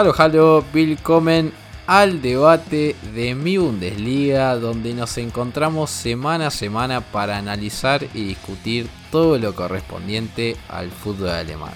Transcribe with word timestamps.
Halo, 0.00 0.14
halo, 0.16 0.64
willkommen 0.72 1.52
al 1.86 2.22
debate 2.22 2.96
de 3.14 3.34
mi 3.34 3.58
Bundesliga, 3.58 4.56
donde 4.56 4.94
nos 4.94 5.18
encontramos 5.18 5.90
semana 5.90 6.46
a 6.46 6.50
semana 6.50 7.02
para 7.02 7.36
analizar 7.36 8.04
y 8.14 8.24
discutir 8.24 8.88
todo 9.12 9.36
lo 9.36 9.54
correspondiente 9.54 10.56
al 10.70 10.90
fútbol 10.90 11.28
alemán. 11.28 11.74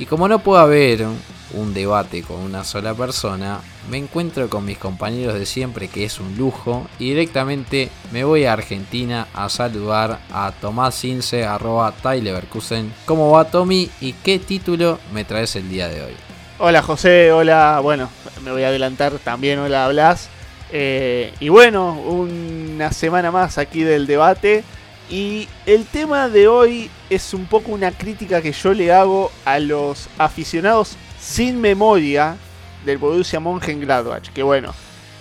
Y 0.00 0.06
como 0.06 0.26
no 0.26 0.40
puedo 0.40 0.58
haber 0.58 1.06
un 1.54 1.74
debate 1.74 2.24
con 2.24 2.38
una 2.38 2.64
sola 2.64 2.92
persona, 2.94 3.60
me 3.88 3.98
encuentro 3.98 4.50
con 4.50 4.64
mis 4.64 4.78
compañeros 4.78 5.34
de 5.34 5.46
siempre, 5.46 5.86
que 5.86 6.06
es 6.06 6.18
un 6.18 6.36
lujo, 6.36 6.88
y 6.98 7.10
directamente 7.10 7.88
me 8.10 8.24
voy 8.24 8.46
a 8.46 8.54
Argentina 8.54 9.28
a 9.32 9.48
saludar 9.48 10.18
a 10.32 10.50
Tomás 10.60 11.04
Ince, 11.04 11.44
arroba 11.44 11.92
Tyleverkusen. 11.92 12.92
¿Cómo 13.06 13.30
va 13.30 13.48
Tommy 13.48 13.88
y 14.00 14.14
qué 14.14 14.40
título 14.40 14.98
me 15.14 15.24
traes 15.24 15.54
el 15.54 15.68
día 15.68 15.86
de 15.86 16.02
hoy? 16.02 16.27
Hola 16.60 16.82
José, 16.82 17.30
hola, 17.30 17.78
bueno, 17.80 18.10
me 18.42 18.50
voy 18.50 18.64
a 18.64 18.68
adelantar 18.68 19.12
también, 19.20 19.60
hola 19.60 19.86
Blas. 19.86 20.28
Eh, 20.72 21.32
y 21.38 21.50
bueno, 21.50 21.92
una 21.92 22.90
semana 22.90 23.30
más 23.30 23.58
aquí 23.58 23.84
del 23.84 24.08
debate. 24.08 24.64
Y 25.08 25.46
el 25.66 25.86
tema 25.86 26.28
de 26.28 26.48
hoy 26.48 26.90
es 27.10 27.32
un 27.32 27.46
poco 27.46 27.70
una 27.70 27.92
crítica 27.92 28.42
que 28.42 28.50
yo 28.50 28.74
le 28.74 28.92
hago 28.92 29.30
a 29.44 29.60
los 29.60 30.08
aficionados 30.18 30.96
sin 31.20 31.60
memoria 31.60 32.36
del 32.84 32.98
Borussia 32.98 33.38
Mönchengladbach. 33.38 34.32
Que 34.32 34.42
bueno, 34.42 34.74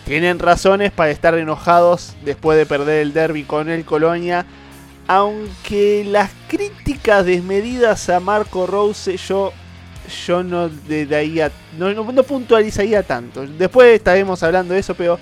tienen 0.06 0.40
razones 0.40 0.92
para 0.92 1.12
estar 1.12 1.38
enojados 1.38 2.16
después 2.26 2.58
de 2.58 2.66
perder 2.66 3.04
el 3.04 3.14
derby 3.14 3.44
con 3.44 3.70
el 3.70 3.86
Colonia. 3.86 4.48
Aunque 5.08 6.04
las 6.04 6.32
críticas 6.48 7.28
desmedidas 7.28 8.10
a 8.10 8.20
Marco 8.20 8.66
Rose 8.66 9.18
yo 9.18 9.54
yo 10.26 10.44
no 10.44 10.70
de, 10.70 11.08
ahí 11.16 11.42
no, 11.78 11.94
no, 11.94 12.24
puntualizaría 12.24 13.04
tanto. 13.04 13.46
Después 13.46 13.96
estaremos 13.96 14.42
hablando 14.44 14.74
de 14.74 14.80
eso, 14.80 14.96
pero 14.96 15.20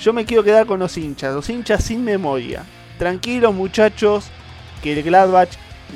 yo 0.00 0.12
me 0.12 0.24
quiero 0.24 0.44
quedar 0.44 0.66
con 0.66 0.78
los 0.78 0.96
hinchas, 0.96 1.34
los 1.34 1.48
hinchas 1.48 1.84
sin 1.84 2.04
memoria. 2.04 2.64
Tranquilos 2.98 3.54
muchachos, 3.54 4.26
que 4.82 4.92
el 4.92 5.02
Gladbach 5.02 5.50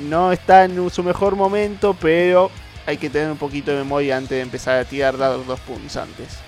no 0.09 0.31
está 0.31 0.65
en 0.65 0.89
su 0.89 1.03
mejor 1.03 1.35
momento, 1.35 1.95
pero 1.99 2.49
hay 2.85 2.97
que 2.97 3.09
tener 3.09 3.31
un 3.31 3.37
poquito 3.37 3.71
de 3.71 3.77
memoria 3.77 4.17
antes 4.17 4.31
de 4.31 4.41
empezar 4.41 4.79
a 4.79 4.85
tirar 4.85 5.17
dados 5.17 5.45
dos 5.47 5.59
puntos 5.61 5.95
antes. 5.95 6.39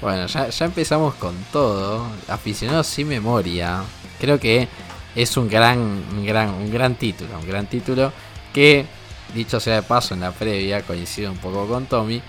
Bueno, 0.00 0.26
ya, 0.26 0.48
empezamos 0.64 1.14
con 1.14 1.34
todo. 1.52 2.06
Aficionados 2.28 2.86
sin 2.86 3.08
memoria. 3.08 3.82
Creo 4.20 4.38
que 4.38 4.68
es 5.14 5.36
un 5.36 5.48
gran, 5.48 6.24
gran, 6.24 6.50
un 6.50 6.70
gran 6.70 6.94
título. 6.94 7.38
Un 7.38 7.48
gran 7.48 7.66
título 7.66 8.12
que 8.52 8.86
Dicho 9.34 9.60
sea 9.60 9.76
de 9.76 9.82
paso, 9.82 10.14
en 10.14 10.20
la 10.20 10.32
previa 10.32 10.82
coincido 10.82 11.30
un 11.30 11.38
poco 11.38 11.66
con 11.66 11.86
Tommy. 11.86 12.22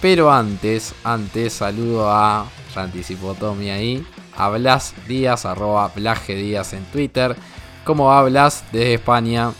Pero 0.00 0.30
antes, 0.32 0.94
antes 1.04 1.54
saludo 1.54 2.10
a, 2.10 2.46
ya 2.74 2.82
anticipó 2.82 3.34
Tommy 3.34 3.70
ahí, 3.70 4.06
a 4.36 4.48
Blas 4.50 4.94
Díaz, 5.06 5.46
arroba 5.46 5.90
Blaje 5.94 6.34
Díaz 6.34 6.72
en 6.72 6.84
Twitter. 6.86 7.36
¿Cómo 7.84 8.06
va 8.06 8.22
Blas 8.24 8.64
desde 8.72 8.94
España? 8.94 9.52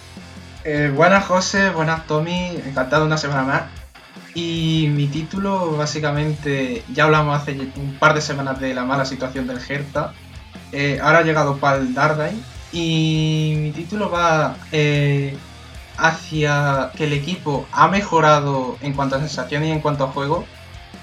Eh, 0.65 0.93
buenas 0.95 1.25
José, 1.25 1.71
buenas 1.71 2.07
Tommy, 2.07 2.59
encantado 2.67 3.07
una 3.07 3.17
semana 3.17 3.43
más. 3.43 3.63
Y 4.35 4.89
mi 4.91 5.07
título, 5.07 5.77
básicamente, 5.77 6.83
ya 6.93 7.05
hablamos 7.05 7.41
hace 7.41 7.53
un 7.77 7.97
par 7.99 8.15
de 8.15 8.21
semanas 8.21 8.61
de 8.61 8.75
la 8.75 8.85
mala 8.85 9.07
situación 9.07 9.47
del 9.47 9.59
Hertha. 9.67 10.13
Eh, 10.73 10.99
ahora 11.03 11.19
ha 11.19 11.23
llegado 11.23 11.57
Pal 11.57 11.95
Dardai. 11.95 12.35
Y 12.73 13.55
mi 13.57 13.71
título 13.71 14.11
va 14.11 14.57
eh, 14.73 15.35
hacia 15.99 16.91
que 16.97 17.05
el 17.05 17.13
equipo 17.13 17.67
ha 17.73 17.89
mejorado 17.89 18.77
en 18.81 18.93
cuanto 18.93 19.17
a 19.17 19.21
sensación 19.21 19.65
y 19.65 19.71
en 19.71 19.81
cuanto 19.81 20.05
a 20.05 20.09
juego, 20.09 20.45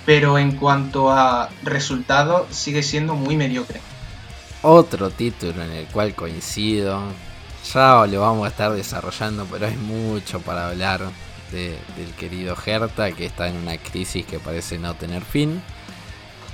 pero 0.05 0.37
en 0.37 0.55
cuanto 0.55 1.11
a 1.11 1.49
resultados 1.63 2.47
sigue 2.51 2.83
siendo 2.83 3.15
muy 3.15 3.35
mediocre. 3.35 3.81
Otro 4.61 5.09
título 5.09 5.63
en 5.63 5.71
el 5.71 5.85
cual 5.87 6.15
coincido, 6.15 7.01
ya 7.73 8.05
lo 8.05 8.21
vamos 8.21 8.45
a 8.45 8.49
estar 8.49 8.71
desarrollando, 8.71 9.45
pero 9.51 9.67
hay 9.67 9.75
mucho 9.75 10.39
para 10.41 10.69
hablar 10.69 11.01
del 11.51 12.11
querido 12.17 12.55
Hertha 12.65 13.11
que 13.11 13.25
está 13.25 13.47
en 13.47 13.57
una 13.57 13.77
crisis 13.77 14.25
que 14.25 14.39
parece 14.39 14.79
no 14.79 14.95
tener 14.95 15.23
fin. 15.23 15.61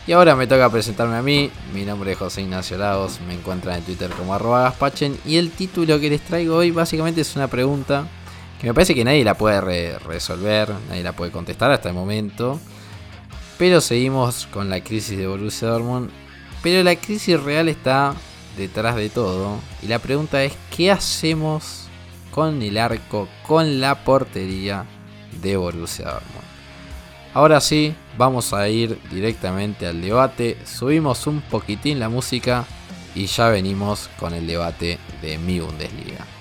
Y 0.08 0.12
ahora 0.12 0.36
me 0.36 0.48
toca 0.48 0.70
presentarme 0.72 1.18
a 1.18 1.22
mí. 1.22 1.52
Mi 1.72 1.86
nombre 1.86 2.14
es 2.14 2.18
José 2.18 2.42
Ignacio 2.42 2.80
Lagos. 2.80 3.20
Me 3.28 3.36
encuentran 3.36 3.78
en 3.78 3.84
Twitter 3.84 4.10
como 4.10 4.34
arroba 4.34 4.64
gaspachen. 4.64 5.16
Y 5.24 5.38
el 5.38 5.52
título 5.52 6.00
que 6.00 6.10
les 6.10 6.22
traigo 6.22 6.56
hoy 6.56 6.72
básicamente 6.72 7.22
es 7.22 7.36
una 7.36 7.48
pregunta 7.48 8.08
que 8.60 8.68
me 8.68 8.74
parece 8.74 8.94
que 8.94 9.06
nadie 9.06 9.24
la 9.24 9.36
puede 9.36 9.98
resolver, 10.00 10.70
nadie 10.90 11.04
la 11.04 11.14
puede 11.14 11.32
contestar 11.32 11.72
hasta 11.72 11.90
el 11.90 11.96
momento. 11.96 12.60
Pero 13.58 13.82
seguimos 13.82 14.48
con 14.48 14.70
la 14.70 14.82
crisis 14.82 15.18
de 15.18 15.28
Borussia 15.28 15.70
Dortmund. 15.70 16.10
Pero 16.62 16.84
la 16.84 16.96
crisis 16.96 17.42
real 17.42 17.70
está 17.70 18.14
detrás 18.58 18.98
de 18.98 19.10
todo. 19.10 19.58
Y 19.82 19.88
la 19.88 20.00
pregunta 20.00 20.44
es, 20.44 20.54
¿qué 20.76 20.92
hacemos 20.92 21.88
con 22.32 22.62
el 22.62 22.78
arco, 22.78 23.30
con 23.48 23.80
la 23.80 24.04
portería 24.04 24.86
de 25.42 25.56
Borussia 25.56 26.06
Dortmund? 26.06 26.50
Ahora 27.34 27.62
sí, 27.62 27.96
vamos 28.18 28.54
a 28.54 28.68
ir 28.68 29.00
directamente 29.10 29.88
al 29.88 30.02
debate. 30.02 30.58
Subimos 30.66 31.28
un 31.28 31.42
poquitín 31.42 32.00
la 32.00 32.10
música 32.10 32.66
y 33.16 33.28
ya 33.28 33.48
venimos 33.50 34.10
con 34.20 34.34
el 34.34 34.48
debate 34.48 35.00
de 35.22 35.38
mi 35.38 35.60
Bundesliga. 35.60 36.39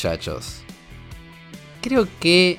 Muchachos, 0.00 0.62
creo 1.82 2.08
que 2.20 2.58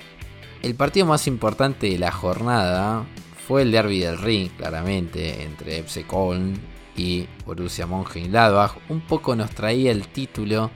el 0.62 0.76
partido 0.76 1.08
más 1.08 1.26
importante 1.26 1.90
de 1.90 1.98
la 1.98 2.12
jornada 2.12 3.04
fue 3.48 3.64
el 3.64 3.72
derby 3.72 4.00
del 4.00 4.20
ring, 4.20 4.52
claramente, 4.58 5.42
entre 5.42 5.80
FC 5.80 6.06
Köln 6.06 6.60
y 6.96 7.26
Borussia 7.44 7.88
Mönchengladbach. 7.88 8.74
Un 8.90 9.02
poco 9.02 9.36
nos 9.36 9.50
traía 9.50 9.92
el 9.92 10.08
título 10.08 10.70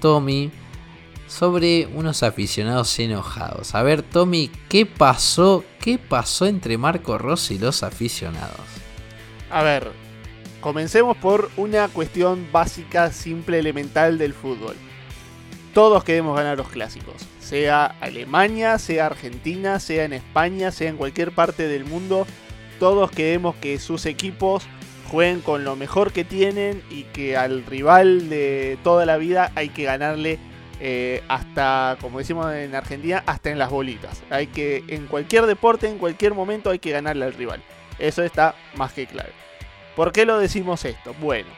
Tommy 0.00 0.50
sobre 1.28 1.86
unos 1.86 2.24
aficionados 2.24 2.98
enojados. 2.98 3.76
A 3.76 3.84
ver, 3.84 4.02
Tommy, 4.02 4.50
¿qué 4.68 4.86
pasó? 4.86 5.64
¿Qué 5.80 5.96
pasó 5.96 6.46
entre 6.46 6.76
Marco 6.76 7.18
Rossi 7.18 7.54
y 7.54 7.58
los 7.58 7.84
aficionados? 7.84 8.66
A 9.48 9.62
ver, 9.62 9.92
comencemos 10.60 11.16
por 11.18 11.52
una 11.56 11.86
cuestión 11.86 12.48
básica, 12.50 13.12
simple, 13.12 13.60
elemental 13.60 14.18
del 14.18 14.34
fútbol 14.34 14.74
todos 15.74 16.04
queremos 16.04 16.36
ganar 16.36 16.56
los 16.58 16.68
clásicos. 16.68 17.14
Sea 17.40 17.86
Alemania, 18.00 18.78
sea 18.78 19.06
Argentina, 19.06 19.80
sea 19.80 20.04
en 20.04 20.12
España, 20.12 20.70
sea 20.70 20.88
en 20.88 20.96
cualquier 20.96 21.32
parte 21.32 21.68
del 21.68 21.84
mundo. 21.84 22.26
Todos 22.78 23.10
queremos 23.10 23.54
que 23.56 23.78
sus 23.78 24.06
equipos 24.06 24.66
jueguen 25.10 25.40
con 25.40 25.64
lo 25.64 25.76
mejor 25.76 26.12
que 26.12 26.24
tienen 26.24 26.82
y 26.90 27.04
que 27.04 27.36
al 27.36 27.64
rival 27.66 28.28
de 28.28 28.78
toda 28.84 29.06
la 29.06 29.16
vida 29.16 29.50
hay 29.54 29.70
que 29.70 29.84
ganarle 29.84 30.38
eh, 30.80 31.22
hasta, 31.28 31.98
como 32.00 32.18
decimos 32.18 32.52
en 32.54 32.74
Argentina, 32.74 33.22
hasta 33.26 33.50
en 33.50 33.58
las 33.58 33.70
bolitas. 33.70 34.22
Hay 34.30 34.46
que, 34.46 34.84
en 34.88 35.06
cualquier 35.06 35.46
deporte, 35.46 35.88
en 35.88 35.98
cualquier 35.98 36.34
momento 36.34 36.70
hay 36.70 36.78
que 36.78 36.90
ganarle 36.90 37.24
al 37.24 37.34
rival. 37.34 37.62
Eso 37.98 38.22
está 38.22 38.54
más 38.76 38.92
que 38.92 39.06
claro. 39.06 39.32
¿Por 39.96 40.12
qué 40.12 40.24
lo 40.24 40.38
decimos 40.38 40.84
esto? 40.84 41.14
Bueno, 41.20 41.50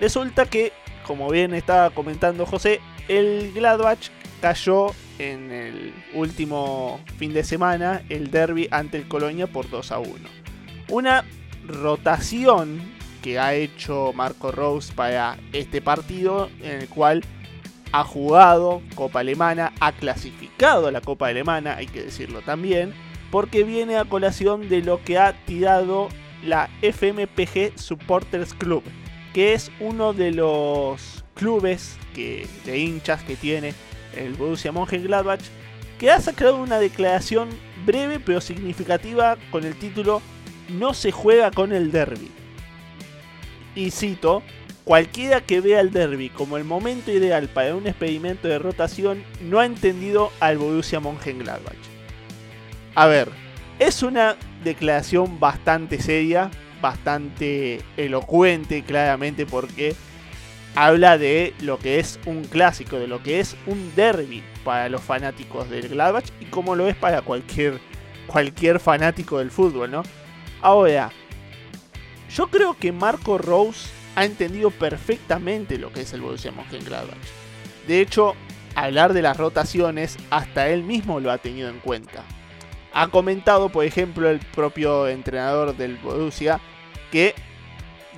Resulta 0.00 0.46
que, 0.46 0.72
como 1.08 1.30
bien 1.30 1.54
estaba 1.54 1.88
comentando 1.88 2.44
José, 2.44 2.80
el 3.08 3.50
Gladbach 3.54 4.10
cayó 4.42 4.88
en 5.18 5.50
el 5.50 5.94
último 6.12 7.00
fin 7.16 7.32
de 7.32 7.42
semana 7.42 8.02
el 8.10 8.30
derby 8.30 8.68
ante 8.70 8.98
el 8.98 9.08
Colonia 9.08 9.46
por 9.46 9.70
2 9.70 9.90
a 9.90 9.98
1. 10.00 10.10
Una 10.90 11.24
rotación 11.66 12.78
que 13.22 13.38
ha 13.38 13.54
hecho 13.54 14.12
Marco 14.14 14.52
Rose 14.52 14.92
para 14.92 15.38
este 15.54 15.80
partido 15.80 16.50
en 16.62 16.82
el 16.82 16.88
cual 16.88 17.24
ha 17.92 18.04
jugado 18.04 18.82
Copa 18.94 19.20
Alemana, 19.20 19.72
ha 19.80 19.92
clasificado 19.92 20.88
a 20.88 20.92
la 20.92 21.00
Copa 21.00 21.28
Alemana, 21.28 21.76
hay 21.76 21.86
que 21.86 22.02
decirlo 22.02 22.42
también, 22.42 22.92
porque 23.30 23.64
viene 23.64 23.96
a 23.96 24.04
colación 24.04 24.68
de 24.68 24.82
lo 24.82 25.02
que 25.02 25.16
ha 25.16 25.32
tirado 25.46 26.08
la 26.44 26.68
FMPG 26.82 27.78
Supporters 27.78 28.52
Club, 28.52 28.82
que 29.32 29.54
es 29.54 29.70
uno 29.80 30.12
de 30.12 30.32
los 30.32 31.24
clubes 31.34 31.96
que, 32.14 32.46
de 32.64 32.78
hinchas 32.78 33.22
que 33.22 33.36
tiene 33.36 33.74
el 34.16 34.34
Borussia 34.34 34.72
Mönchengladbach, 34.72 35.40
que 35.98 36.10
ha 36.10 36.20
sacado 36.20 36.56
una 36.56 36.78
declaración 36.78 37.48
breve 37.84 38.20
pero 38.20 38.40
significativa 38.40 39.36
con 39.50 39.64
el 39.64 39.74
título 39.74 40.22
No 40.68 40.94
se 40.94 41.12
juega 41.12 41.50
con 41.50 41.72
el 41.72 41.90
derby. 41.90 42.30
Y 43.74 43.90
cito, 43.90 44.42
cualquiera 44.84 45.40
que 45.40 45.60
vea 45.60 45.80
el 45.80 45.92
derby 45.92 46.30
como 46.30 46.56
el 46.56 46.64
momento 46.64 47.12
ideal 47.12 47.48
para 47.48 47.76
un 47.76 47.86
experimento 47.86 48.48
de 48.48 48.58
rotación 48.58 49.22
no 49.42 49.60
ha 49.60 49.66
entendido 49.66 50.32
al 50.40 50.58
Borussia 50.58 51.00
Mönchengladbach. 51.00 51.76
A 52.94 53.06
ver, 53.06 53.28
es 53.78 54.02
una 54.02 54.36
declaración 54.64 55.38
bastante 55.38 56.00
seria, 56.00 56.50
bastante 56.80 57.80
elocuente 57.96 58.82
claramente 58.82 59.46
porque 59.46 59.94
habla 60.74 61.18
de 61.18 61.54
lo 61.60 61.78
que 61.78 61.98
es 61.98 62.20
un 62.26 62.44
clásico, 62.44 62.98
de 62.98 63.08
lo 63.08 63.22
que 63.22 63.40
es 63.40 63.56
un 63.66 63.92
derby 63.96 64.42
para 64.64 64.88
los 64.88 65.02
fanáticos 65.02 65.68
del 65.70 65.88
Gladbach 65.88 66.26
y 66.40 66.46
como 66.46 66.76
lo 66.76 66.88
es 66.88 66.96
para 66.96 67.22
cualquier, 67.22 67.80
cualquier 68.26 68.78
fanático 68.80 69.38
del 69.38 69.50
fútbol, 69.50 69.90
¿no? 69.90 70.02
Ahora, 70.60 71.10
yo 72.30 72.48
creo 72.48 72.76
que 72.78 72.92
Marco 72.92 73.38
Rose 73.38 73.88
ha 74.14 74.24
entendido 74.24 74.70
perfectamente 74.70 75.78
lo 75.78 75.92
que 75.92 76.02
es 76.02 76.12
el 76.12 76.20
Borussia 76.20 76.52
Mönchengladbach. 76.52 77.16
De 77.86 78.00
hecho, 78.00 78.34
hablar 78.74 79.12
de 79.12 79.22
las 79.22 79.36
rotaciones, 79.36 80.16
hasta 80.30 80.68
él 80.68 80.82
mismo 80.82 81.20
lo 81.20 81.30
ha 81.30 81.38
tenido 81.38 81.68
en 81.68 81.80
cuenta. 81.80 82.24
Ha 82.92 83.08
comentado, 83.08 83.68
por 83.68 83.84
ejemplo, 83.84 84.28
el 84.28 84.38
propio 84.38 85.08
entrenador 85.08 85.76
del 85.76 85.96
Borussia 85.96 86.60
que 87.12 87.34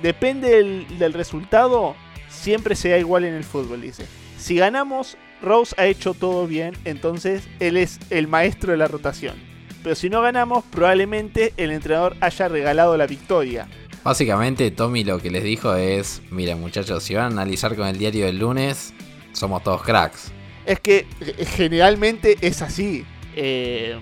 depende 0.01 0.85
del 0.97 1.13
resultado, 1.13 1.95
siempre 2.29 2.75
sea 2.75 2.97
igual 2.97 3.25
en 3.25 3.33
el 3.33 3.43
fútbol, 3.43 3.81
dice. 3.81 4.05
Si 4.37 4.55
ganamos, 4.55 5.17
Rose 5.41 5.75
ha 5.77 5.85
hecho 5.85 6.13
todo 6.13 6.47
bien, 6.47 6.75
entonces 6.85 7.47
él 7.59 7.77
es 7.77 7.99
el 8.09 8.27
maestro 8.27 8.71
de 8.71 8.77
la 8.77 8.87
rotación. 8.87 9.35
Pero 9.83 9.95
si 9.95 10.09
no 10.09 10.21
ganamos, 10.21 10.63
probablemente 10.65 11.53
el 11.57 11.71
entrenador 11.71 12.15
haya 12.21 12.47
regalado 12.47 12.97
la 12.97 13.07
victoria. 13.07 13.67
Básicamente, 14.03 14.71
Tommy 14.71 15.03
lo 15.03 15.19
que 15.19 15.31
les 15.31 15.43
dijo 15.43 15.75
es: 15.75 16.21
Miren, 16.31 16.59
muchachos, 16.59 17.03
si 17.03 17.13
van 17.13 17.25
a 17.25 17.27
analizar 17.27 17.75
con 17.75 17.87
el 17.87 17.97
diario 17.97 18.25
del 18.25 18.39
lunes, 18.39 18.93
somos 19.33 19.63
todos 19.63 19.83
cracks. 19.83 20.31
Es 20.65 20.79
que 20.79 21.07
eh, 21.19 21.45
generalmente 21.45 22.37
es 22.41 22.61
así. 22.61 23.05
Eh, 23.35 23.99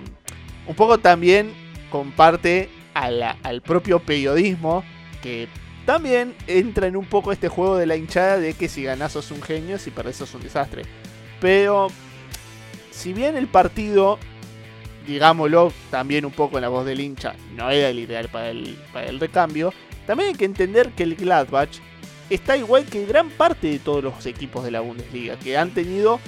un 0.70 0.76
poco 0.76 0.98
también 0.98 1.52
comparte 1.90 2.68
al 2.94 3.60
propio 3.60 3.98
periodismo 3.98 4.84
que 5.20 5.48
también 5.84 6.36
entra 6.46 6.86
en 6.86 6.94
un 6.94 7.06
poco 7.06 7.32
este 7.32 7.48
juego 7.48 7.76
de 7.76 7.86
la 7.86 7.96
hinchada 7.96 8.38
de 8.38 8.54
que 8.54 8.68
si 8.68 8.84
ganás 8.84 9.10
sos 9.10 9.32
un 9.32 9.42
genio, 9.42 9.80
si 9.80 9.90
perdés 9.90 10.18
sos 10.18 10.32
un 10.32 10.42
desastre. 10.42 10.84
Pero 11.40 11.88
si 12.92 13.12
bien 13.12 13.36
el 13.36 13.48
partido, 13.48 14.20
digámoslo 15.08 15.72
también 15.90 16.24
un 16.24 16.30
poco 16.30 16.58
en 16.58 16.62
la 16.62 16.68
voz 16.68 16.86
del 16.86 17.00
hincha, 17.00 17.34
no 17.56 17.68
era 17.68 17.88
el 17.88 17.98
ideal 17.98 18.28
para 18.28 18.50
el, 18.50 18.78
para 18.92 19.06
el 19.06 19.18
recambio, 19.18 19.74
también 20.06 20.28
hay 20.28 20.36
que 20.36 20.44
entender 20.44 20.90
que 20.92 21.02
el 21.02 21.16
Gladbach 21.16 21.80
está 22.30 22.56
igual 22.56 22.84
que 22.84 23.06
gran 23.06 23.28
parte 23.28 23.66
de 23.66 23.80
todos 23.80 24.04
los 24.04 24.24
equipos 24.24 24.62
de 24.62 24.70
la 24.70 24.82
Bundesliga, 24.82 25.36
que 25.36 25.58
han 25.58 25.74
tenido 25.74 26.20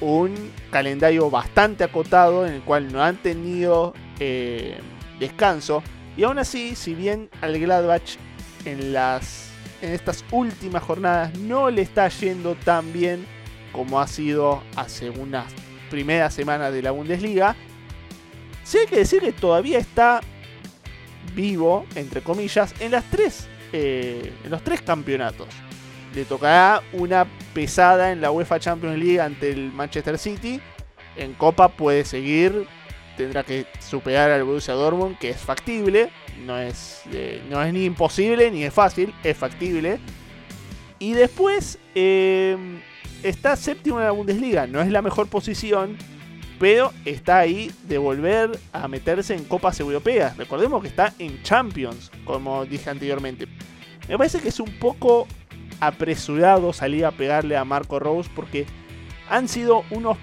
un 0.00 0.34
calendario 0.70 1.30
bastante 1.30 1.84
acotado 1.84 2.46
en 2.46 2.54
el 2.54 2.62
cual 2.62 2.92
no 2.92 3.02
han 3.02 3.16
tenido 3.16 3.94
eh, 4.20 4.78
descanso. 5.18 5.82
Y 6.16 6.24
aún 6.24 6.38
así, 6.38 6.74
si 6.74 6.94
bien 6.94 7.28
al 7.40 7.58
Gladbach 7.58 8.16
en, 8.64 8.92
las, 8.92 9.50
en 9.82 9.92
estas 9.92 10.24
últimas 10.30 10.82
jornadas 10.82 11.36
no 11.38 11.70
le 11.70 11.82
está 11.82 12.08
yendo 12.08 12.54
tan 12.54 12.92
bien 12.92 13.26
como 13.72 14.00
ha 14.00 14.06
sido 14.06 14.62
hace 14.76 15.10
unas 15.10 15.52
primeras 15.90 16.34
semanas 16.34 16.72
de 16.72 16.82
la 16.82 16.90
Bundesliga, 16.90 17.54
sí 18.64 18.78
hay 18.78 18.86
que 18.86 18.96
decir 18.96 19.20
que 19.20 19.32
todavía 19.32 19.78
está 19.78 20.20
vivo, 21.34 21.86
entre 21.94 22.22
comillas, 22.22 22.74
en 22.80 22.92
las 22.92 23.04
tres, 23.10 23.46
eh, 23.72 24.32
en 24.44 24.50
los 24.50 24.62
tres 24.62 24.80
campeonatos. 24.80 25.48
Le 26.16 26.24
tocará 26.24 26.82
una 26.94 27.26
pesada 27.52 28.10
en 28.10 28.22
la 28.22 28.30
UEFA 28.30 28.58
Champions 28.58 28.98
League 28.98 29.20
ante 29.20 29.50
el 29.50 29.70
Manchester 29.70 30.16
City. 30.16 30.62
En 31.14 31.34
Copa 31.34 31.68
puede 31.68 32.06
seguir, 32.06 32.66
tendrá 33.18 33.44
que 33.44 33.66
superar 33.80 34.30
al 34.30 34.42
Borussia 34.42 34.72
Dortmund, 34.72 35.18
que 35.18 35.28
es 35.28 35.36
factible. 35.36 36.08
No 36.46 36.56
es, 36.56 37.02
eh, 37.12 37.42
no 37.50 37.62
es 37.62 37.70
ni 37.74 37.84
imposible 37.84 38.50
ni 38.50 38.64
es 38.64 38.72
fácil, 38.72 39.12
es 39.22 39.36
factible. 39.36 39.98
Y 40.98 41.12
después 41.12 41.78
eh, 41.94 42.56
está 43.22 43.54
séptimo 43.54 43.98
en 43.98 44.06
la 44.06 44.12
Bundesliga. 44.12 44.66
No 44.66 44.80
es 44.80 44.90
la 44.90 45.02
mejor 45.02 45.28
posición, 45.28 45.98
pero 46.58 46.94
está 47.04 47.40
ahí 47.40 47.70
de 47.88 47.98
volver 47.98 48.58
a 48.72 48.88
meterse 48.88 49.34
en 49.34 49.44
copas 49.44 49.78
europeas. 49.80 50.34
Recordemos 50.38 50.80
que 50.80 50.88
está 50.88 51.12
en 51.18 51.42
Champions, 51.42 52.10
como 52.24 52.64
dije 52.64 52.88
anteriormente. 52.88 53.46
Me 54.08 54.16
parece 54.16 54.40
que 54.40 54.48
es 54.48 54.60
un 54.60 54.78
poco 54.78 55.26
apresurado 55.80 56.72
salir 56.72 57.04
a 57.04 57.10
pegarle 57.10 57.56
a 57.56 57.64
Marco 57.64 57.98
Rose 57.98 58.30
porque 58.34 58.66
han 59.28 59.48
sido 59.48 59.84
unos 59.90 60.18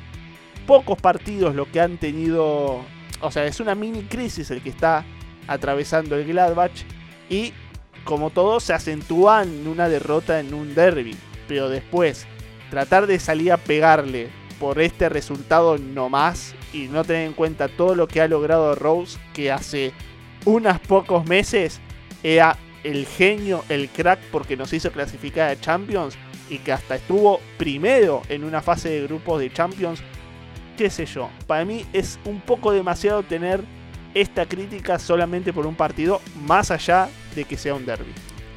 pocos 0.65 1.00
partidos 1.00 1.55
lo 1.55 1.69
que 1.71 1.81
han 1.81 1.97
tenido. 1.97 2.81
O 3.21 3.31
sea, 3.31 3.45
es 3.45 3.59
una 3.59 3.75
mini 3.75 4.03
crisis 4.03 4.51
el 4.51 4.61
que 4.61 4.69
está 4.69 5.05
atravesando 5.47 6.15
el 6.15 6.25
Gladbach. 6.25 6.71
Y 7.29 7.53
como 8.03 8.29
todo, 8.29 8.59
se 8.59 8.73
acentúa 8.73 9.44
en 9.44 9.67
una 9.67 9.89
derrota 9.89 10.39
en 10.39 10.53
un 10.53 10.75
derby. 10.75 11.15
Pero 11.47 11.69
después, 11.69 12.27
tratar 12.69 13.07
de 13.07 13.19
salir 13.19 13.51
a 13.51 13.57
pegarle 13.57 14.29
por 14.60 14.79
este 14.81 15.10
resultado 15.10 15.77
no 15.77 16.10
más. 16.10 16.55
Y 16.74 16.88
no 16.88 17.03
tener 17.03 17.27
en 17.27 17.33
cuenta 17.33 17.67
todo 17.67 17.95
lo 17.95 18.07
que 18.07 18.22
ha 18.22 18.27
logrado 18.27 18.75
Rose, 18.75 19.19
que 19.33 19.51
hace 19.51 19.93
unos 20.45 20.79
pocos 20.79 21.25
meses 21.25 21.79
era 22.24 22.57
el 22.84 23.06
genio, 23.06 23.63
el 23.70 23.90
crack, 23.90 24.20
porque 24.32 24.58
nos 24.58 24.74
hizo 24.74 24.92
clasificar 24.92 25.50
a 25.50 25.60
Champions 25.60 26.16
y 26.50 26.60
que 26.60 26.72
hasta 26.72 26.96
estuvo 26.96 27.40
primero 27.58 28.22
en 28.30 28.44
una 28.44 28.62
fase 28.62 28.90
de 28.90 29.04
grupos 29.04 29.40
de 29.40 29.52
Champions 29.52 30.04
qué 30.78 30.90
sé 30.90 31.06
yo, 31.06 31.30
para 31.48 31.66
mí 31.66 31.86
es 31.94 32.20
un 32.25 32.42
poco 32.42 32.72
demasiado 32.72 33.24
tener 33.24 33.63
esta 34.13 34.46
crítica 34.46 35.00
solamente 35.00 35.54
por 35.54 35.66
un 35.66 35.75
partido, 35.75 36.22
más 36.46 36.72
allá 36.72 37.10
de 37.36 37.46
que 37.46 37.58
sea 37.58 37.74
un 37.74 37.86
derby. 37.86 38.12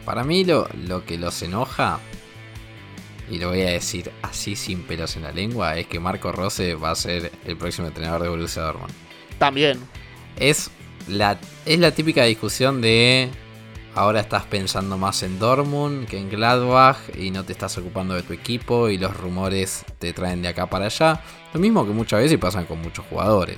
Para 0.05 0.23
mí 0.25 0.45
lo, 0.45 0.69
lo 0.87 1.05
que 1.05 1.19
los 1.19 1.43
enoja, 1.43 1.99
y 3.31 3.39
lo 3.39 3.49
voy 3.49 3.63
a 3.63 3.71
decir 3.71 4.11
así 4.23 4.55
sin 4.55 4.83
pelos 4.83 5.17
en 5.17 5.23
la 5.23 5.33
lengua, 5.33 5.77
es 5.77 5.87
que 5.87 5.99
Marco 5.99 6.31
Rose 6.33 6.75
va 6.75 6.91
a 6.91 6.95
ser 6.95 7.33
el 7.45 7.57
próximo 7.57 7.89
entrenador 7.89 8.23
de 8.23 8.29
Borussia 8.29 8.63
Dortmund. 8.63 8.93
También. 9.39 9.79
Es 10.39 10.71
la, 11.09 11.39
es 11.65 11.79
la 11.79 11.93
típica 11.93 12.25
discusión 12.25 12.81
de 12.81 13.31
ahora 13.97 14.21
estás 14.21 14.45
pensando 14.45 14.99
más 14.99 15.23
en 15.23 15.39
Dortmund 15.39 16.07
que 16.07 16.19
en 16.19 16.29
Gladbach 16.29 16.99
y 17.19 17.31
no 17.31 17.45
te 17.45 17.53
estás 17.53 17.77
ocupando 17.79 18.15
de 18.15 18.23
tu 18.23 18.35
equipo 18.35 18.91
y 18.91 18.99
los 18.99 19.17
rumores 19.17 19.85
te 19.99 20.13
traen 20.13 20.43
de 20.43 20.49
acá 20.49 20.67
para 20.67 20.87
allá. 20.87 21.23
Lo 21.55 21.59
mismo 21.59 21.85
que 21.87 21.93
muchas 21.93 22.21
veces 22.21 22.39
pasan 22.39 22.67
con 22.67 22.81
muchos 22.81 23.07
jugadores. 23.07 23.57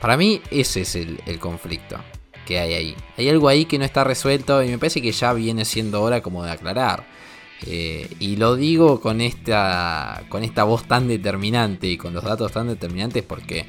Para 0.00 0.16
mí 0.16 0.42
ese 0.50 0.82
es 0.82 0.96
el, 0.96 1.38
conflicto 1.38 1.96
que 2.44 2.58
hay 2.58 2.74
ahí. 2.74 2.96
Hay 3.16 3.28
algo 3.28 3.48
ahí 3.48 3.64
que 3.64 3.78
no 3.78 3.84
está 3.84 4.02
resuelto 4.02 4.62
y 4.62 4.68
me 4.68 4.78
parece 4.78 5.00
que 5.00 5.12
ya 5.12 5.32
viene 5.32 5.64
siendo 5.64 6.02
hora 6.02 6.20
como 6.20 6.44
de 6.44 6.50
aclarar. 6.50 7.06
Eh, 7.66 8.08
y 8.18 8.36
lo 8.36 8.56
digo 8.56 9.00
con 9.00 9.20
esta, 9.20 10.24
con 10.28 10.42
esta 10.42 10.64
voz 10.64 10.84
tan 10.84 11.06
determinante 11.08 11.86
y 11.86 11.96
con 11.96 12.12
los 12.12 12.24
datos 12.24 12.52
tan 12.52 12.66
determinantes 12.66 13.22
porque 13.22 13.64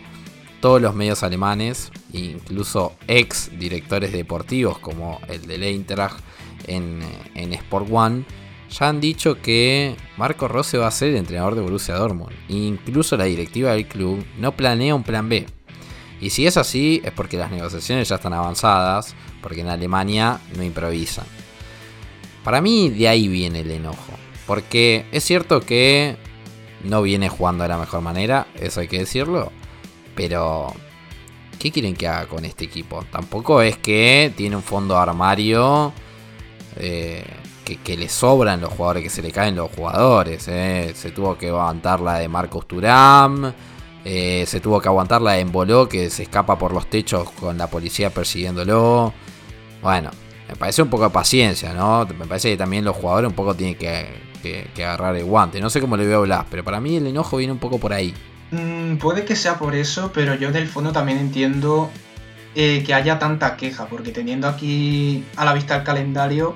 todos 0.60 0.82
los 0.82 0.96
medios 0.96 1.24
alemanes, 1.24 1.92
incluso 2.14 2.94
ex 3.08 3.52
directores 3.58 4.12
deportivos 4.12 4.80
como 4.80 5.20
el 5.28 5.46
de 5.48 5.56
Eintracht 5.68 6.20
en, 6.68 7.00
en 7.36 7.54
Sport 7.54 7.88
One, 7.92 8.26
ya 8.70 8.90
han 8.90 9.00
dicho 9.00 9.42
que 9.42 9.96
Marco 10.18 10.48
Rose 10.48 10.78
va 10.78 10.88
a 10.88 10.92
ser 10.92 11.10
el 11.10 11.18
entrenador 11.18 11.56
de 11.56 11.62
Borussia 11.62 11.96
Dortmund. 11.96 12.36
incluso 12.50 13.16
la 13.18 13.26
directiva 13.26 13.72
del 13.72 13.88
club 13.88 14.26
no 14.38 14.52
planea 14.54 14.96
un 14.96 15.04
plan 15.04 15.30
B. 15.30 15.46
Y 16.20 16.32
si 16.32 16.48
es 16.48 16.58
así, 16.58 17.02
es 17.04 17.12
porque 17.12 17.38
las 17.38 17.52
negociaciones 17.52 18.10
ya 18.10 18.16
están 18.16 18.34
avanzadas, 18.34 19.16
porque 19.42 19.62
en 19.62 19.68
Alemania 19.68 20.40
no 20.56 20.64
improvisan. 20.64 21.26
Para 22.44 22.60
mí 22.60 22.90
de 22.90 23.08
ahí 23.08 23.28
viene 23.28 23.60
el 23.60 23.72
enojo. 23.72 24.14
Porque 24.48 25.06
es 25.12 25.24
cierto 25.24 25.60
que 25.60 26.18
no 26.84 27.02
viene 27.02 27.30
jugando 27.30 27.64
de 27.64 27.70
la 27.70 27.78
mejor 27.78 28.02
manera, 28.02 28.48
eso 28.56 28.80
hay 28.80 28.88
que 28.88 29.00
decirlo. 29.00 29.52
Pero, 30.18 30.74
¿qué 31.60 31.72
quieren 31.72 31.96
que 31.96 32.08
haga 32.08 32.28
con 32.28 32.44
este 32.44 32.66
equipo? 32.66 33.06
Tampoco 33.10 33.62
es 33.62 33.78
que 33.78 34.34
tiene 34.36 34.56
un 34.56 34.64
fondo 34.64 34.98
armario 34.98 35.94
eh, 36.76 37.24
que, 37.84 37.96
le 37.96 38.10
sobran 38.10 38.60
los 38.60 38.74
jugadores, 38.74 39.04
que 39.04 39.10
se 39.10 39.22
le 39.22 39.32
caen 39.32 39.56
los 39.56 39.72
jugadores. 39.72 40.48
Eh. 40.48 40.92
Se 40.96 41.12
tuvo 41.12 41.38
que 41.38 41.50
aguantar 41.50 42.02
la 42.02 42.18
de 42.18 42.28
Marcos 42.28 42.68
Turam. 42.68 43.54
Eh, 44.04 44.46
se 44.48 44.60
tuvo 44.60 44.82
que 44.82 44.88
aguantar 44.88 45.22
la 45.22 45.34
de 45.34 45.42
Emboló, 45.42 45.88
que 45.88 46.10
se 46.10 46.24
escapa 46.24 46.58
por 46.58 46.74
los 46.74 46.88
techos 46.90 47.30
con 47.32 47.58
la 47.58 47.68
policía 47.68 48.10
persiguiéndolo. 48.10 49.14
Bueno, 49.84 50.10
me 50.48 50.56
parece 50.56 50.82
un 50.82 50.90
poco 50.90 51.04
de 51.04 51.10
paciencia, 51.12 51.74
¿no? 51.74 52.08
Me 52.18 52.26
parece 52.26 52.50
que 52.50 52.58
también 52.58 52.86
los 52.86 52.96
jugadores 52.96 53.30
un 53.30 53.36
poco 53.36 53.54
tienen 53.54 53.76
que, 53.76 54.26
agarrar 54.78 55.16
el 55.16 55.26
guante. 55.26 55.60
No 55.60 55.70
sé 55.70 55.80
cómo 55.82 55.98
le 55.98 56.08
veo 56.08 56.20
a 56.20 56.22
Blas, 56.22 56.46
pero 56.50 56.64
para 56.64 56.80
mí 56.80 56.96
el 56.96 57.06
enojo 57.06 57.38
viene 57.38 57.54
un 57.54 57.60
poco 57.60 57.78
por 57.80 57.94
ahí. 57.94 58.14
Mm, 58.52 58.98
puede 58.98 59.26
que 59.26 59.36
sea 59.36 59.58
por 59.58 59.76
eso, 59.76 60.12
pero 60.14 60.36
yo 60.36 60.52
del 60.52 60.68
fondo 60.68 60.92
también 60.92 61.18
entiendo 61.18 61.92
eh, 62.56 62.84
que 62.86 62.94
haya 62.94 63.20
tanta 63.20 63.58
queja, 63.58 63.88
porque 63.88 64.12
teniendo 64.12 64.48
aquí 64.48 65.26
a 65.36 65.46
la 65.46 65.54
vista 65.54 65.76
el 65.76 65.84
calendario, 65.84 66.56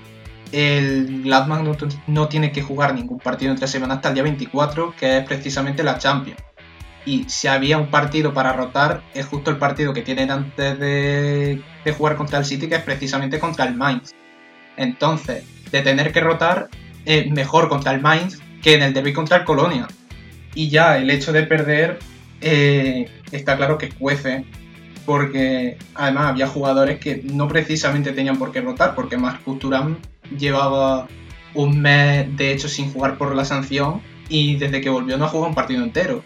el 0.51 1.24
Gladman 1.24 1.77
no, 2.07 2.27
tiene 2.27 2.51
que 2.51 2.62
jugar 2.62 2.93
ningún 2.93 3.19
partido 3.19 3.51
entre 3.51 3.67
semanas 3.67 3.98
hasta 3.98 4.10
el 4.10 4.15
día 4.15 4.24
24, 4.24 4.95
que 4.98 5.19
es 5.19 5.25
precisamente 5.25 5.83
la 5.83 5.98
Champions. 5.98 6.41
Y 7.05 7.25
si 7.29 7.48
había 7.48 7.77
un 7.77 7.89
partido 7.89 8.33
para 8.33 8.53
rotar, 8.53 9.01
es 9.13 9.25
justo 9.25 9.50
el 9.50 9.57
partido 9.57 9.93
que 9.93 10.01
tienen 10.01 10.29
antes 10.29 10.77
de, 10.79 11.62
jugar 11.98 12.15
contra 12.15 12.39
el 12.39 12.45
City, 12.45 12.67
que 12.67 12.75
es 12.75 12.83
precisamente 12.83 13.39
contra 13.39 13.65
el 13.65 13.75
Mainz. 13.75 14.13
Entonces, 14.77 15.45
de 15.71 15.81
tener 15.81 16.12
que 16.12 16.19
rotar, 16.19 16.69
es 17.05 17.29
mejor 17.31 17.69
contra 17.69 17.91
el 17.93 18.01
Mainz 18.01 18.39
que 18.62 18.75
en 18.75 18.83
el 18.83 18.93
derby 18.93 19.13
contra 19.13 19.38
el 19.38 19.45
Colonia. 19.45 19.88
Y 20.53 20.70
ya 20.70 20.98
el 20.98 21.10
hecho 21.10 21.31
de 21.31 21.43
perder, 21.43 22.00
eh, 22.41 23.10
está 23.31 23.58
claro 23.58 23.77
que 23.77 23.89
cuece, 23.89 24.46
porque 25.05 25.77
además 25.96 26.27
había 26.27 26.48
jugadores 26.48 27.00
que 27.00 27.22
no 27.24 27.48
precisamente 27.48 28.12
tenían 28.12 28.38
por 28.38 28.51
qué 28.51 28.62
rotar, 28.62 28.96
porque 28.96 29.17
Marcus 29.17 29.60
Thuram 29.60 29.98
llevaba 30.38 31.08
un 31.53 31.81
mes 31.81 32.36
de 32.38 32.51
hecho 32.51 32.67
sin 32.67 32.91
jugar 32.91 33.17
por 33.17 33.36
la 33.36 33.46
sanción 33.46 34.01
y 34.29 34.55
desde 34.55 34.79
que 34.81 34.89
volvió 34.89 35.17
no 35.17 35.25
ha 35.25 35.29
jugado 35.29 35.50
un 35.50 35.55
partido 35.55 35.84
entero. 35.84 36.24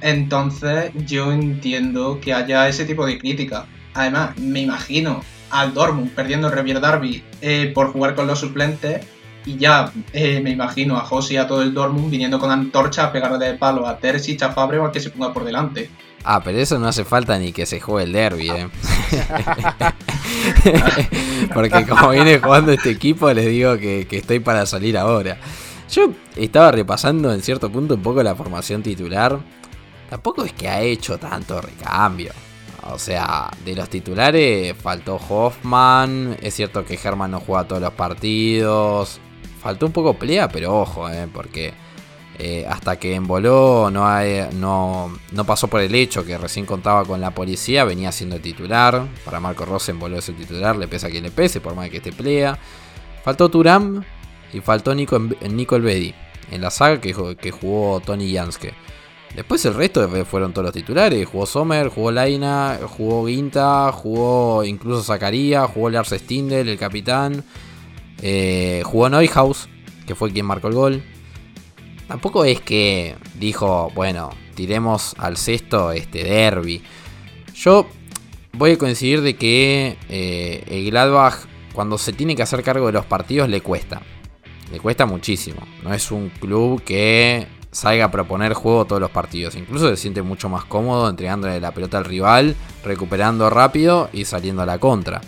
Entonces 0.00 0.92
yo 1.06 1.32
entiendo 1.32 2.20
que 2.20 2.34
haya 2.34 2.68
ese 2.68 2.84
tipo 2.84 3.06
de 3.06 3.18
crítica. 3.18 3.66
Además, 3.94 4.36
me 4.38 4.60
imagino 4.60 5.22
al 5.50 5.72
Dortmund 5.72 6.10
perdiendo 6.10 6.48
el 6.48 6.52
Revier 6.52 6.80
Derby 6.80 7.22
eh, 7.40 7.70
por 7.74 7.92
jugar 7.92 8.14
con 8.14 8.26
los 8.26 8.40
suplentes 8.40 9.06
y 9.44 9.56
ya 9.56 9.92
eh, 10.12 10.40
me 10.40 10.50
imagino 10.50 10.96
a 10.96 11.00
José 11.00 11.34
y 11.34 11.36
a 11.36 11.46
todo 11.46 11.62
el 11.62 11.74
Dortmund 11.74 12.10
viniendo 12.10 12.38
con 12.38 12.50
antorcha 12.50 13.04
a 13.04 13.12
pegarle 13.12 13.44
de 13.44 13.54
palo 13.54 13.86
a 13.86 13.98
Terzic, 13.98 14.42
a 14.42 14.50
Fabre 14.50 14.78
o 14.78 14.86
al 14.86 14.92
que 14.92 15.00
se 15.00 15.10
ponga 15.10 15.32
por 15.32 15.44
delante. 15.44 15.90
Ah, 16.24 16.40
pero 16.42 16.58
eso 16.58 16.78
no 16.78 16.88
hace 16.88 17.04
falta 17.04 17.38
ni 17.38 17.52
que 17.52 17.66
se 17.66 17.80
juegue 17.80 18.06
el 18.06 18.12
derby, 18.12 18.50
¿eh? 18.50 18.68
Porque 21.54 21.86
como 21.86 22.10
viene 22.10 22.38
jugando 22.38 22.72
este 22.72 22.90
equipo, 22.90 23.30
les 23.32 23.46
digo 23.46 23.76
que, 23.76 24.06
que 24.08 24.18
estoy 24.18 24.40
para 24.40 24.64
salir 24.64 24.96
ahora. 24.96 25.36
Yo 25.90 26.12
estaba 26.34 26.72
repasando 26.72 27.32
en 27.32 27.42
cierto 27.42 27.70
punto 27.70 27.94
un 27.94 28.02
poco 28.02 28.22
la 28.22 28.34
formación 28.34 28.82
titular 28.82 29.38
tampoco 30.14 30.44
es 30.44 30.52
que 30.52 30.68
ha 30.68 30.80
hecho 30.80 31.18
tanto 31.18 31.60
recambio. 31.60 32.32
O 32.92 32.98
sea, 32.98 33.50
de 33.64 33.74
los 33.74 33.88
titulares 33.88 34.76
faltó 34.76 35.16
Hoffman. 35.16 36.36
Es 36.40 36.54
cierto 36.54 36.84
que 36.84 36.98
Herman 37.02 37.32
no 37.32 37.40
juega 37.40 37.66
todos 37.66 37.82
los 37.82 37.92
partidos. 37.94 39.20
Faltó 39.64 39.86
un 39.86 39.92
poco 39.92 40.12
pelea, 40.12 40.46
pero 40.46 40.78
ojo, 40.78 41.08
eh, 41.08 41.26
porque 41.32 41.72
eh, 42.38 42.66
hasta 42.68 42.98
que 42.98 43.14
emboló 43.14 43.90
no, 43.90 44.06
no, 44.52 45.18
no, 45.32 45.44
pasó 45.46 45.68
por 45.68 45.80
el 45.80 45.94
hecho 45.94 46.22
que 46.22 46.36
recién 46.36 46.66
contaba 46.66 47.02
con 47.06 47.18
la 47.18 47.30
policía, 47.30 47.84
venía 47.84 48.12
siendo 48.12 48.38
titular. 48.38 49.06
Para 49.24 49.40
Marco 49.40 49.64
Rossi 49.64 49.92
emboló 49.92 50.18
ese 50.18 50.34
titular, 50.34 50.76
le 50.76 50.86
pesa 50.86 51.08
que 51.08 51.22
le 51.22 51.30
pese, 51.30 51.62
por 51.62 51.74
más 51.74 51.88
que 51.88 51.96
esté 51.96 52.12
pelea. 52.12 52.58
Faltó 53.24 53.48
Turam 53.48 54.04
y 54.52 54.60
faltó 54.60 54.94
Nico, 54.94 55.18
Nico 55.18 55.76
en 55.76 56.60
la 56.60 56.70
saga 56.70 57.00
que, 57.00 57.14
que 57.40 57.50
jugó 57.50 58.00
Tony 58.00 58.34
Janske. 58.34 58.74
Después 59.34 59.64
el 59.64 59.72
resto 59.72 60.06
fueron 60.26 60.52
todos 60.52 60.66
los 60.66 60.74
titulares. 60.74 61.26
Jugó 61.26 61.46
Sommer, 61.46 61.88
jugó 61.88 62.10
Laina, 62.10 62.78
jugó 62.86 63.24
Guinta, 63.24 63.90
jugó 63.92 64.62
incluso 64.62 65.02
Zacarías, 65.02 65.70
jugó 65.70 65.88
Lars 65.88 66.10
Stindel, 66.10 66.68
el 66.68 66.78
capitán. 66.78 67.42
Eh, 68.22 68.82
jugó 68.84 69.08
Neuhaus, 69.08 69.68
que 70.06 70.14
fue 70.14 70.32
quien 70.32 70.46
marcó 70.46 70.68
el 70.68 70.74
gol. 70.74 71.02
Tampoco 72.08 72.44
es 72.44 72.60
que 72.60 73.16
dijo, 73.38 73.90
bueno, 73.94 74.30
tiremos 74.54 75.14
al 75.18 75.36
sexto 75.36 75.92
este 75.92 76.24
derby. 76.24 76.82
Yo 77.54 77.86
voy 78.52 78.72
a 78.72 78.78
coincidir 78.78 79.22
de 79.22 79.36
que 79.36 79.96
eh, 80.08 80.64
el 80.66 80.90
Gladbach, 80.90 81.46
cuando 81.72 81.98
se 81.98 82.12
tiene 82.12 82.36
que 82.36 82.42
hacer 82.42 82.62
cargo 82.62 82.86
de 82.86 82.92
los 82.92 83.06
partidos, 83.06 83.48
le 83.48 83.60
cuesta. 83.60 84.02
Le 84.70 84.80
cuesta 84.80 85.06
muchísimo. 85.06 85.60
No 85.82 85.92
es 85.92 86.10
un 86.10 86.30
club 86.30 86.82
que 86.82 87.46
salga 87.70 88.06
a 88.06 88.10
proponer 88.10 88.54
juego 88.54 88.84
todos 88.84 89.00
los 89.00 89.10
partidos. 89.10 89.56
Incluso 89.56 89.88
se 89.88 89.96
siente 89.96 90.22
mucho 90.22 90.48
más 90.48 90.64
cómodo 90.64 91.08
entregándole 91.08 91.60
la 91.60 91.72
pelota 91.72 91.98
al 91.98 92.04
rival, 92.04 92.54
recuperando 92.84 93.50
rápido 93.50 94.08
y 94.12 94.24
saliendo 94.24 94.62
a 94.62 94.66
la 94.66 94.78
contra. 94.78 95.20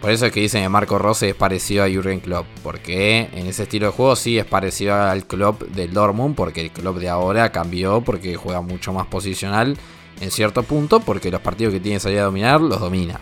Por 0.00 0.10
eso 0.10 0.26
es 0.26 0.32
que 0.32 0.40
dicen 0.40 0.62
que 0.62 0.68
Marco 0.70 0.98
Rose 0.98 1.28
es 1.28 1.34
parecido 1.34 1.84
a 1.84 1.90
Jurgen 1.90 2.20
Klopp, 2.20 2.46
porque 2.62 3.28
en 3.34 3.46
ese 3.46 3.64
estilo 3.64 3.86
de 3.86 3.92
juego 3.92 4.16
sí 4.16 4.38
es 4.38 4.46
parecido 4.46 4.94
al 4.94 5.26
Klopp 5.26 5.62
del 5.62 5.92
Dortmund, 5.92 6.34
porque 6.34 6.62
el 6.62 6.70
Klopp 6.70 6.96
de 6.96 7.10
ahora 7.10 7.52
cambió 7.52 8.00
porque 8.00 8.34
juega 8.34 8.62
mucho 8.62 8.94
más 8.94 9.06
posicional 9.08 9.76
en 10.20 10.30
cierto 10.30 10.62
punto, 10.62 11.00
porque 11.00 11.30
los 11.30 11.42
partidos 11.42 11.74
que 11.74 11.80
tiene 11.80 11.96
que 11.96 12.00
salir 12.00 12.20
a 12.20 12.24
dominar 12.24 12.62
los 12.62 12.80
domina. 12.80 13.20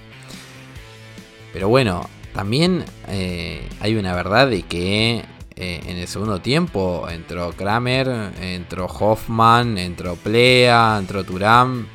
Pero 1.52 1.68
bueno, 1.68 2.08
también 2.32 2.85
eh, 3.08 3.68
hay 3.80 3.97
una 3.97 4.14
verdad 4.14 4.49
de 4.49 4.62
que 4.62 5.25
eh, 5.56 5.80
en 5.85 5.97
el 5.97 6.06
segundo 6.06 6.40
tiempo 6.40 7.08
entró 7.11 7.50
Kramer, 7.50 8.32
entró 8.40 8.87
Hoffman, 8.87 9.78
entró 9.78 10.14
Plea, 10.14 10.97
entró 11.00 11.25
Turam. 11.25 11.88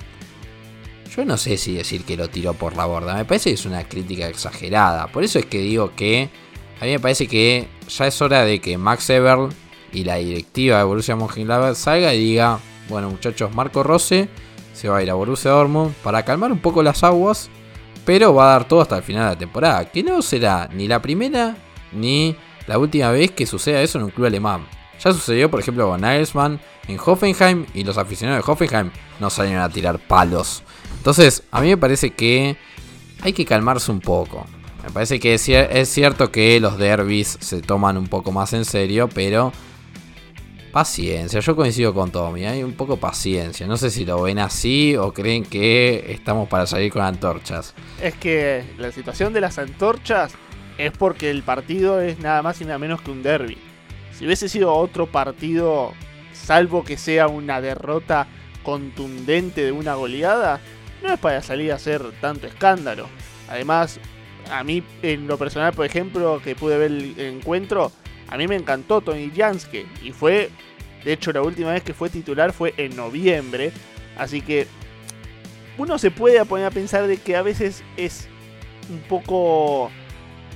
Yo 1.16 1.26
no 1.26 1.38
sé 1.38 1.58
si 1.58 1.76
decir 1.76 2.06
que 2.06 2.18
lo 2.18 2.28
tiró 2.28 2.54
por 2.54 2.76
la 2.76 2.86
borda, 2.86 3.14
me 3.14 3.26
parece 3.26 3.52
que 3.52 3.56
es 3.56 3.66
una 3.66 3.84
crítica 3.84 4.28
exagerada. 4.28 5.08
Por 5.08 5.24
eso 5.24 5.38
es 5.38 5.46
que 5.46 5.60
digo 5.60 5.92
que 5.96 6.30
a 6.82 6.86
mí 6.86 6.92
me 6.92 7.00
parece 7.00 7.28
que 7.28 7.68
ya 7.88 8.08
es 8.08 8.22
hora 8.22 8.44
de 8.44 8.60
que 8.60 8.78
Max 8.80 9.10
Eberl 9.12 9.50
y 9.92 10.06
la 10.06 10.16
directiva 10.16 10.80
de 10.80 10.84
Borussia 10.84 11.16
Mönchengladbach 11.16 11.76
salga 11.76 12.14
y 12.16 12.20
diga, 12.20 12.60
bueno 12.90 13.12
muchachos, 13.12 13.54
Marco 13.54 13.84
Rose 13.84 14.28
se 14.74 14.90
va 14.90 14.98
a 14.98 15.04
ir 15.04 15.10
a 15.12 15.14
Borussia 15.14 15.52
Dortmund 15.52 15.94
para 16.04 16.26
calmar 16.26 16.52
un 16.52 16.60
poco 16.60 16.82
las 16.82 17.04
aguas, 17.04 17.50
pero 18.06 18.34
va 18.34 18.46
a 18.46 18.54
dar 18.54 18.68
todo 18.68 18.82
hasta 18.82 18.98
el 18.98 19.04
final 19.04 19.24
de 19.26 19.30
la 19.36 19.40
temporada, 19.40 19.86
que 19.86 20.02
no 20.02 20.22
será 20.24 20.68
ni 20.74 20.88
la 20.88 21.00
primera 21.00 21.56
ni 21.92 22.36
la 22.66 22.80
última 22.80 23.12
vez 23.12 23.30
que 23.32 23.46
suceda 23.46 23.82
eso 23.82 24.00
en 24.00 24.06
un 24.06 24.10
club 24.10 24.26
alemán. 24.26 24.66
Ya 25.00 25.14
sucedió, 25.14 25.52
por 25.52 25.60
ejemplo, 25.60 25.88
con 25.88 26.02
Nagelsmann 26.02 26.60
en 26.88 26.98
Hoffenheim 27.04 27.66
y 27.74 27.84
los 27.84 27.98
aficionados 27.98 28.46
de 28.46 28.52
Hoffenheim 28.52 28.92
no 29.20 29.30
salieron 29.30 29.62
a 29.62 29.70
tirar 29.70 30.00
palos. 30.00 30.64
Entonces, 31.04 31.44
a 31.52 31.60
mí 31.60 31.68
me 31.68 31.76
parece 31.76 32.12
que 32.12 32.56
hay 33.22 33.34
que 33.34 33.44
calmarse 33.44 33.92
un 33.92 34.00
poco. 34.00 34.48
Me 34.86 34.90
parece 34.90 35.20
que 35.20 35.34
es 35.34 35.90
cierto 35.90 36.32
que 36.32 36.58
los 36.62 36.78
derbis 36.78 37.38
se 37.42 37.62
toman 37.62 37.98
un 37.98 38.08
poco 38.08 38.32
más 38.32 38.54
en 38.54 38.64
serio, 38.64 39.10
pero 39.14 39.52
paciencia. 40.72 41.42
Yo 41.42 41.58
coincido 41.58 41.94
con 41.94 42.10
Tommy, 42.10 42.46
hay 42.46 42.64
un 42.64 42.72
poco 42.72 42.96
paciencia. 42.96 43.68
No 43.68 43.76
sé 43.76 43.92
si 43.92 44.06
lo 44.06 44.22
ven 44.22 44.40
así 44.40 44.96
o 44.96 45.14
creen 45.14 45.44
que 45.44 46.06
estamos 46.08 46.48
para 46.48 46.66
salir 46.66 46.90
con 46.90 47.02
antorchas. 47.02 47.74
Es 48.02 48.14
que 48.14 48.64
la 48.78 48.94
situación 48.94 49.34
de 49.34 49.42
las 49.42 49.58
antorchas 49.58 50.32
es 50.78 50.94
porque 50.94 51.30
el 51.30 51.44
partido 51.44 52.00
es 52.00 52.18
nada 52.20 52.42
más 52.42 52.62
y 52.62 52.64
nada 52.64 52.80
menos 52.80 53.02
que 53.02 53.12
un 53.12 53.24
derby. 53.24 53.58
Si 54.18 54.26
hubiese 54.26 54.48
sido 54.48 54.74
otro 54.74 55.08
partido, 55.08 55.92
salvo 56.32 56.86
que 56.86 56.96
sea 56.96 57.28
una 57.28 57.60
derrota 57.60 58.26
contundente 58.64 59.66
de 59.66 59.74
una 59.74 59.96
goleada, 59.96 60.62
no 61.04 61.14
es 61.14 61.20
para 61.20 61.42
salir 61.42 61.72
a 61.72 61.76
hacer 61.76 62.02
tanto 62.22 62.48
escándalo. 62.48 63.08
Además, 63.50 64.00
a 64.52 64.64
mí 64.64 64.84
en 65.02 65.28
lo 65.28 65.38
personal, 65.38 65.74
por 65.74 65.86
ejemplo, 65.86 66.42
que 66.44 66.56
pude 66.56 66.78
ver 66.78 66.92
el 66.92 67.20
encuentro, 67.20 67.92
a 68.30 68.38
mí 68.38 68.48
me 68.48 68.56
encantó 68.56 69.02
Tony 69.02 69.32
Janske 69.36 69.86
y 70.02 70.12
fue, 70.12 70.50
de 71.04 71.14
hecho, 71.14 71.32
la 71.32 71.42
última 71.42 71.72
vez 71.72 71.84
que 71.84 71.94
fue 71.94 72.10
titular 72.10 72.54
fue 72.54 72.74
en 72.78 72.96
noviembre, 72.96 73.72
así 74.18 74.42
que 74.42 74.68
uno 75.78 75.98
se 75.98 76.12
puede 76.12 76.44
poner 76.46 76.68
a 76.68 76.72
pensar 76.72 77.08
de 77.08 77.18
que 77.18 77.36
a 77.36 77.42
veces 77.42 77.84
es 77.98 78.28
un 78.90 79.00
poco 79.02 79.92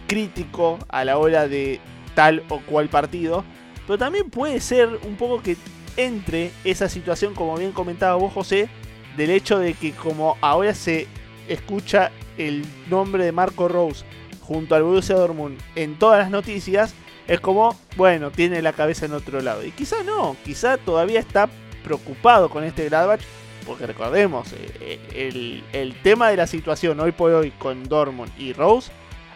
crítico 0.08 0.80
a 0.90 1.04
la 1.04 1.18
hora 1.18 1.48
de 1.48 1.80
tal 2.16 2.44
o 2.50 2.60
cual 2.62 2.90
partido, 2.90 3.44
pero 3.86 3.98
también 3.98 4.30
puede 4.30 4.60
ser 4.60 4.90
un 5.06 5.16
poco 5.16 5.42
que 5.42 5.58
entre 5.98 6.52
esa 6.64 6.90
situación, 6.90 7.34
como 7.34 7.58
bien 7.58 7.72
comentaba 7.72 8.16
vos 8.16 8.34
José, 8.34 8.70
del 9.18 9.32
hecho 9.32 9.60
de 9.60 9.74
que 9.74 9.92
como 9.92 10.38
ahora 10.42 10.74
se 10.74 11.08
escucha 11.50 12.12
el 12.38 12.66
nombre 12.90 13.26
de 13.26 13.32
Marco 13.32 13.68
Rose 13.68 14.06
junto 14.42 14.76
al 14.76 14.84
Borussia 14.84 15.16
Dortmund 15.16 15.60
en 15.76 15.98
todas 16.00 16.20
las 16.20 16.30
noticias, 16.30 16.94
es 17.28 17.42
como, 17.42 17.78
bueno, 17.98 18.32
tiene 18.32 18.62
la 18.62 18.74
cabeza 18.74 19.06
en 19.06 19.14
otro 19.14 19.42
lado. 19.42 19.64
Y 19.66 19.72
quizá 19.72 20.04
no, 20.04 20.38
quizá 20.46 20.78
todavía 20.78 21.20
está 21.20 21.50
preocupado 21.84 22.50
con 22.50 22.64
este 22.64 22.88
Gladbach, 22.88 23.20
porque 23.66 23.86
recordemos, 23.86 24.54
eh, 24.54 25.00
eh, 25.12 25.64
el, 25.74 25.96
tema 26.02 26.30
de 26.30 26.38
la 26.38 26.48
situación 26.48 27.00
hoy 27.02 27.12
por 27.12 27.32
hoy 27.34 27.52
con 27.52 27.84
Dortmund 27.84 28.32
y 28.38 28.54
Rose, 28.54 28.92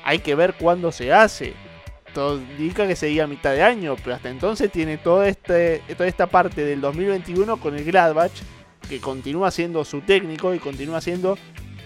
hay 0.06 0.20
que 0.20 0.36
ver 0.36 0.54
cuándo 0.54 0.92
se 0.92 1.12
hace. 1.12 1.54
Todo 2.14 2.38
indica 2.38 2.88
que 2.88 2.96
sería 2.96 3.26
a 3.26 3.28
mitad 3.28 3.52
de 3.52 3.64
año, 3.64 3.96
pero 4.02 4.16
hasta 4.16 4.30
entonces 4.30 4.72
tiene 4.72 4.98
todo 4.98 5.24
este, 5.24 5.82
toda 5.98 6.08
esta 6.08 6.28
parte 6.28 6.64
del 6.64 6.82
2021 6.82 7.58
con 7.58 7.76
el 7.76 7.84
Gladbach, 7.84 8.32
que 8.88 9.00
continúa 9.00 9.52
siendo 9.52 9.86
su 9.86 10.02
técnico 10.02 10.54
y 10.54 10.60
continúa 10.60 11.02
siendo 11.02 11.38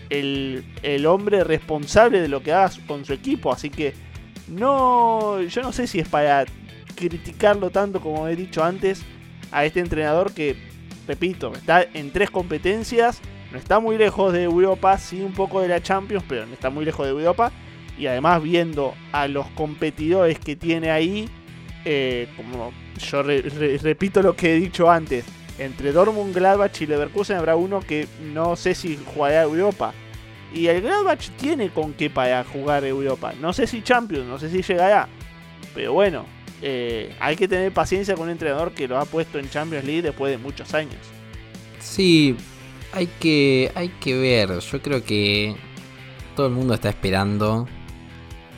el, 0.10 0.66
el 0.84 1.06
hombre 1.06 1.44
responsable 1.44 2.22
de 2.22 2.28
lo 2.28 2.42
que 2.42 2.54
haga 2.54 2.72
con 2.88 3.06
su 3.06 3.14
equipo. 3.14 3.52
Así 3.52 3.70
que 3.70 3.94
no, 4.48 5.42
yo 5.42 5.62
no 5.62 5.72
sé 5.72 5.88
si 5.88 6.00
es 6.00 6.08
para 6.08 6.46
criticarlo 6.96 7.70
tanto 7.70 8.00
como 8.00 8.28
he 8.28 8.36
dicho 8.36 8.64
antes 8.64 9.04
a 9.52 9.66
este 9.66 9.80
entrenador 9.80 10.34
que, 10.34 10.56
repito, 11.08 11.54
está 11.54 11.84
en 11.94 12.12
tres 12.12 12.30
competencias, 12.30 13.22
no 13.52 13.58
está 13.58 13.80
muy 13.80 13.98
lejos 13.98 14.34
de 14.34 14.44
Europa, 14.44 14.98
sí 14.98 15.22
un 15.22 15.34
poco 15.34 15.62
de 15.62 15.68
la 15.68 15.82
Champions, 15.82 16.24
pero 16.28 16.46
no 16.46 16.54
está 16.54 16.70
muy 16.70 16.86
lejos 16.86 17.06
de 17.06 17.12
Europa. 17.12 17.52
Y 17.98 18.08
además 18.08 18.44
viendo 18.44 18.94
a 19.14 19.30
los 19.30 19.48
competidores 19.52 20.38
que 20.38 20.58
tiene 20.58 20.92
ahí, 20.92 21.30
eh, 21.86 22.28
como 22.36 22.74
yo 23.00 23.24
repito 23.24 24.22
lo 24.22 24.36
que 24.36 24.54
he 24.54 24.60
dicho 24.60 24.92
antes, 24.92 25.24
entre 25.58 25.92
Dortmund, 25.92 26.36
Gladbach 26.36 26.82
y 26.82 26.86
Leverkusen 26.86 27.38
habrá 27.38 27.56
uno 27.56 27.80
que 27.80 28.08
no 28.34 28.56
sé 28.56 28.76
si 28.76 29.00
jugará 29.14 29.44
Europa. 29.44 29.94
Y 30.54 30.68
el 30.68 30.82
Gladbach 30.82 31.30
tiene 31.38 31.70
con 31.70 31.94
qué 31.94 32.10
para 32.10 32.44
jugar 32.44 32.84
Europa. 32.86 33.34
No 33.40 33.54
sé 33.54 33.68
si 33.68 33.82
Champions, 33.82 34.26
no 34.26 34.40
sé 34.40 34.50
si 34.50 34.62
llegará. 34.62 35.08
Pero 35.74 35.94
bueno, 35.94 36.26
eh, 36.62 37.14
hay 37.20 37.36
que 37.36 37.48
tener 37.48 37.72
paciencia 37.72 38.16
con 38.16 38.26
un 38.26 38.32
entrenador 38.32 38.72
que 38.72 38.88
lo 38.88 38.98
ha 38.98 39.06
puesto 39.06 39.38
en 39.38 39.50
Champions 39.50 39.86
League 39.86 40.02
después 40.02 40.32
de 40.32 40.38
muchos 40.38 40.74
años. 40.74 41.00
Sí, 41.80 42.36
hay 42.94 43.08
que, 43.20 43.72
hay 43.76 43.90
que 43.90 44.18
ver. 44.18 44.60
Yo 44.60 44.82
creo 44.82 45.04
que 45.04 45.56
todo 46.36 46.48
el 46.48 46.54
mundo 46.54 46.74
está 46.74 46.90
esperando 46.90 47.68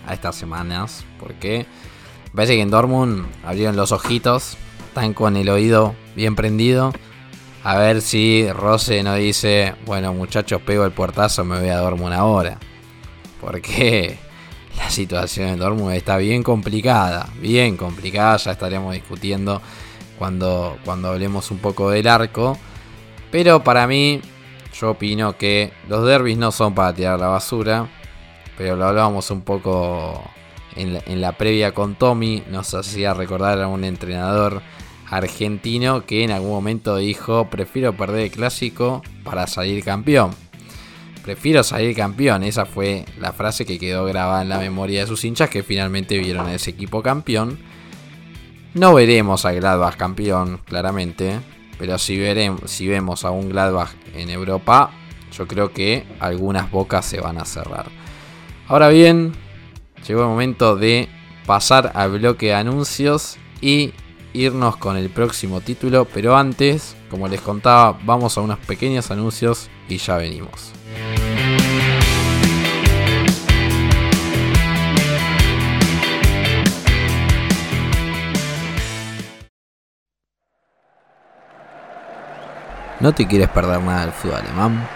a 0.05 0.13
estas 0.13 0.35
semanas. 0.35 1.03
Porque 1.19 1.65
parece 2.33 2.55
que 2.55 2.61
en 2.61 2.69
Dortmund 2.69 3.25
abrieron 3.43 3.75
los 3.75 3.91
ojitos. 3.91 4.57
Están 4.87 5.13
con 5.13 5.35
el 5.35 5.49
oído 5.49 5.95
bien 6.17 6.35
prendido. 6.35 6.91
A 7.63 7.77
ver 7.77 8.01
si 8.01 8.51
Rose 8.51 9.03
no 9.03 9.13
dice, 9.15 9.75
bueno 9.85 10.13
muchachos, 10.13 10.61
pego 10.63 10.83
el 10.83 10.91
puertazo, 10.91 11.45
me 11.45 11.59
voy 11.59 11.69
a 11.69 11.77
Dortmund 11.77 12.13
ahora. 12.13 12.57
Porque 13.39 14.17
la 14.77 14.89
situación 14.89 15.49
en 15.49 15.59
Dortmund 15.59 15.93
está 15.93 16.17
bien 16.17 16.41
complicada, 16.41 17.29
bien 17.39 17.77
complicada, 17.77 18.37
ya 18.37 18.51
estaremos 18.51 18.93
discutiendo 18.93 19.61
cuando, 20.17 20.77
cuando 20.83 21.09
hablemos 21.09 21.51
un 21.51 21.59
poco 21.59 21.91
del 21.91 22.07
arco. 22.07 22.57
Pero 23.29 23.63
para 23.63 23.85
mí, 23.85 24.19
yo 24.73 24.91
opino 24.91 25.37
que 25.37 25.71
los 25.87 26.03
derbis 26.03 26.37
no 26.37 26.51
son 26.51 26.73
para 26.73 26.93
tirar 26.95 27.19
la 27.19 27.27
basura, 27.27 27.87
pero 28.57 28.75
lo 28.75 28.85
hablábamos 28.85 29.29
un 29.29 29.41
poco 29.41 30.23
en 30.75 30.93
la, 30.93 31.03
en 31.05 31.21
la 31.21 31.33
previa 31.33 31.73
con 31.73 31.93
Tommy, 31.93 32.43
nos 32.49 32.73
hacía 32.73 33.13
recordar 33.13 33.61
a 33.61 33.67
un 33.67 33.83
entrenador 33.83 34.63
argentino 35.09 36.05
que 36.05 36.23
en 36.23 36.31
algún 36.31 36.51
momento 36.51 36.97
dijo, 36.97 37.49
prefiero 37.49 37.93
perder 37.93 38.23
el 38.23 38.31
clásico 38.31 39.01
para 39.23 39.47
salir 39.47 39.83
campeón. 39.83 40.31
Prefiero 41.23 41.63
salir 41.63 41.95
campeón, 41.95 42.43
esa 42.43 42.65
fue 42.65 43.05
la 43.19 43.33
frase 43.33 43.65
que 43.65 43.79
quedó 43.79 44.05
grabada 44.05 44.41
en 44.41 44.49
la 44.49 44.59
memoria 44.59 45.01
de 45.01 45.07
sus 45.07 45.25
hinchas 45.25 45.49
que 45.49 45.63
finalmente 45.63 46.17
vieron 46.17 46.47
a 46.47 46.53
ese 46.53 46.71
equipo 46.71 47.03
campeón. 47.03 47.59
No 48.73 48.93
veremos 48.93 49.45
a 49.45 49.51
Gladbach 49.51 49.97
campeón, 49.97 50.61
claramente, 50.65 51.39
pero 51.77 51.97
si, 51.97 52.17
veremos, 52.17 52.61
si 52.71 52.87
vemos 52.87 53.25
a 53.25 53.31
un 53.31 53.49
Gladbach 53.49 53.91
en 54.13 54.29
Europa, 54.29 54.91
yo 55.37 55.47
creo 55.47 55.73
que 55.73 56.05
algunas 56.19 56.71
bocas 56.71 57.05
se 57.05 57.19
van 57.19 57.37
a 57.37 57.45
cerrar. 57.45 57.87
Ahora 58.67 58.89
bien, 58.89 59.33
llegó 60.07 60.21
el 60.21 60.27
momento 60.27 60.75
de 60.75 61.09
pasar 61.45 61.91
al 61.95 62.11
bloque 62.11 62.47
de 62.47 62.53
anuncios 62.53 63.37
y 63.61 63.93
irnos 64.37 64.77
con 64.77 64.97
el 64.97 65.09
próximo 65.09 65.61
título, 65.61 66.05
pero 66.05 66.37
antes, 66.37 66.95
como 67.09 67.27
les 67.27 67.41
contaba, 67.41 67.97
vamos 68.03 68.37
a 68.37 68.41
unos 68.41 68.59
pequeños 68.59 69.09
anuncios 69.11 69.69
y 69.89 69.97
ya 69.97 70.17
venimos. 70.17 70.73
¿No 82.99 83.13
te 83.13 83.27
quieres 83.27 83.49
perder 83.49 83.81
nada 83.81 84.01
del 84.01 84.11
fútbol 84.11 84.37
alemán? 84.37 84.87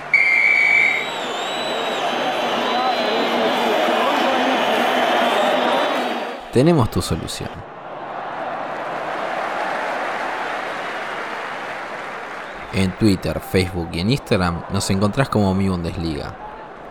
Tenemos 6.51 6.91
tu 6.91 7.01
solución 7.01 7.70
En 12.73 12.97
Twitter, 12.97 13.39
Facebook 13.41 13.89
y 13.91 13.99
en 13.99 14.11
Instagram 14.11 14.63
nos 14.71 14.89
encontrás 14.89 15.27
como 15.27 15.53
Mi 15.53 15.67
Bundesliga. 15.67 16.33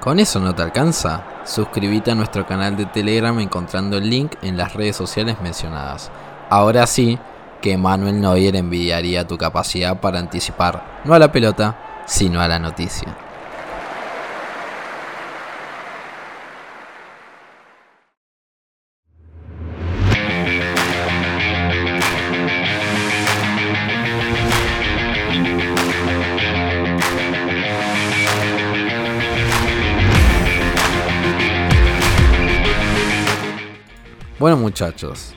¿Con 0.01 0.19
eso 0.21 0.39
no 0.39 0.55
te 0.55 0.63
alcanza? 0.63 1.25
Suscríbete 1.45 2.11
a 2.11 2.15
nuestro 2.15 2.47
canal 2.47 2.77
de 2.77 2.85
Telegram 2.87 3.39
encontrando 3.41 3.97
el 3.97 4.11
link 4.11 4.33
en 4.43 4.59
las 4.59 4.75
redes 4.75 4.97
sociales 4.97 5.37
mencionadas. 5.43 6.11
Ahora 6.51 6.87
sí, 6.87 7.19
que 7.63 7.79
Manuel 7.79 8.21
Neuer 8.21 8.57
envidiaría 8.57 9.27
tu 9.27 9.39
capacidad 9.39 10.01
para 10.01 10.19
anticipar 10.19 11.01
no 11.05 11.15
a 11.15 11.19
la 11.19 11.33
pelota, 11.33 12.03
sino 12.07 12.41
a 12.41 12.49
la 12.49 12.59
noticia. 12.59 13.30
Bueno 34.41 34.57
muchachos, 34.57 35.35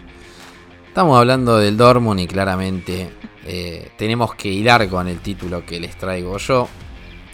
estamos 0.87 1.19
hablando 1.19 1.57
del 1.57 1.75
Dortmund 1.75 2.21
y 2.21 2.25
claramente 2.25 3.09
eh, 3.45 3.91
tenemos 3.97 4.33
que 4.33 4.47
hilar 4.47 4.87
con 4.87 5.09
el 5.09 5.19
título 5.19 5.65
que 5.65 5.77
les 5.81 5.97
traigo 5.97 6.37
yo. 6.37 6.69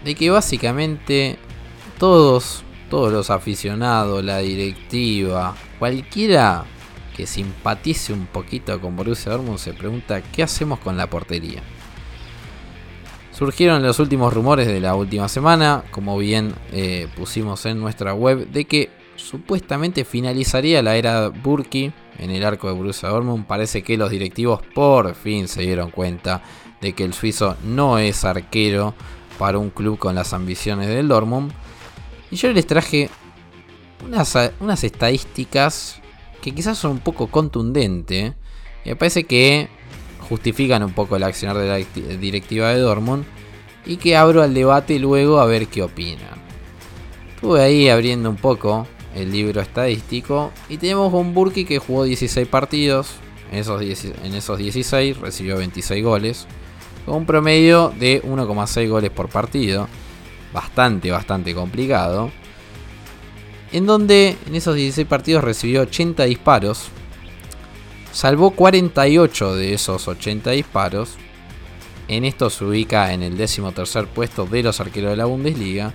De 0.03 0.15
que 0.15 0.32
básicamente 0.32 1.38
todos, 1.99 2.63
todos 2.89 3.13
los 3.13 3.29
aficionados, 3.29 4.23
la 4.23 4.39
directiva, 4.39 5.55
cualquiera 5.77 6.65
que 7.15 7.27
simpatice 7.27 8.13
un 8.13 8.25
poquito 8.25 8.82
con 8.82 8.95
Borussia 8.95 9.34
Dortmund 9.34 9.60
se 9.60 9.75
pregunta 9.75 10.23
qué 10.23 10.41
hacemos 10.41 10.79
con 10.79 10.97
la 10.97 11.08
portería. 11.08 11.62
Surgieron 13.32 13.84
los 13.84 13.99
últimos 13.99 14.34
rumores 14.34 14.65
de 14.65 14.79
la 14.79 14.95
última 14.95 15.29
semana, 15.29 15.84
como 15.91 16.17
bien 16.17 16.51
eh, 16.71 17.08
pusimos 17.15 17.63
en 17.67 17.79
nuestra 17.79 18.15
web, 18.15 18.47
de 18.47 18.65
que 18.65 18.99
supuestamente 19.19 20.05
finalizaría 20.05 20.82
la 20.82 20.95
era 20.95 21.29
Burki 21.29 21.91
en 22.17 22.32
el 22.32 22.43
arco 22.43 22.67
de 22.67 22.73
Borussia 22.73 23.10
Dortmund. 23.10 23.45
Parece 23.45 23.84
que 23.84 23.97
los 23.97 24.10
directivos 24.10 24.62
por 24.73 25.13
fin 25.15 25.47
se 25.47 25.62
dieron 25.62 25.91
cuenta 25.91 26.41
de 26.82 26.93
que 26.93 27.03
el 27.03 27.13
suizo 27.13 27.58
no 27.63 27.97
es 27.99 28.23
arquero 28.23 28.93
para 29.38 29.58
un 29.58 29.69
club 29.69 29.97
con 29.97 30.15
las 30.15 30.34
ambiciones 30.34 30.88
del 30.88 31.08
Dortmund. 31.08 31.51
Y 32.32 32.36
yo 32.36 32.51
les 32.51 32.65
traje 32.65 33.10
unas, 34.05 34.84
estadísticas 34.84 36.01
que 36.41 36.53
quizás 36.53 36.77
son 36.77 36.91
un 36.91 36.99
poco 36.99 37.27
contundentes. 37.27 38.34
Me 38.86 38.95
parece 38.95 39.25
que 39.25 39.67
justifican 40.29 40.84
un 40.84 40.93
poco 40.93 41.15
el 41.15 41.23
accionar 41.23 41.58
de 41.58 41.67
la 41.67 42.17
directiva 42.17 42.69
de 42.69 42.79
Dortmund. 42.79 43.25
Y 43.86 43.97
que 43.97 44.15
abro 44.15 44.41
al 44.41 44.53
debate 44.53 44.99
luego 44.99 45.39
a 45.39 45.45
ver 45.45 45.67
qué 45.67 45.82
opinan. 45.82 46.39
Estuve 47.36 47.62
ahí 47.62 47.89
abriendo 47.89 48.29
un 48.29 48.36
poco 48.36 48.86
el 49.15 49.32
libro 49.32 49.62
estadístico. 49.62 50.52
Y 50.69 50.78
tenemos 50.78 51.13
un 51.13 51.34
Burki 51.34 51.65
que 51.65 51.80
jugó 51.80 52.04
16 52.04 52.48
partidos. 52.48 53.15
En 53.52 53.60
esos, 53.60 53.82
en 53.82 54.36
esos 54.36 54.58
16 54.58 55.17
recibió 55.17 55.58
26 55.58 56.04
goles. 56.04 56.48
Con 57.06 57.15
un 57.15 57.26
promedio 57.26 57.93
de 57.98 58.22
1,6 58.24 58.89
goles 58.89 59.10
por 59.10 59.30
partido. 59.30 59.88
Bastante, 60.54 61.12
bastante 61.12 61.54
complicado. 61.54 62.32
En 63.72 63.86
donde 63.86 64.36
en 64.48 64.56
esos 64.56 64.76
16 64.76 65.08
partidos 65.08 65.43
recibió 65.43 65.82
80 65.82 66.24
disparos. 66.26 66.89
Salvó 68.12 68.52
48 68.52 69.56
de 69.56 69.74
esos 69.74 70.08
80 70.08 70.52
disparos. 70.52 71.17
En 72.08 72.26
esto 72.26 72.50
se 72.50 72.65
ubica 72.65 73.13
en 73.13 73.22
el 73.22 73.38
décimo 73.38 73.72
tercer 73.72 74.08
puesto 74.08 74.48
de 74.48 74.63
los 74.63 74.80
arqueros 74.80 75.12
de 75.12 75.17
la 75.17 75.26
Bundesliga. 75.26 75.93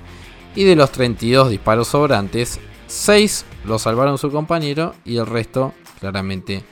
Y 0.54 0.62
de 0.62 0.76
los 0.76 0.92
32 0.92 1.50
disparos 1.50 1.88
sobrantes, 1.88 2.60
6 2.94 3.44
lo 3.64 3.78
salvaron 3.80 4.18
su 4.18 4.30
compañero 4.30 4.94
y 5.04 5.16
el 5.16 5.26
resto 5.26 5.74
claramente 5.98 6.62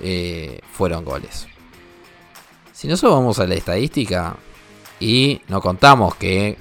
eh, 0.00 0.60
fueron 0.72 1.04
goles. 1.04 1.46
Si 2.72 2.88
nosotros 2.88 3.18
vamos 3.18 3.38
a 3.38 3.46
la 3.46 3.54
estadística 3.54 4.36
y 4.98 5.42
no 5.48 5.60
contamos 5.60 6.14
que 6.14 6.56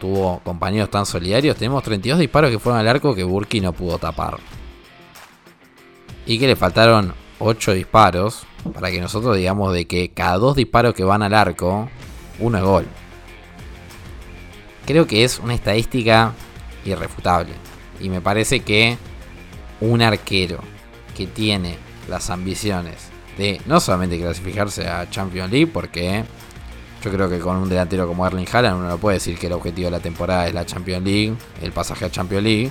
tuvo 0.00 0.38
compañeros 0.40 0.90
tan 0.90 1.04
solidarios, 1.04 1.56
tenemos 1.56 1.82
32 1.82 2.18
disparos 2.18 2.50
que 2.50 2.58
fueron 2.58 2.80
al 2.80 2.88
arco 2.88 3.14
que 3.14 3.22
Burki 3.22 3.60
no 3.60 3.74
pudo 3.74 3.98
tapar. 3.98 4.38
Y 6.24 6.38
que 6.38 6.46
le 6.46 6.56
faltaron 6.56 7.12
8 7.40 7.74
disparos 7.74 8.44
para 8.72 8.90
que 8.90 9.00
nosotros 9.00 9.36
digamos 9.36 9.74
de 9.74 9.86
que 9.86 10.10
cada 10.12 10.38
dos 10.38 10.56
disparos 10.56 10.94
que 10.94 11.04
van 11.04 11.22
al 11.22 11.34
arco, 11.34 11.88
uno 12.38 12.64
gol. 12.64 12.86
Creo 14.86 15.06
que 15.06 15.24
es 15.24 15.38
una 15.38 15.54
estadística 15.54 16.32
irrefutable. 16.86 17.67
Y 18.00 18.08
me 18.08 18.20
parece 18.20 18.60
que 18.60 18.96
un 19.80 20.02
arquero 20.02 20.60
que 21.16 21.26
tiene 21.26 21.76
las 22.08 22.30
ambiciones 22.30 23.08
de 23.36 23.60
no 23.66 23.80
solamente 23.80 24.18
clasificarse 24.18 24.88
a 24.88 25.08
Champions 25.10 25.50
League, 25.50 25.68
porque 25.68 26.24
yo 27.02 27.10
creo 27.12 27.28
que 27.28 27.38
con 27.38 27.56
un 27.56 27.68
delantero 27.68 28.06
como 28.08 28.26
Erling 28.26 28.48
Haaland 28.50 28.78
uno 28.78 28.88
no 28.88 28.98
puede 28.98 29.18
decir 29.18 29.38
que 29.38 29.46
el 29.46 29.52
objetivo 29.52 29.86
de 29.86 29.92
la 29.92 30.00
temporada 30.00 30.48
es 30.48 30.54
la 30.54 30.66
Champions 30.66 31.04
League, 31.04 31.34
el 31.62 31.72
pasaje 31.72 32.04
a 32.04 32.10
Champions 32.10 32.42
League, 32.42 32.70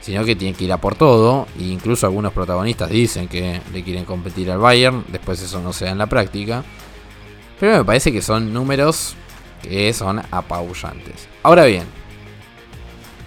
sino 0.00 0.24
que 0.24 0.34
tiene 0.34 0.56
que 0.56 0.64
ir 0.64 0.72
a 0.72 0.78
por 0.78 0.96
todo. 0.96 1.46
E 1.58 1.64
incluso 1.64 2.06
algunos 2.06 2.32
protagonistas 2.32 2.90
dicen 2.90 3.28
que 3.28 3.60
le 3.72 3.84
quieren 3.84 4.04
competir 4.04 4.50
al 4.50 4.58
Bayern, 4.58 5.04
después 5.08 5.40
eso 5.40 5.60
no 5.60 5.72
se 5.72 5.84
da 5.84 5.92
en 5.92 5.98
la 5.98 6.06
práctica. 6.06 6.64
Pero 7.60 7.78
me 7.78 7.84
parece 7.84 8.12
que 8.12 8.20
son 8.20 8.52
números 8.52 9.14
que 9.62 9.92
son 9.92 10.20
apabullantes. 10.32 11.28
Ahora 11.44 11.64
bien, 11.66 11.84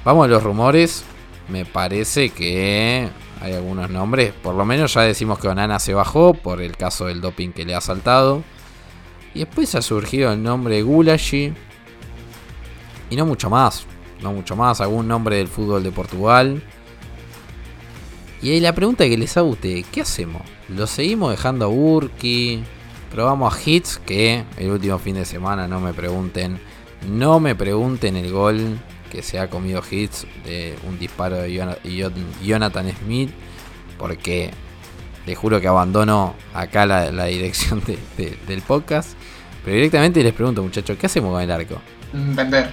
vamos 0.03 0.25
a 0.25 0.27
los 0.27 0.43
rumores. 0.43 1.05
Me 1.49 1.65
parece 1.65 2.29
que 2.29 3.09
hay 3.41 3.53
algunos 3.53 3.89
nombres. 3.89 4.33
Por 4.33 4.55
lo 4.55 4.65
menos 4.65 4.93
ya 4.93 5.01
decimos 5.01 5.39
que 5.39 5.47
Onana 5.47 5.79
se 5.79 5.93
bajó 5.93 6.33
por 6.33 6.61
el 6.61 6.75
caso 6.75 7.05
del 7.05 7.21
doping 7.21 7.51
que 7.51 7.65
le 7.65 7.75
ha 7.75 7.81
saltado. 7.81 8.43
Y 9.33 9.39
después 9.39 9.75
ha 9.75 9.81
surgido 9.81 10.31
el 10.31 10.41
nombre 10.41 10.81
Gulashi. 10.81 11.53
Y 13.09 13.15
no 13.15 13.25
mucho 13.25 13.49
más. 13.49 13.85
No 14.21 14.33
mucho 14.33 14.55
más. 14.55 14.81
Algún 14.81 15.07
nombre 15.07 15.37
del 15.37 15.47
fútbol 15.47 15.83
de 15.83 15.91
Portugal. 15.91 16.63
Y 18.41 18.51
ahí 18.51 18.59
la 18.59 18.73
pregunta 18.73 19.05
que 19.05 19.17
les 19.17 19.35
hago 19.37 19.49
a 19.49 19.51
ustedes. 19.51 19.85
¿Qué 19.91 20.01
hacemos? 20.01 20.41
¿Lo 20.69 20.87
seguimos 20.87 21.31
dejando 21.31 21.65
a 21.65 21.67
Burki? 21.67 22.63
¿Probamos 23.11 23.53
a 23.53 23.59
Hits? 23.69 23.99
Que 23.99 24.43
el 24.57 24.71
último 24.71 24.97
fin 24.97 25.15
de 25.15 25.25
semana 25.25 25.67
no 25.67 25.79
me 25.79 25.93
pregunten. 25.93 26.59
No 27.07 27.39
me 27.39 27.55
pregunten 27.55 28.15
el 28.15 28.31
gol 28.31 28.79
que 29.11 29.21
se 29.21 29.39
ha 29.39 29.49
comido 29.49 29.81
Hits 29.89 30.25
de 30.43 30.75
un 30.87 30.99
disparo 30.99 31.37
de 31.37 32.11
Jonathan 32.43 32.91
Smith. 33.03 33.31
Porque 33.97 34.51
les 35.25 35.37
juro 35.37 35.59
que 35.59 35.67
abandono 35.67 36.35
acá 36.53 36.85
la, 36.85 37.25
dirección 37.25 37.81
del 37.85 38.61
podcast. 38.61 39.17
Pero 39.63 39.75
directamente 39.77 40.21
les 40.21 40.33
pregunto, 40.33 40.61
muchachos, 40.61 40.97
¿qué 40.97 41.07
hacemos 41.07 41.31
con 41.31 41.41
el 41.41 41.49
arco? 41.49 41.81
Mm, 42.13 42.35
vender. 42.35 42.69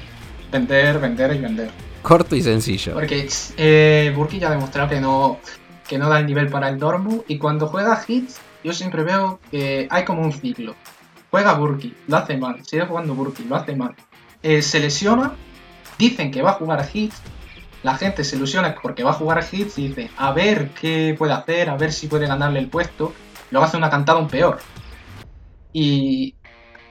Vender, 0.50 0.98
vender 0.98 1.34
y 1.34 1.38
vender. 1.38 1.70
Corto 2.02 2.36
y 2.36 2.42
sencillo. 2.42 2.92
Porque 2.92 3.28
eh, 3.56 4.12
Burki 4.14 4.38
ya 4.38 4.48
ha 4.48 4.50
demostrado 4.50 4.90
que 4.90 5.00
no, 5.00 5.38
que 5.88 5.96
no 5.96 6.08
da 6.08 6.18
el 6.18 6.26
nivel 6.26 6.48
para 6.48 6.68
el 6.68 6.78
Dortmund. 6.78 7.22
Y 7.28 7.38
cuando 7.38 7.68
juega 7.68 8.02
hits, 8.06 8.38
yo 8.62 8.72
siempre 8.74 9.04
veo 9.04 9.40
que 9.50 9.86
hay 9.90 10.04
como 10.04 10.22
un 10.22 10.32
ciclo. 10.32 10.74
Juega 11.30 11.54
Burki, 11.54 11.94
lo 12.08 12.18
hace 12.18 12.36
mal. 12.36 12.62
Sigue 12.66 12.84
jugando 12.84 13.14
Burki, 13.14 13.44
lo 13.44 13.56
hace 13.56 13.74
mal. 13.74 13.94
Eh, 14.42 14.60
se 14.60 14.80
lesiona, 14.80 15.32
dicen 16.08 16.30
que 16.30 16.42
va 16.42 16.50
a 16.50 16.54
jugar 16.54 16.88
hits, 16.92 17.20
la 17.82 17.96
gente 17.96 18.22
se 18.24 18.36
ilusiona 18.36 18.74
porque 18.80 19.02
va 19.02 19.10
a 19.10 19.14
jugar 19.14 19.38
a 19.38 19.46
Hits 19.50 19.78
y 19.78 19.88
dice, 19.88 20.10
a 20.16 20.32
ver 20.32 20.70
qué 20.70 21.14
puede 21.18 21.32
hacer, 21.32 21.68
a 21.68 21.76
ver 21.76 21.92
si 21.92 22.06
puede 22.06 22.26
ganarle 22.26 22.60
el 22.60 22.68
puesto. 22.68 23.12
Luego 23.50 23.66
hace 23.66 23.76
una 23.76 23.90
cantada 23.90 24.18
un 24.18 24.28
peor. 24.28 24.58
Y 25.72 26.34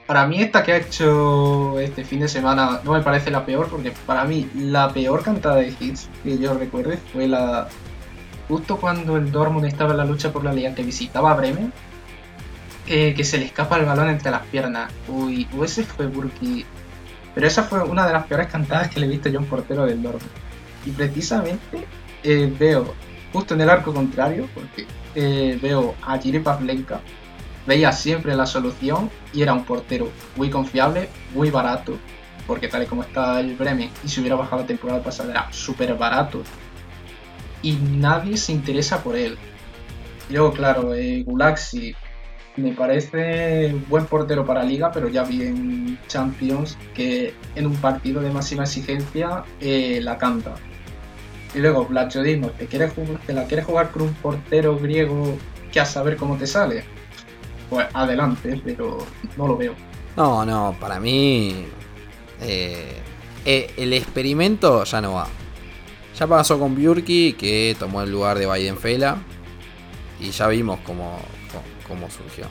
para 0.06 0.26
mí 0.26 0.42
esta 0.42 0.62
que 0.62 0.72
ha 0.72 0.76
hecho 0.76 1.78
este 1.80 2.04
fin 2.04 2.20
de 2.20 2.28
semana 2.28 2.80
no 2.84 2.92
me 2.92 3.00
parece 3.00 3.30
la 3.30 3.46
peor, 3.46 3.68
porque 3.68 3.92
para 4.06 4.24
mí 4.24 4.50
la 4.54 4.92
peor 4.92 5.22
cantada 5.22 5.56
de 5.56 5.74
hits 5.80 6.08
que 6.22 6.38
yo 6.38 6.54
recuerde 6.54 6.98
fue 7.12 7.26
la... 7.26 7.68
Justo 8.48 8.76
cuando 8.76 9.16
el 9.16 9.32
Dortmund 9.32 9.64
estaba 9.64 9.92
en 9.92 9.96
la 9.96 10.04
lucha 10.04 10.30
por 10.30 10.44
la 10.44 10.52
liga 10.52 10.74
que 10.74 10.82
visitaba 10.82 11.30
a 11.30 11.34
Bremen, 11.34 11.72
eh, 12.86 13.14
que 13.14 13.24
se 13.24 13.38
le 13.38 13.46
escapa 13.46 13.78
el 13.78 13.86
balón 13.86 14.10
entre 14.10 14.30
las 14.30 14.42
piernas. 14.46 14.92
Uy, 15.08 15.48
ese 15.64 15.84
fue 15.84 16.06
Burki. 16.06 16.66
Pero 17.34 17.46
esa 17.46 17.62
fue 17.62 17.82
una 17.82 18.06
de 18.06 18.12
las 18.12 18.26
peores 18.26 18.48
cantadas 18.48 18.88
que 18.88 19.00
le 19.00 19.06
he 19.06 19.08
visto 19.08 19.28
yo 19.28 19.38
a 19.38 19.42
un 19.42 19.48
portero 19.48 19.86
del 19.86 20.02
Dortmund. 20.02 20.30
Y 20.84 20.90
precisamente 20.90 21.86
eh, 22.22 22.52
veo, 22.58 22.94
justo 23.32 23.54
en 23.54 23.62
el 23.62 23.70
arco 23.70 23.94
contrario, 23.94 24.48
porque 24.54 24.86
eh, 25.14 25.58
veo 25.60 25.94
a 26.02 26.18
Jiri 26.18 26.40
Pavlenka, 26.40 27.00
veía 27.66 27.92
siempre 27.92 28.34
la 28.34 28.46
solución 28.46 29.10
y 29.32 29.42
era 29.42 29.52
un 29.52 29.64
portero 29.64 30.10
muy 30.36 30.50
confiable, 30.50 31.08
muy 31.34 31.50
barato, 31.50 31.96
porque 32.46 32.68
tal 32.68 32.82
y 32.82 32.86
como 32.86 33.02
está 33.02 33.40
el 33.40 33.54
Bremen 33.54 33.90
y 34.04 34.08
si 34.08 34.20
hubiera 34.20 34.36
bajado 34.36 34.62
la 34.62 34.66
temporada 34.66 35.02
pasada 35.02 35.30
era 35.30 35.52
súper 35.52 35.94
barato 35.94 36.42
y 37.62 37.72
nadie 37.72 38.36
se 38.36 38.52
interesa 38.52 39.02
por 39.02 39.16
él. 39.16 39.38
Luego, 40.28 40.52
claro, 40.52 40.94
eh, 40.94 41.22
Gulaxi 41.22 41.94
me 42.56 42.72
parece 42.72 43.74
buen 43.88 44.06
portero 44.06 44.44
para 44.44 44.62
liga, 44.62 44.92
pero 44.92 45.08
ya 45.08 45.24
vi 45.24 45.42
en 45.42 45.98
Champions 46.06 46.76
que 46.94 47.34
en 47.54 47.66
un 47.66 47.76
partido 47.76 48.20
de 48.20 48.30
máxima 48.30 48.64
exigencia 48.64 49.44
eh, 49.60 50.00
la 50.02 50.18
canta. 50.18 50.54
Y 51.54 51.58
luego, 51.58 51.84
Blachudismo, 51.86 52.50
¿te, 52.50 52.66
quieres 52.66 52.92
¿te 53.26 53.32
la 53.32 53.44
quieres 53.46 53.66
jugar 53.66 53.90
con 53.90 54.02
un 54.02 54.14
portero 54.14 54.78
griego 54.78 55.36
que 55.70 55.80
a 55.80 55.84
saber 55.84 56.16
cómo 56.16 56.36
te 56.36 56.46
sale? 56.46 56.84
Pues 57.68 57.86
adelante, 57.92 58.60
pero 58.64 58.98
no 59.36 59.46
lo 59.46 59.56
veo. 59.56 59.74
No, 60.16 60.44
no, 60.44 60.76
para 60.78 61.00
mí 61.00 61.66
eh, 62.40 62.96
eh, 63.44 63.70
el 63.76 63.92
experimento 63.92 64.84
ya 64.84 65.00
no 65.00 65.14
va. 65.14 65.26
Ya 66.18 66.26
pasó 66.26 66.58
con 66.58 66.74
Bjurki, 66.74 67.32
que 67.32 67.74
tomó 67.78 68.02
el 68.02 68.10
lugar 68.10 68.38
de 68.38 68.46
Weidenfela. 68.46 69.16
Y 70.20 70.30
ya 70.30 70.46
vimos 70.48 70.78
cómo, 70.84 71.18
cómo, 71.92 72.10
surgió. 72.10 72.46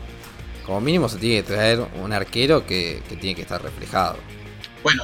Como 0.66 0.82
mínimo 0.82 1.10
se 1.10 1.18
tiene 1.18 1.42
que 1.42 1.54
traer 1.54 1.86
un 2.02 2.14
arquero 2.14 2.66
que, 2.66 3.02
que 3.10 3.16
tiene 3.16 3.36
que 3.36 3.42
estar 3.42 3.62
reflejado. 3.62 4.18
Bueno, 4.84 5.04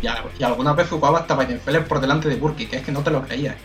y, 0.00 0.42
alguna 0.44 0.72
vez 0.72 0.88
jugaba 0.88 1.20
hasta 1.20 1.36
Weidenfeller 1.36 1.86
por 1.86 2.00
delante 2.00 2.28
de 2.28 2.36
Burki, 2.36 2.66
que 2.66 2.76
es 2.76 2.84
que 2.84 2.92
no 2.92 3.02
te 3.02 3.10
lo 3.10 3.22
creías. 3.22 3.56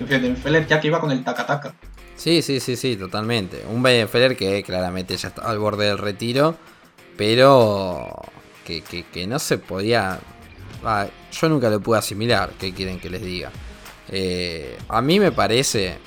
Weidenfeller 0.00 0.66
ya 0.66 0.80
que 0.80 0.88
iba 0.88 1.00
con 1.00 1.10
el 1.10 1.24
taca-taca. 1.24 1.74
Sí, 2.16 2.42
sí, 2.42 2.60
sí, 2.60 2.76
sí, 2.76 2.96
totalmente. 2.96 3.64
Un 3.68 3.84
Weidenfeller 3.84 4.36
que 4.36 4.62
claramente 4.62 5.16
ya 5.16 5.28
está 5.28 5.42
al 5.42 5.58
borde 5.58 5.86
del 5.86 5.98
retiro, 5.98 6.56
pero 7.16 8.22
que, 8.64 8.82
que, 8.82 9.26
no 9.26 9.38
se 9.38 9.58
podía... 9.58 10.18
Ah, 10.84 11.06
yo 11.32 11.48
nunca 11.48 11.70
lo 11.70 11.80
pude 11.80 11.98
asimilar, 11.98 12.50
¿qué 12.58 12.72
quieren 12.72 13.00
que 13.00 13.10
les 13.10 13.22
diga? 13.22 13.50
Eh, 14.10 14.78
a 14.88 15.00
mí 15.02 15.18
me 15.18 15.32
parece, 15.32 15.98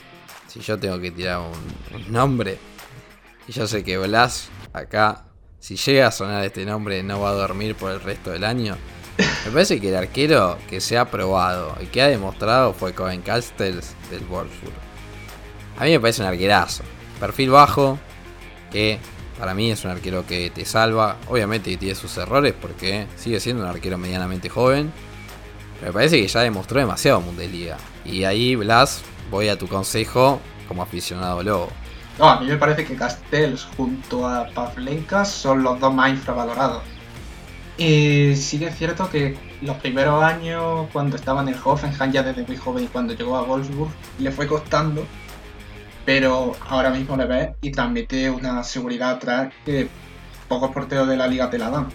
si 0.48 0.60
yo 0.60 0.78
tengo 0.80 1.00
que 1.00 1.12
tirar 1.12 1.40
un, 1.40 1.96
un 1.96 2.12
nombre, 2.12 2.58
y 3.48 3.52
yo 3.52 3.68
sé 3.68 3.84
que 3.84 3.98
Blas 3.98 4.50
acá, 4.74 5.26
si 5.60 5.76
llega 5.76 6.08
a 6.08 6.12
sonar 6.12 6.44
este 6.46 6.66
nombre, 6.66 7.04
no 7.04 7.20
va 7.22 7.30
a 7.30 7.34
dormir 7.34 7.76
por 7.76 7.92
el 7.92 8.02
resto 8.02 8.32
del 8.32 8.44
año. 8.44 8.78
Me 9.46 9.52
parece 9.52 9.80
que 9.80 9.90
el 9.90 9.96
arquero 9.96 10.58
que 10.70 10.82
se 10.82 10.98
ha 10.98 11.10
probado 11.10 11.76
y 11.82 11.88
que 11.88 12.02
ha 12.02 12.08
demostrado 12.08 12.74
fue 12.74 12.94
Cohen 12.94 13.22
Castles 13.22 13.96
del 14.10 14.24
Wolfsburg. 14.26 14.74
A 15.78 15.86
mí 15.86 15.92
me 15.92 16.00
parece 16.00 16.22
un 16.22 16.28
arquerazo. 16.28 16.84
Perfil 17.20 17.50
bajo, 17.50 18.00
que 18.72 19.00
para 19.38 19.54
mí 19.54 19.72
es 19.72 19.84
un 19.84 19.92
arquero 19.92 20.26
que 20.26 20.50
te 20.50 20.66
salva. 20.66 21.18
Obviamente 21.28 21.76
tiene 21.78 21.96
sus 21.96 22.16
errores 22.18 22.54
porque 22.60 23.08
sigue 23.18 23.40
siendo 23.40 23.64
un 23.64 23.70
arquero 23.70 23.98
medianamente 23.98 24.50
joven. 24.50 24.92
Pero 25.80 25.92
me 25.92 25.94
parece 25.94 26.22
que 26.22 26.28
ya 26.28 26.42
demostró 26.42 26.80
demasiado 26.80 27.22
Bundesliga. 27.22 27.78
Y 28.06 28.24
ahí, 28.24 28.56
Blas, 28.56 29.02
voy 29.30 29.50
a 29.50 29.58
tu 29.58 29.68
consejo 29.68 30.40
como 30.68 30.84
aficionado 30.84 31.42
lobo. 31.44 31.70
No, 32.20 32.30
a 32.30 32.40
mí 32.40 32.48
me 32.48 32.58
parece 32.58 32.86
que 32.86 32.96
Castells 32.96 33.68
junto 33.76 34.28
a 34.28 34.48
Pavlenka 34.48 35.26
son 35.26 35.64
los 35.64 35.80
dos 35.80 35.94
más 35.94 36.10
infravalorados. 36.10 36.84
Y 37.78 38.36
sí 38.36 38.60
que 38.60 38.68
es 38.68 38.78
cierto 38.78 39.10
que 39.10 39.38
los 39.62 39.78
primeros 39.78 40.22
años, 40.24 40.88
cuando 40.94 41.16
estaba 41.16 41.42
en 41.42 41.48
el 41.50 41.56
Hoffenheim 41.64 42.12
ya 42.12 42.22
desde 42.22 42.46
muy 42.46 42.58
joven 42.58 42.84
y 42.84 42.88
cuando 42.88 43.14
llegó 43.14 43.38
a 43.38 43.44
Wolfsburg, 43.44 43.92
le 44.20 44.32
fue 44.32 44.46
costando, 44.46 45.06
pero 46.06 46.56
ahora 46.70 46.92
mismo 46.92 47.16
le 47.16 47.26
ves 47.26 47.50
y 47.62 47.72
transmite 47.72 48.30
una 48.30 48.64
seguridad 48.64 49.12
atrás 49.12 49.54
que 49.66 49.88
pocos 50.48 50.72
porteros 50.72 51.08
de 51.08 51.18
la 51.18 51.28
liga 51.28 51.50
te 51.50 51.58
la 51.58 51.70
dan. 51.70 51.88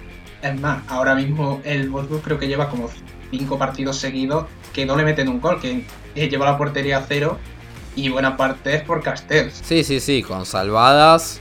Es 0.43 0.59
más, 0.61 0.83
ahora 0.89 1.15
mismo 1.15 1.61
el 1.63 1.89
Wolfsburg 1.91 2.23
creo 2.23 2.39
que 2.39 2.49
lleva 2.49 2.69
como 2.69 2.89
cinco 3.31 3.59
partidos 3.59 3.97
seguidos 3.97 4.47
que 4.73 4.87
no 4.87 4.97
le 4.97 5.05
meten 5.05 5.29
un 5.29 5.41
gol, 5.41 5.61
que 5.61 5.85
lleva 6.15 6.47
la 6.47 6.59
portería 6.59 6.99
a 6.99 7.03
cero 7.03 7.39
y 7.97 8.11
buena 8.11 8.37
parte 8.37 8.77
es 8.77 8.83
por 8.83 9.03
Castells. 9.03 9.61
Sí, 9.65 9.83
sí, 9.83 9.99
sí, 9.99 10.23
con 10.23 10.47
salvadas 10.47 11.41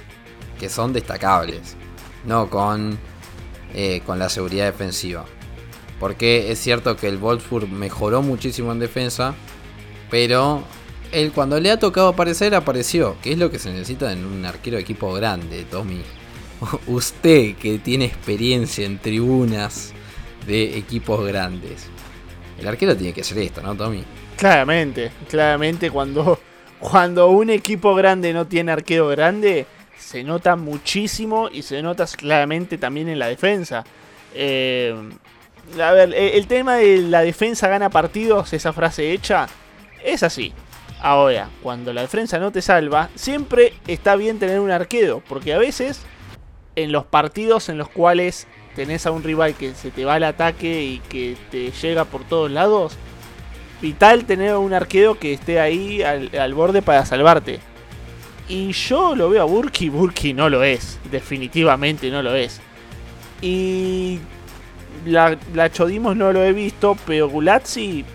que 0.59 0.69
son 0.69 0.93
destacables. 0.93 1.75
No 2.25 2.49
con 2.49 2.97
eh, 3.77 4.01
con 4.05 4.17
la 4.19 4.29
seguridad 4.29 4.65
defensiva. 4.65 5.25
Porque 5.99 6.49
es 6.51 6.59
cierto 6.59 6.95
que 6.95 7.09
el 7.09 7.17
Wolfsburg 7.17 7.67
mejoró 7.67 8.21
muchísimo 8.21 8.71
en 8.71 8.79
defensa, 8.79 9.35
Pero 10.09 10.63
él 11.11 11.31
cuando 11.33 11.59
le 11.59 11.71
ha 11.71 11.79
tocado 11.79 12.09
aparecer, 12.09 12.55
apareció. 12.55 13.17
Que 13.21 13.33
es 13.33 13.37
lo 13.37 13.51
que 13.51 13.59
se 13.59 13.71
necesita 13.71 14.13
en 14.13 14.23
un 14.25 14.45
arquero 14.45 14.77
de 14.77 14.83
equipo 14.83 15.11
grande, 15.13 15.65
Tommy. 15.65 16.01
Usted 16.87 17.55
que 17.57 17.79
tiene 17.79 18.05
experiencia 18.05 18.85
en 18.85 18.99
tribunas 18.99 19.93
de 20.47 20.77
equipos 20.77 21.25
grandes. 21.27 21.87
El 22.57 22.67
arquero 22.67 22.95
tiene 22.95 23.13
que 23.13 23.21
hacer 23.21 23.39
esto, 23.39 23.61
¿no, 23.61 23.75
Tommy? 23.75 24.03
Claramente, 24.37 25.11
claramente 25.29 25.89
cuando, 25.89 26.39
cuando 26.79 27.29
un 27.29 27.49
equipo 27.49 27.95
grande 27.95 28.33
no 28.33 28.47
tiene 28.47 28.71
arquero 28.71 29.07
grande, 29.07 29.65
se 29.97 30.23
nota 30.23 30.55
muchísimo 30.55 31.49
y 31.51 31.61
se 31.61 31.81
nota 31.81 32.05
claramente 32.05 32.77
también 32.77 33.07
en 33.09 33.19
la 33.19 33.27
defensa. 33.27 33.83
Eh, 34.33 34.93
a 35.81 35.91
ver, 35.91 36.13
e, 36.13 36.37
el 36.37 36.47
tema 36.47 36.75
de 36.75 36.99
la 36.99 37.21
defensa 37.21 37.67
gana 37.67 37.89
partidos, 37.89 38.53
esa 38.53 38.73
frase 38.73 39.11
hecha, 39.11 39.47
es 40.03 40.23
así. 40.23 40.53
Ahora, 41.01 41.49
cuando 41.61 41.93
la 41.93 42.01
defensa 42.01 42.39
no 42.39 42.51
te 42.51 42.61
salva, 42.61 43.09
siempre 43.15 43.73
está 43.87 44.15
bien 44.15 44.39
tener 44.39 44.59
un 44.59 44.71
arquero, 44.71 45.21
porque 45.27 45.53
a 45.53 45.57
veces 45.57 46.01
en 46.75 46.91
los 46.91 47.05
partidos 47.05 47.69
en 47.69 47.77
los 47.77 47.89
cuales 47.89 48.47
tenés 48.75 49.05
a 49.05 49.11
un 49.11 49.23
rival 49.23 49.53
que 49.55 49.73
se 49.73 49.91
te 49.91 50.05
va 50.05 50.15
al 50.15 50.23
ataque 50.23 50.83
y 50.83 50.99
que 50.99 51.37
te 51.51 51.71
llega 51.71 52.05
por 52.05 52.23
todos 52.23 52.51
lados, 52.51 52.97
vital 53.81 54.25
tener 54.25 54.55
un 54.55 54.73
arquero 54.73 55.17
que 55.19 55.33
esté 55.33 55.59
ahí 55.59 56.01
al, 56.01 56.53
borde 56.53 56.81
para 56.81 57.05
salvarte. 57.05 57.59
Y 58.47 58.71
yo 58.73 59.15
lo 59.15 59.29
veo 59.29 59.41
a 59.41 59.45
Burki, 59.45 59.89
Burki 59.89 60.33
no 60.33 60.49
lo 60.49 60.63
es, 60.63 60.99
definitivamente 61.11 62.11
no 62.11 62.21
lo 62.21 62.35
es. 62.35 62.61
Y 63.41 64.19
la, 65.05 65.37
Chodimos 65.71 66.15
no 66.15 66.31
lo 66.31 66.43
he 66.43 66.53
visto, 66.53 66.95
pero 67.05 67.27
Gulazzi 67.27 68.05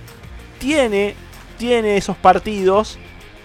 tiene, 0.59 1.15
tiene 1.59 1.97
esos 1.97 2.17
partidos, 2.17 2.99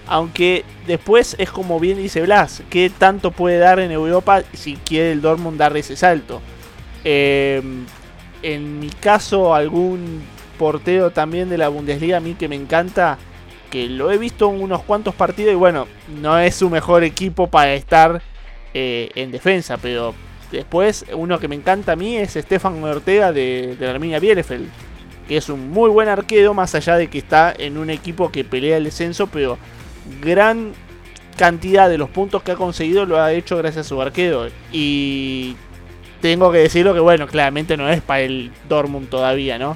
aunque 0.07 0.63
después 0.85 1.35
es 1.39 1.49
como 1.49 1.79
bien 1.79 1.97
dice 1.97 2.21
Blas, 2.21 2.61
que 2.69 2.91
tanto 2.91 3.31
puede 3.31 3.57
dar 3.57 3.79
en 3.79 3.91
Europa 3.91 4.43
si 4.53 4.75
quiere 4.75 5.11
el 5.11 5.21
Dortmund 5.21 5.57
dar 5.57 5.75
ese 5.75 5.95
salto. 5.95 6.41
Em, 7.03 7.85
en 8.43 8.79
mi 8.79 8.89
caso, 8.89 9.55
algún 9.55 10.21
portero 10.57 11.11
también 11.11 11.49
de 11.49 11.57
la 11.57 11.69
Bundesliga 11.69 12.17
a 12.17 12.21
mí 12.21 12.33
que 12.33 12.47
me 12.47 12.55
encanta, 12.55 13.17
que 13.69 13.87
lo 13.87 14.11
he 14.11 14.17
visto 14.17 14.49
en 14.49 14.61
unos 14.61 14.83
cuantos 14.83 15.15
partidos 15.15 15.53
y 15.53 15.55
bueno, 15.55 15.87
no 16.21 16.37
es 16.39 16.55
su 16.55 16.69
mejor 16.69 17.03
equipo 17.03 17.47
para 17.47 17.73
estar 17.73 18.21
eh, 18.73 19.09
en 19.15 19.31
defensa, 19.31 19.77
pero 19.77 20.13
después 20.51 21.05
uno 21.13 21.39
que 21.39 21.47
me 21.47 21.55
encanta 21.55 21.93
a 21.93 21.95
mí 21.95 22.15
es 22.15 22.33
Stefan 22.33 22.83
Ortega 22.83 23.31
de, 23.31 23.77
la 23.79 23.91
Arminia 23.91 24.19
Bielefeld, 24.19 24.67
que 25.27 25.37
es 25.37 25.49
un 25.49 25.69
muy 25.69 25.89
buen 25.89 26.07
arquero, 26.07 26.53
más 26.53 26.75
allá 26.75 26.97
de 26.97 27.07
que 27.07 27.17
está 27.17 27.53
en 27.57 27.77
un 27.77 27.89
equipo 27.89 28.31
que 28.31 28.43
pelea 28.43 28.77
el 28.77 28.85
descenso, 28.85 29.27
pero 29.27 29.57
gran 30.21 30.73
cantidad 31.37 31.89
de 31.89 31.97
los 31.97 32.09
puntos 32.09 32.43
que 32.43 32.51
ha 32.51 32.55
conseguido 32.55 33.05
lo 33.05 33.21
ha 33.21 33.33
hecho 33.33 33.57
gracias 33.57 33.85
a 33.85 33.89
su 33.89 34.01
arquero. 34.01 34.47
Y 34.71 35.55
tengo 36.21 36.51
que 36.51 36.59
decirlo 36.59 36.93
que, 36.93 36.99
bueno, 36.99 37.27
claramente 37.27 37.77
no 37.77 37.89
es 37.89 38.01
para 38.01 38.21
el 38.21 38.51
Dortmund 38.67 39.09
todavía, 39.09 39.57
¿no? 39.57 39.75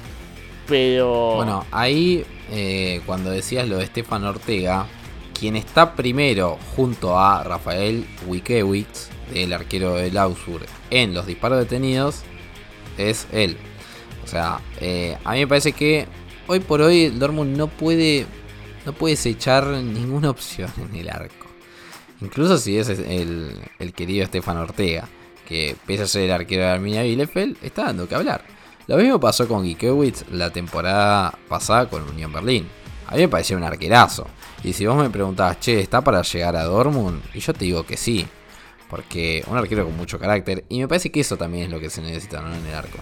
Bueno, 1.36 1.66
ahí, 1.70 2.24
eh, 2.50 3.00
cuando 3.06 3.30
decías 3.30 3.68
lo 3.68 3.78
de 3.78 3.86
Stefan 3.86 4.24
Ortega, 4.24 4.86
quien 5.38 5.56
está 5.56 5.94
primero 5.94 6.58
junto 6.76 7.18
a 7.18 7.42
Rafael 7.44 8.06
Wikewitz, 8.26 9.08
el 9.34 9.52
arquero 9.52 9.94
del 9.94 10.16
Augsburg, 10.16 10.66
en 10.90 11.14
los 11.14 11.26
disparos 11.26 11.58
detenidos, 11.58 12.22
es 12.98 13.26
él. 13.32 13.56
O 14.24 14.26
sea, 14.26 14.60
eh, 14.80 15.16
a 15.24 15.32
mí 15.32 15.40
me 15.40 15.46
parece 15.46 15.72
que 15.72 16.06
hoy 16.46 16.60
por 16.60 16.80
hoy 16.82 17.04
el 17.04 17.18
Dortmund 17.18 17.56
no 17.56 17.68
puede, 17.68 18.26
no 18.86 18.92
puedes 18.92 19.24
echar 19.26 19.66
ninguna 19.66 20.30
opción 20.30 20.70
en 20.78 20.94
el 20.96 21.10
arco. 21.10 21.46
Incluso 22.20 22.58
si 22.58 22.76
es 22.78 22.88
el, 22.88 23.56
el 23.78 23.92
querido 23.92 24.26
Stefan 24.26 24.58
Ortega 24.58 25.08
que 25.50 25.74
pese 25.84 26.04
a 26.04 26.06
ser 26.06 26.22
el 26.22 26.30
arquero 26.30 26.62
de 26.62 26.68
Arminia 26.68 27.02
Bielefeld, 27.02 27.56
está 27.60 27.86
dando 27.86 28.08
que 28.08 28.14
hablar. 28.14 28.44
Lo 28.90 28.96
mismo 28.96 29.20
pasó 29.20 29.46
con 29.46 29.62
Giekewitz 29.62 30.24
la 30.32 30.50
temporada 30.50 31.32
pasada 31.48 31.88
con 31.88 32.02
Unión 32.08 32.32
Berlín. 32.32 32.66
A 33.06 33.14
mí 33.14 33.20
me 33.20 33.28
parecía 33.28 33.56
un 33.56 33.62
arquerazo. 33.62 34.26
Y 34.64 34.72
si 34.72 34.84
vos 34.84 34.96
me 34.96 35.08
preguntabas, 35.08 35.60
che, 35.60 35.78
¿está 35.78 36.00
para 36.00 36.22
llegar 36.22 36.56
a 36.56 36.64
Dortmund? 36.64 37.22
Y 37.32 37.38
yo 37.38 37.52
te 37.52 37.66
digo 37.66 37.86
que 37.86 37.96
sí. 37.96 38.26
Porque 38.88 39.44
un 39.46 39.56
arquero 39.56 39.84
con 39.84 39.96
mucho 39.96 40.18
carácter. 40.18 40.64
Y 40.68 40.80
me 40.80 40.88
parece 40.88 41.12
que 41.12 41.20
eso 41.20 41.36
también 41.36 41.66
es 41.66 41.70
lo 41.70 41.78
que 41.78 41.88
se 41.88 42.02
necesita 42.02 42.40
en 42.40 42.66
el 42.66 42.74
arco. 42.74 42.98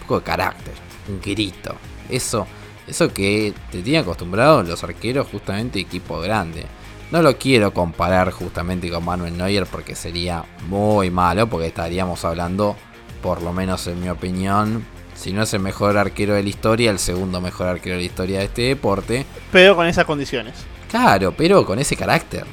Un 0.00 0.08
poco 0.08 0.18
de 0.18 0.24
carácter. 0.24 0.74
Un 1.06 1.20
grito. 1.20 1.72
Eso, 2.08 2.44
eso 2.88 3.14
que 3.14 3.54
te 3.70 3.80
tiene 3.82 4.00
acostumbrado 4.00 4.64
los 4.64 4.82
arqueros 4.82 5.28
justamente 5.30 5.78
equipo 5.78 6.18
grande. 6.18 6.64
No 7.12 7.22
lo 7.22 7.38
quiero 7.38 7.72
comparar 7.72 8.32
justamente 8.32 8.90
con 8.90 9.04
Manuel 9.04 9.38
Neuer 9.38 9.66
porque 9.66 9.94
sería 9.94 10.44
muy 10.66 11.12
malo, 11.12 11.46
porque 11.48 11.68
estaríamos 11.68 12.24
hablando, 12.24 12.74
por 13.22 13.40
lo 13.40 13.52
menos 13.52 13.86
en 13.86 14.00
mi 14.00 14.08
opinión, 14.08 14.84
si 15.18 15.32
no 15.32 15.42
es 15.42 15.52
el 15.52 15.60
mejor 15.60 15.96
arquero 15.96 16.34
de 16.34 16.44
la 16.44 16.48
historia, 16.48 16.92
el 16.92 17.00
segundo 17.00 17.40
mejor 17.40 17.66
arquero 17.66 17.96
de 17.96 18.02
la 18.02 18.06
historia 18.06 18.38
de 18.38 18.44
este 18.44 18.62
deporte. 18.62 19.26
Pero 19.50 19.74
con 19.74 19.86
esas 19.86 20.04
condiciones. 20.04 20.54
Claro, 20.88 21.34
pero 21.36 21.66
con 21.66 21.80
ese 21.80 21.96
carácter. 21.96 22.44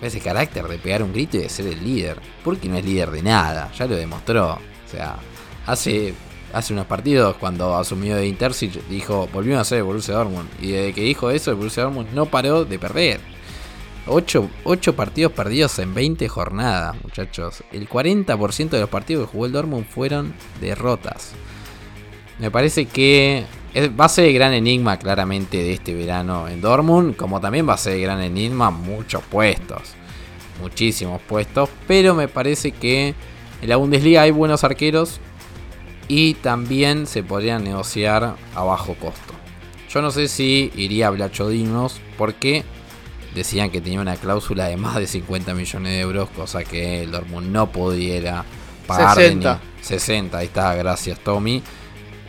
Ese 0.00 0.20
carácter 0.20 0.66
de 0.68 0.78
pegar 0.78 1.02
un 1.02 1.12
grito 1.12 1.38
y 1.38 1.40
de 1.40 1.48
ser 1.48 1.66
el 1.66 1.82
líder. 1.82 2.18
Porque 2.44 2.68
no 2.68 2.76
es 2.76 2.84
líder 2.84 3.10
de 3.10 3.22
nada, 3.22 3.72
ya 3.76 3.86
lo 3.86 3.96
demostró. 3.96 4.52
O 4.52 4.88
sea, 4.88 5.16
hace, 5.66 6.14
hace 6.52 6.72
unos 6.72 6.86
partidos 6.86 7.34
cuando 7.36 7.76
asumió 7.76 8.14
de 8.14 8.28
Intercic 8.28 8.86
dijo, 8.86 9.28
volvió 9.32 9.58
a 9.58 9.64
ser 9.64 9.78
el 9.78 9.84
Borussia 9.84 10.14
Dortmund. 10.14 10.48
Y 10.60 10.70
desde 10.70 10.92
que 10.92 11.00
dijo 11.00 11.30
eso, 11.30 11.50
el 11.50 11.56
Borussia 11.56 11.82
Dortmund 11.82 12.12
no 12.12 12.26
paró 12.26 12.64
de 12.64 12.78
perder. 12.78 13.20
8, 14.06 14.50
partidos 14.94 15.32
perdidos 15.32 15.78
en 15.80 15.94
20 15.94 16.28
jornadas, 16.28 16.94
muchachos. 17.02 17.64
El 17.72 17.88
40% 17.88 18.68
de 18.68 18.80
los 18.80 18.88
partidos 18.90 19.26
que 19.26 19.32
jugó 19.32 19.46
el 19.46 19.52
Dortmund 19.52 19.86
fueron 19.86 20.34
derrotas. 20.60 21.32
Me 22.38 22.50
parece 22.50 22.86
que 22.86 23.44
va 23.98 24.04
a 24.04 24.08
ser 24.08 24.26
el 24.26 24.34
gran 24.34 24.52
enigma 24.52 24.98
claramente 24.98 25.58
de 25.58 25.72
este 25.72 25.94
verano 25.94 26.48
en 26.48 26.60
Dortmund, 26.60 27.16
como 27.16 27.40
también 27.40 27.68
va 27.68 27.74
a 27.74 27.78
ser 27.78 27.94
el 27.94 28.02
gran 28.02 28.20
enigma 28.20 28.70
muchos 28.70 29.22
puestos, 29.24 29.94
muchísimos 30.60 31.20
puestos, 31.22 31.68
pero 31.86 32.14
me 32.14 32.28
parece 32.28 32.72
que 32.72 33.14
en 33.62 33.68
la 33.68 33.76
Bundesliga 33.76 34.22
hay 34.22 34.30
buenos 34.30 34.64
arqueros 34.64 35.20
y 36.08 36.34
también 36.34 37.06
se 37.06 37.22
podrían 37.22 37.64
negociar 37.64 38.36
a 38.54 38.62
bajo 38.62 38.94
costo. 38.94 39.34
Yo 39.90 40.02
no 40.02 40.10
sé 40.10 40.28
si 40.28 40.72
iría 40.76 41.08
a 41.08 41.10
Blachodinos 41.10 42.00
porque 42.18 42.64
decían 43.34 43.70
que 43.70 43.80
tenía 43.80 44.00
una 44.00 44.16
cláusula 44.16 44.66
de 44.66 44.76
más 44.76 44.96
de 44.96 45.06
50 45.06 45.54
millones 45.54 45.92
de 45.92 46.00
euros, 46.00 46.28
cosa 46.30 46.64
que 46.64 47.02
el 47.02 47.10
Dortmund 47.10 47.50
no 47.50 47.70
pudiera 47.70 48.44
pagar 48.86 49.16
60. 49.16 49.54
De 49.54 49.84
60, 49.84 50.38
ahí 50.38 50.46
está, 50.46 50.74
gracias 50.74 51.18
Tommy. 51.20 51.62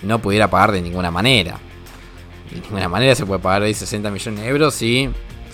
No 0.02 0.20
pudiera 0.20 0.50
pagar 0.50 0.72
de 0.72 0.82
ninguna 0.82 1.12
manera. 1.12 1.58
De 2.52 2.62
ninguna 2.62 2.90
manera 2.90 3.16
se 3.16 3.26
puede 3.26 3.40
pagar 3.40 3.64
ahí 3.64 3.74
60 3.74 4.12
millones 4.12 4.42
de 4.42 4.48
euros 4.48 4.82
y 4.82 5.10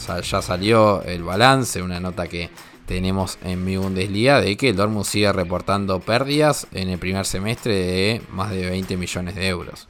ya 0.08 0.42
salió 0.42 1.04
el 1.04 1.24
balance, 1.24 1.82
una 1.82 2.00
nota 2.00 2.28
que 2.28 2.50
tenemos 2.86 3.38
en 3.44 3.64
mi 3.64 3.78
Bundesliga 3.78 4.42
de 4.42 4.58
que 4.58 4.70
el 4.70 4.76
Dortmund 4.76 5.06
sigue 5.06 5.32
reportando 5.32 6.00
pérdidas 6.00 6.68
en 6.74 6.90
el 6.90 7.00
primer 7.00 7.26
semestre 7.26 7.74
de 7.74 8.22
más 8.32 8.52
de 8.52 8.70
20 8.70 8.98
millones 8.98 9.36
de 9.36 9.48
euros. 9.48 9.88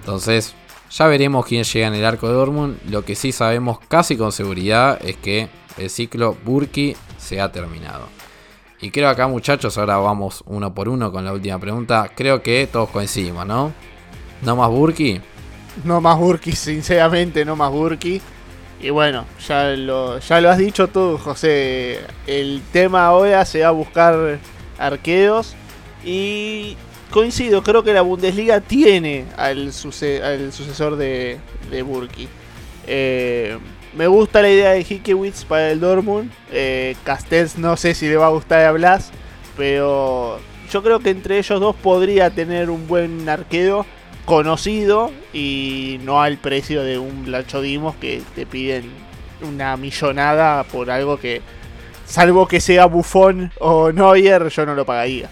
Entonces, 0.00 0.54
ya 0.90 1.06
veremos 1.06 1.46
quién 1.46 1.64
llega 1.64 1.86
en 1.86 1.94
el 1.94 2.04
arco 2.04 2.28
de 2.28 2.34
Dortmund. 2.34 2.78
Lo 2.90 3.04
que 3.04 3.14
sí 3.14 3.32
sabemos 3.32 3.78
casi 3.88 4.16
con 4.16 4.32
seguridad 4.32 4.98
es 5.04 5.16
que 5.16 5.48
el 5.76 5.90
ciclo 5.90 6.36
Burki 6.44 6.96
se 7.18 7.40
ha 7.40 7.52
terminado. 7.52 8.17
Y 8.80 8.90
creo 8.90 9.08
acá 9.08 9.26
muchachos, 9.26 9.76
ahora 9.76 9.96
vamos 9.96 10.44
uno 10.46 10.72
por 10.72 10.88
uno 10.88 11.10
con 11.10 11.24
la 11.24 11.32
última 11.32 11.58
pregunta. 11.58 12.10
Creo 12.14 12.42
que 12.42 12.68
todos 12.70 12.90
coincidimos, 12.90 13.44
¿no? 13.44 13.72
¿No 14.42 14.54
más 14.54 14.70
Burki? 14.70 15.20
No 15.84 16.00
más 16.00 16.18
Burki, 16.18 16.52
sinceramente, 16.56 17.44
no 17.44 17.56
más 17.56 17.72
Burki. 17.72 18.20
Y 18.80 18.90
bueno, 18.90 19.24
ya 19.46 19.70
lo, 19.70 20.14
has 20.14 20.58
dicho 20.58 20.86
tú, 20.86 21.18
José. 21.18 21.98
El 22.28 22.62
tema 22.72 23.06
ahora 23.06 23.44
se 23.44 23.62
va 23.62 23.68
a 23.68 23.72
buscar 23.72 24.38
arqueos. 24.78 25.56
Y 26.04 26.76
coincido, 27.10 27.64
creo 27.64 27.82
que 27.82 27.92
la 27.92 28.02
Bundesliga 28.02 28.60
tiene 28.60 29.24
al, 29.36 29.72
sucesor 29.72 30.94
de, 30.94 31.38
de 31.70 31.82
Burki. 31.82 32.28
Eh, 32.86 33.58
me 33.94 34.06
gusta 34.06 34.42
la 34.42 34.50
idea 34.50 34.70
de 34.70 34.80
Hickewitz 34.80 35.44
para 35.44 35.70
el 35.70 35.80
Dortmund. 35.80 36.30
Eh, 36.52 36.96
Castells 37.04 37.58
no 37.58 37.76
sé 37.76 37.94
si 37.94 38.08
le 38.08 38.16
va 38.16 38.26
a 38.26 38.30
gustar 38.30 38.64
a 38.64 38.72
Blas, 38.72 39.10
pero 39.56 40.38
yo 40.70 40.82
creo 40.82 41.00
que 41.00 41.10
entre 41.10 41.38
ellos 41.38 41.60
dos 41.60 41.76
podría 41.76 42.30
tener 42.30 42.70
un 42.70 42.86
buen 42.86 43.28
arquero 43.28 43.86
conocido 44.24 45.10
y 45.32 45.98
no 46.02 46.20
al 46.20 46.36
precio 46.36 46.82
de 46.82 46.98
un 46.98 47.34
Dimos 47.62 47.96
que 47.96 48.22
te 48.34 48.44
piden 48.44 48.90
una 49.40 49.76
millonada 49.76 50.64
por 50.64 50.90
algo 50.90 51.18
que, 51.18 51.40
salvo 52.04 52.46
que 52.46 52.60
sea 52.60 52.86
Buffon 52.86 53.50
o 53.60 53.90
Neuer, 53.90 54.48
yo 54.48 54.66
no 54.66 54.74
lo 54.74 54.84
pagaría. 54.84 55.30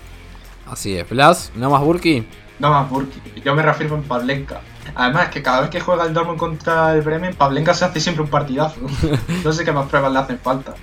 Así 0.66 0.96
es. 0.96 1.08
Blas, 1.08 1.52
¿no 1.54 1.70
más 1.70 1.82
Burki? 1.82 2.26
No 2.58 2.70
más 2.70 2.88
Burki. 2.88 3.20
Yo 3.44 3.54
me 3.54 3.62
refiero 3.62 3.94
en 3.96 4.02
Pavlenka. 4.02 4.60
Además, 4.94 5.28
que 5.28 5.42
cada 5.42 5.62
vez 5.62 5.70
que 5.70 5.80
juega 5.80 6.04
el 6.04 6.14
Dortmund 6.14 6.38
contra 6.38 6.92
el 6.94 7.02
Bremen, 7.02 7.34
Pavlenka 7.34 7.74
se 7.74 7.84
hace 7.84 8.00
siempre 8.00 8.22
un 8.22 8.30
partidazo. 8.30 8.80
No 9.44 9.52
sé 9.52 9.64
qué 9.64 9.72
más 9.72 9.88
pruebas 9.88 10.12
le 10.12 10.18
hacen 10.18 10.38
falta. 10.38 10.74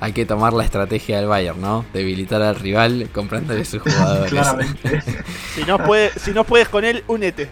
Hay 0.00 0.12
que 0.12 0.26
tomar 0.26 0.52
la 0.52 0.64
estrategia 0.64 1.16
del 1.16 1.26
Bayern, 1.26 1.60
¿no? 1.60 1.84
Debilitar 1.92 2.42
al 2.42 2.56
rival 2.56 3.08
comprándole 3.12 3.64
sus 3.64 3.82
jugadores. 3.82 4.30
Claramente. 4.30 5.02
Si 5.54 5.64
no, 5.64 5.78
puede, 5.78 6.10
si 6.18 6.32
no 6.32 6.44
puedes 6.44 6.68
con 6.68 6.84
él, 6.84 7.02
únete. 7.06 7.48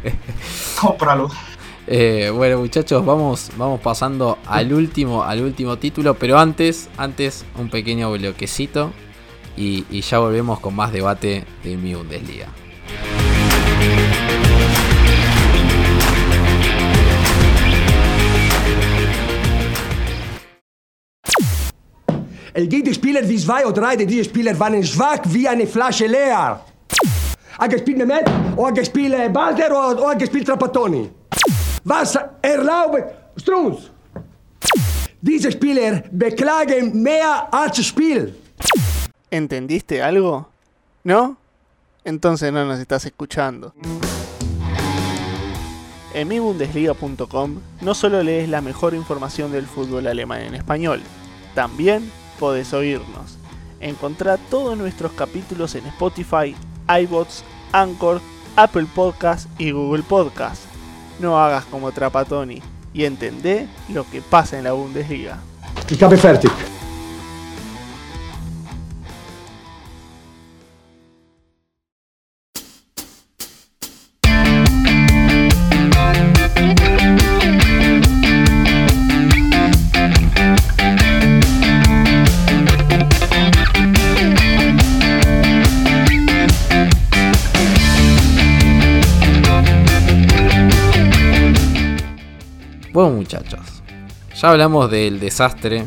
Cómpralo. 0.80 1.28
Eh, 1.88 2.30
bueno 2.32 2.58
muchachos, 2.60 3.04
vamos, 3.04 3.50
vamos 3.56 3.80
pasando 3.80 4.38
al 4.46 4.72
último, 4.72 5.24
al 5.24 5.42
último 5.42 5.76
título, 5.76 6.14
pero 6.14 6.38
antes, 6.38 6.88
antes 6.96 7.44
un 7.58 7.68
pequeño 7.68 8.12
bloquecito 8.12 8.92
y, 9.56 9.84
y 9.90 10.02
ya 10.02 10.20
volvemos 10.20 10.60
con 10.60 10.76
más 10.76 10.92
debate 10.92 11.44
de 11.64 11.76
mi 11.76 11.94
Bundesliga. 11.94 12.46
El 22.54 22.68
Gegenspieler 22.68 23.26
wie 23.26 23.38
zwei 23.38 23.64
oder 23.64 23.80
drei, 23.80 23.96
diese 23.96 24.24
Spieler 24.24 24.58
waren 24.58 24.84
schwach 24.84 25.20
wie 25.24 25.48
eine 25.48 25.66
Flasche 25.66 26.06
leer. 26.06 26.60
Ha 27.58 27.66
gespielt 27.66 27.98
Mehmet, 27.98 28.28
oder 28.56 28.66
ha 28.66 28.70
gespielt 28.70 29.32
Balder, 29.32 29.70
oder 29.70 30.08
ha 30.08 30.14
gespielt 30.14 30.46
Trapattoni. 30.46 31.10
Was 31.84 32.18
erlaubt 32.42 33.04
Strunz? 33.36 33.90
Diese 35.20 35.50
Spieler 35.50 36.04
beklagen 36.10 37.02
mehr 37.02 37.48
als 37.50 37.82
Spiel. 37.86 38.34
¿Entendiste 39.30 40.02
algo? 40.02 40.46
¿No? 41.04 41.36
Entonces 42.04 42.52
no 42.52 42.66
nos 42.66 42.78
estás 42.78 43.06
escuchando. 43.06 43.72
En 46.12 46.28
mibundesliga.com 46.28 47.60
no 47.80 47.94
solo 47.94 48.22
lees 48.22 48.46
la 48.50 48.60
mejor 48.60 48.92
información 48.92 49.50
del 49.50 49.64
fútbol 49.64 50.06
alemán 50.06 50.42
en 50.42 50.54
español, 50.54 51.00
también 51.54 52.10
podés 52.38 52.72
oírnos. 52.72 53.38
Encontrá 53.80 54.36
todos 54.36 54.76
nuestros 54.78 55.12
capítulos 55.12 55.74
en 55.74 55.86
Spotify, 55.86 56.54
iBots, 57.02 57.44
Anchor, 57.72 58.20
Apple 58.56 58.86
Podcast 58.94 59.48
y 59.58 59.70
Google 59.72 60.02
Podcast. 60.02 60.62
No 61.18 61.38
hagas 61.38 61.64
como 61.64 61.92
Trapatoni 61.92 62.62
y 62.94 63.04
entendé 63.04 63.68
lo 63.88 64.08
que 64.08 64.20
pasa 64.20 64.58
en 64.58 64.64
la 64.64 64.72
Bundesliga. 64.72 65.38
Habe 66.00 66.16
fertig. 66.16 66.52
Ya 94.42 94.50
hablamos 94.50 94.90
del 94.90 95.20
desastre 95.20 95.86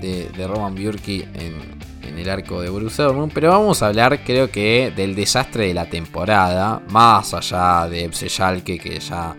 de, 0.00 0.46
Roman 0.46 0.74
Björky 0.74 1.26
en, 1.34 2.18
el 2.18 2.30
arco 2.30 2.62
de 2.62 2.70
Borussia 2.70 3.04
Dortmund, 3.04 3.32
pero 3.34 3.50
vamos 3.50 3.82
a 3.82 3.88
hablar 3.88 4.24
creo 4.24 4.50
que 4.50 4.92
del 4.96 5.14
desastre 5.14 5.66
de 5.66 5.74
la 5.74 5.86
temporada, 5.86 6.80
más 6.88 7.34
allá 7.34 7.86
de 7.88 8.04
Epse 8.04 8.28
Schalke, 8.28 8.78
que 8.78 8.98
ya 8.98 9.34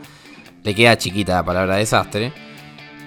le 0.63 0.75
queda 0.75 0.97
chiquita 0.97 1.35
la 1.35 1.43
palabra 1.43 1.77
desastre. 1.77 2.31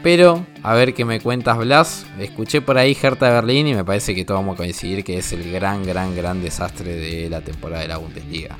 Pero, 0.03 0.45
a 0.63 0.75
ver 0.75 0.95
qué 0.95 1.05
me 1.05 1.21
cuentas 1.21 1.59
Blas, 1.59 2.07
escuché 2.19 2.61
por 2.61 2.79
ahí 2.79 2.97
Hertha 3.01 3.31
Berlín 3.31 3.69
y 3.69 3.75
me 3.75 3.85
parece 3.85 4.15
que 4.15 4.25
todos 4.25 4.41
vamos 4.41 4.55
a 4.55 4.59
coincidir 4.59 5.05
que 5.05 5.19
es 5.19 5.33
el 5.33 5.51
gran, 5.53 5.85
gran, 5.85 6.15
gran 6.17 6.43
desastre 6.43 6.97
de 6.97 7.31
la 7.31 7.41
temporada 7.41 7.83
de 7.83 7.89
la 7.89 7.99
Bundesliga. 7.99 8.57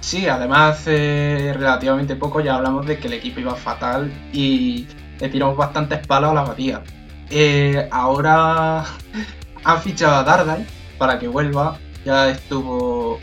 Sí, 0.00 0.26
además 0.26 0.80
hace 0.80 1.52
relativamente 1.54 2.14
poco 2.14 2.40
ya 2.40 2.56
hablamos 2.56 2.86
de 2.86 2.98
que 2.98 3.08
el 3.08 3.14
equipo 3.14 3.40
iba 3.40 3.54
fatal 3.54 4.12
y 4.32 4.86
le 5.20 5.28
tiramos 5.28 5.56
bastantes 5.56 6.06
palos 6.06 6.30
a 6.30 6.34
la 6.34 6.42
batida. 6.42 6.82
Eh, 7.30 7.88
ahora 7.90 8.84
han 9.64 9.82
fichado 9.82 10.16
a 10.16 10.22
Dardai 10.24 10.66
para 10.98 11.18
que 11.18 11.28
vuelva. 11.28 11.78
Ya 12.04 12.30
estuvo 12.30 13.18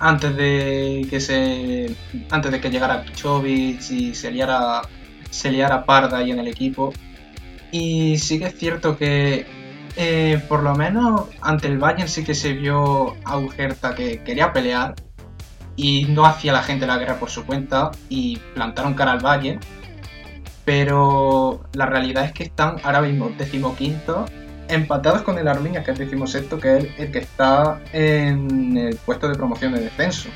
antes 0.00 0.36
de 0.36 1.06
que 1.08 1.20
se 1.20 1.94
antes 2.30 2.50
de 2.50 2.60
que 2.60 2.70
llegara 2.70 3.02
Pichovic 3.02 3.90
y 3.90 4.14
se 4.14 4.30
liara, 4.30 4.82
se 5.30 5.50
liara 5.50 5.84
Parda 5.84 6.18
ahí 6.18 6.30
en 6.30 6.38
el 6.38 6.48
equipo. 6.48 6.92
Y 7.70 8.18
sí 8.18 8.38
que 8.38 8.46
es 8.46 8.58
cierto 8.58 8.96
que 8.96 9.46
eh, 9.96 10.42
por 10.48 10.62
lo 10.62 10.74
menos 10.74 11.22
ante 11.40 11.66
el 11.66 11.78
Bayern 11.78 12.08
sí 12.08 12.24
que 12.24 12.34
se 12.34 12.52
vio 12.52 13.16
a 13.24 13.36
un 13.36 13.50
Hertha 13.56 13.94
que 13.94 14.22
quería 14.22 14.52
pelear 14.52 14.94
y 15.74 16.06
no 16.06 16.24
hacía 16.24 16.52
la 16.52 16.62
gente 16.62 16.86
la 16.86 16.98
guerra 16.98 17.18
por 17.18 17.30
su 17.30 17.44
cuenta 17.44 17.90
y 18.08 18.36
plantaron 18.54 18.94
cara 18.94 19.12
al 19.12 19.20
Bayern. 19.20 19.60
Pero 20.68 21.62
la 21.72 21.86
realidad 21.86 22.26
es 22.26 22.32
que 22.32 22.42
están 22.42 22.76
ahora 22.82 23.00
mismo 23.00 23.30
decimoquinto, 23.38 24.26
empatados 24.68 25.22
con 25.22 25.38
el 25.38 25.48
Arminia, 25.48 25.82
que 25.82 25.92
es 25.92 25.98
decimosexto, 25.98 26.60
que 26.60 26.76
es 26.76 26.86
el, 26.98 27.10
que 27.10 27.20
está 27.20 27.80
en 27.94 28.76
el 28.76 28.96
puesto 28.96 29.30
de 29.30 29.34
promoción 29.34 29.72
de 29.72 29.80
descenso. 29.80 30.28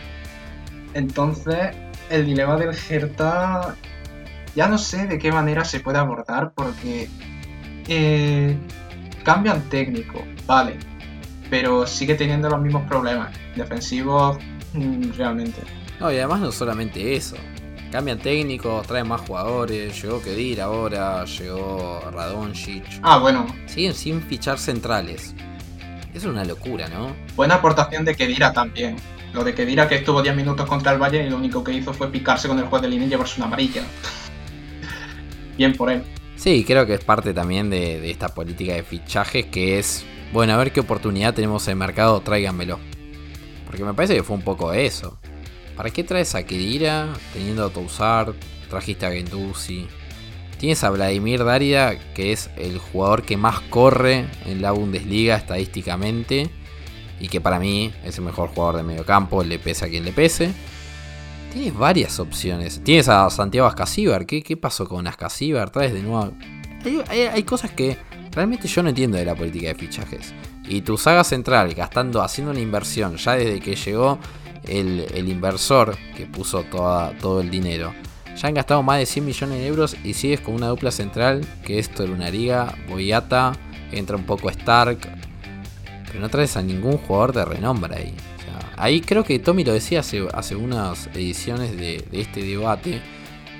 Entonces, 0.94 1.76
el 2.08 2.24
dilema 2.24 2.56
del 2.56 2.74
Hertha 2.74 3.76
ya 4.56 4.68
no 4.68 4.78
sé 4.78 5.06
de 5.06 5.18
qué 5.18 5.30
manera 5.30 5.66
se 5.66 5.80
puede 5.80 5.98
abordar 5.98 6.52
porque 6.54 7.10
eh, 7.88 8.56
cambian 9.24 9.60
técnico, 9.68 10.24
vale, 10.46 10.78
pero 11.50 11.86
sigue 11.86 12.14
teniendo 12.14 12.48
los 12.48 12.62
mismos 12.62 12.88
problemas 12.88 13.36
defensivos 13.54 14.38
mm, 14.72 15.10
realmente. 15.14 15.60
No, 16.00 16.10
y 16.10 16.16
además 16.16 16.40
no 16.40 16.50
solamente 16.50 17.16
eso. 17.16 17.36
Cambian 17.92 18.18
técnicos, 18.18 18.86
traen 18.86 19.06
más 19.06 19.20
jugadores. 19.20 20.00
Llegó 20.00 20.22
Kedir 20.22 20.62
ahora, 20.62 21.26
llegó 21.26 22.00
Radonjic. 22.10 22.84
Ah, 23.02 23.18
bueno, 23.18 23.46
Siguen 23.66 23.92
sin 23.92 24.22
fichar 24.22 24.58
centrales. 24.58 25.34
Es 26.14 26.24
una 26.24 26.42
locura, 26.42 26.88
¿no? 26.88 27.14
buena 27.36 27.56
aportación 27.56 28.06
de 28.06 28.16
Kedira 28.16 28.54
también. 28.54 28.96
Lo 29.34 29.44
de 29.44 29.54
Kedira 29.54 29.88
que 29.88 29.96
estuvo 29.96 30.22
10 30.22 30.34
minutos 30.34 30.66
contra 30.66 30.92
el 30.92 30.98
Bayern 30.98 31.26
y 31.26 31.30
lo 31.30 31.36
único 31.36 31.62
que 31.62 31.72
hizo 31.72 31.92
fue 31.92 32.10
picarse 32.10 32.48
con 32.48 32.58
el 32.58 32.64
juez 32.64 32.80
de 32.80 32.88
línea 32.88 33.06
y 33.06 33.10
llevarse 33.10 33.36
una 33.36 33.46
amarilla. 33.46 33.82
Bien 35.58 35.74
por 35.74 35.90
él. 35.90 36.02
Sí, 36.36 36.64
creo 36.64 36.86
que 36.86 36.94
es 36.94 37.04
parte 37.04 37.34
también 37.34 37.68
de, 37.68 38.00
de 38.00 38.10
esta 38.10 38.28
política 38.28 38.72
de 38.72 38.84
fichajes 38.84 39.46
que 39.46 39.78
es, 39.78 40.06
bueno, 40.32 40.54
a 40.54 40.56
ver 40.56 40.72
qué 40.72 40.80
oportunidad 40.80 41.34
tenemos 41.34 41.68
en 41.68 41.72
el 41.72 41.76
mercado, 41.76 42.20
tráiganmelo. 42.22 42.80
Porque 43.66 43.84
me 43.84 43.92
parece 43.92 44.14
que 44.14 44.22
fue 44.22 44.36
un 44.36 44.42
poco 44.42 44.72
eso. 44.72 45.18
¿Para 45.82 45.92
qué 45.92 46.04
traes 46.04 46.36
a 46.36 46.44
Kedira 46.46 47.12
teniendo 47.32 47.64
a 47.66 47.68
Toussaint? 47.70 48.36
Trajiste 48.70 49.04
a 49.04 49.10
Genduzi. 49.10 49.88
Tienes 50.56 50.84
a 50.84 50.90
Vladimir 50.90 51.42
Daria, 51.44 51.98
que 52.14 52.30
es 52.30 52.50
el 52.56 52.78
jugador 52.78 53.24
que 53.24 53.36
más 53.36 53.58
corre 53.62 54.26
en 54.46 54.62
la 54.62 54.70
Bundesliga 54.70 55.34
estadísticamente. 55.34 56.48
Y 57.18 57.26
que 57.26 57.40
para 57.40 57.58
mí 57.58 57.92
es 58.04 58.16
el 58.16 58.22
mejor 58.22 58.50
jugador 58.50 58.76
de 58.76 58.82
medio 58.84 59.04
campo, 59.04 59.42
le 59.42 59.58
pese 59.58 59.84
a 59.84 59.88
quien 59.88 60.04
le 60.04 60.12
pese. 60.12 60.52
Tienes 61.52 61.76
varias 61.76 62.20
opciones. 62.20 62.80
Tienes 62.84 63.08
a 63.08 63.28
Santiago 63.30 63.66
Ascasíbar. 63.66 64.24
¿Qué, 64.24 64.40
¿Qué 64.40 64.56
pasó 64.56 64.86
con 64.86 65.08
Ascasíbar? 65.08 65.70
Traes 65.70 65.92
de 65.94 66.02
nuevo. 66.04 66.32
Hay, 66.84 67.02
hay- 67.08 67.20
hay 67.22 67.42
cosas 67.42 67.72
que 67.72 67.98
realmente 68.30 68.68
yo 68.68 68.84
no 68.84 68.90
entiendo 68.90 69.16
de 69.16 69.24
la 69.24 69.34
política 69.34 69.66
de 69.66 69.74
fichajes. 69.74 70.32
Y 70.68 70.82
tu 70.82 70.96
saga 70.96 71.24
central, 71.24 71.74
gastando, 71.74 72.22
haciendo 72.22 72.52
una 72.52 72.60
inversión, 72.60 73.16
ya 73.16 73.32
desde 73.32 73.58
que 73.58 73.74
llegó 73.74 74.20
el, 74.64 75.28
inversor 75.28 75.96
que 76.16 76.26
puso 76.26 76.64
toda, 76.64 77.16
todo 77.18 77.40
el 77.40 77.50
dinero. 77.50 77.94
Ya 78.36 78.48
han 78.48 78.54
gastado 78.54 78.82
más 78.82 78.98
de 78.98 79.06
100 79.06 79.26
millones 79.26 79.58
de 79.58 79.66
euros 79.66 79.96
y 80.04 80.14
sigues 80.14 80.40
con 80.40 80.54
una 80.54 80.68
dupla 80.68 80.90
central 80.90 81.44
que 81.64 81.78
es 81.78 81.90
Torunariga, 81.90 82.74
Boyata, 82.88 83.52
entra 83.90 84.16
un 84.16 84.24
poco 84.24 84.48
Stark. 84.50 84.98
Pero 86.06 86.20
no 86.20 86.28
traes 86.28 86.56
a 86.56 86.62
ningún 86.62 86.98
jugador 86.98 87.32
de 87.32 87.44
renombre 87.44 87.96
ahí. 87.96 88.14
Ahí 88.76 89.00
creo 89.00 89.22
que 89.22 89.38
Tommy 89.38 89.64
lo 89.64 89.72
decía 89.72 90.00
hace, 90.00 90.26
hace 90.32 90.56
unas 90.56 91.06
ediciones 91.08 91.76
de, 91.76 92.04
de 92.10 92.20
este 92.20 92.42
debate. 92.42 93.00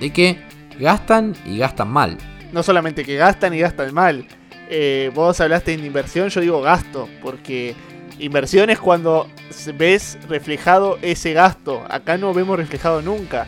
De 0.01 0.11
que 0.11 0.39
gastan 0.81 1.35
y 1.47 1.59
gastan 1.59 1.89
mal. 1.89 2.19
No 2.53 2.63
solamente 2.63 3.05
que 3.05 3.17
gastan 3.17 3.55
y 3.55 3.61
gastan 3.61 3.95
mal. 3.95 4.27
Eh, 4.75 5.11
vos 5.15 5.39
hablaste 5.41 5.77
de 5.77 5.87
inversión, 5.87 6.31
yo 6.31 6.41
digo 6.41 6.63
gasto, 6.63 7.07
porque 7.21 7.75
inversión 8.23 8.71
es 8.71 8.79
cuando 8.79 9.29
ves 9.77 10.17
reflejado 10.29 10.99
ese 11.03 11.33
gasto. 11.33 11.85
Acá 11.89 12.17
no 12.17 12.33
vemos 12.33 12.57
reflejado 12.57 13.03
nunca. 13.03 13.47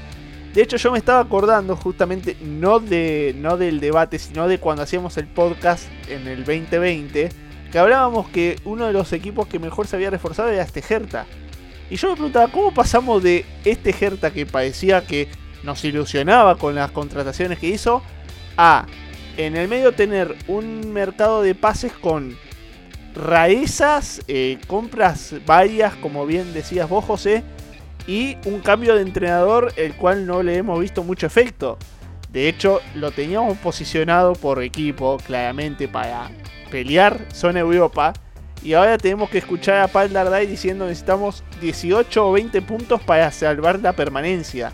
De 0.52 0.62
hecho, 0.62 0.76
yo 0.76 0.92
me 0.92 0.98
estaba 0.98 1.20
acordando 1.20 1.76
justamente 1.76 2.36
no 2.40 2.80
de 2.80 3.34
no 3.36 3.56
del 3.56 3.80
debate, 3.80 4.18
sino 4.18 4.46
de 4.46 4.58
cuando 4.58 4.82
hacíamos 4.82 5.16
el 5.16 5.26
podcast 5.26 5.88
en 6.08 6.28
el 6.28 6.44
2020, 6.44 7.28
que 7.72 7.78
hablábamos 7.78 8.28
que 8.28 8.60
uno 8.64 8.86
de 8.86 8.92
los 8.92 9.12
equipos 9.12 9.46
que 9.46 9.58
mejor 9.58 9.86
se 9.86 9.96
había 9.96 10.10
reforzado 10.10 10.48
era 10.50 10.62
este 10.62 10.82
Hertha. 10.88 11.26
Y 11.90 11.96
yo 11.96 12.08
me 12.08 12.14
preguntaba, 12.14 12.48
¿cómo 12.48 12.72
pasamos 12.72 13.22
de 13.22 13.44
este 13.64 13.94
Hertha 13.98 14.32
que 14.32 14.46
parecía 14.46 15.04
que 15.04 15.28
nos 15.62 15.84
ilusionaba 15.84 16.56
con 16.56 16.74
las 16.74 16.90
contrataciones 16.90 17.58
que 17.58 17.68
hizo, 17.68 18.02
a 18.56 18.86
en 19.36 19.56
el 19.56 19.66
medio 19.66 19.92
tener 19.92 20.36
un 20.46 20.92
mercado 20.92 21.42
de 21.42 21.54
pases 21.54 21.92
con 21.92 22.36
raízas, 23.14 24.22
eh, 24.28 24.58
compras 24.66 25.34
varias, 25.46 25.94
como 25.96 26.26
bien 26.26 26.52
decías 26.52 26.88
vos, 26.88 27.04
José, 27.04 27.42
y 28.06 28.36
un 28.44 28.60
cambio 28.60 28.94
de 28.94 29.02
entrenador, 29.02 29.72
el 29.76 29.94
cual 29.94 30.26
no 30.26 30.42
le 30.42 30.56
hemos 30.56 30.78
visto 30.78 31.02
mucho 31.02 31.26
efecto. 31.26 31.78
De 32.30 32.48
hecho, 32.48 32.80
lo 32.96 33.12
teníamos 33.12 33.56
posicionado 33.58 34.32
por 34.34 34.62
equipo, 34.62 35.18
claramente, 35.24 35.88
para 35.88 36.30
pelear 36.70 37.26
zona 37.32 37.60
Europa. 37.60 38.12
Y 38.62 38.72
ahora 38.72 38.98
tenemos 38.98 39.30
que 39.30 39.38
escuchar 39.38 39.80
a 39.80 39.88
Paul 39.88 40.12
Dardai 40.12 40.46
diciendo 40.46 40.86
necesitamos 40.86 41.44
18 41.60 42.28
o 42.28 42.32
20 42.32 42.62
puntos 42.62 43.00
para 43.02 43.30
salvar 43.30 43.78
la 43.80 43.92
permanencia. 43.92 44.72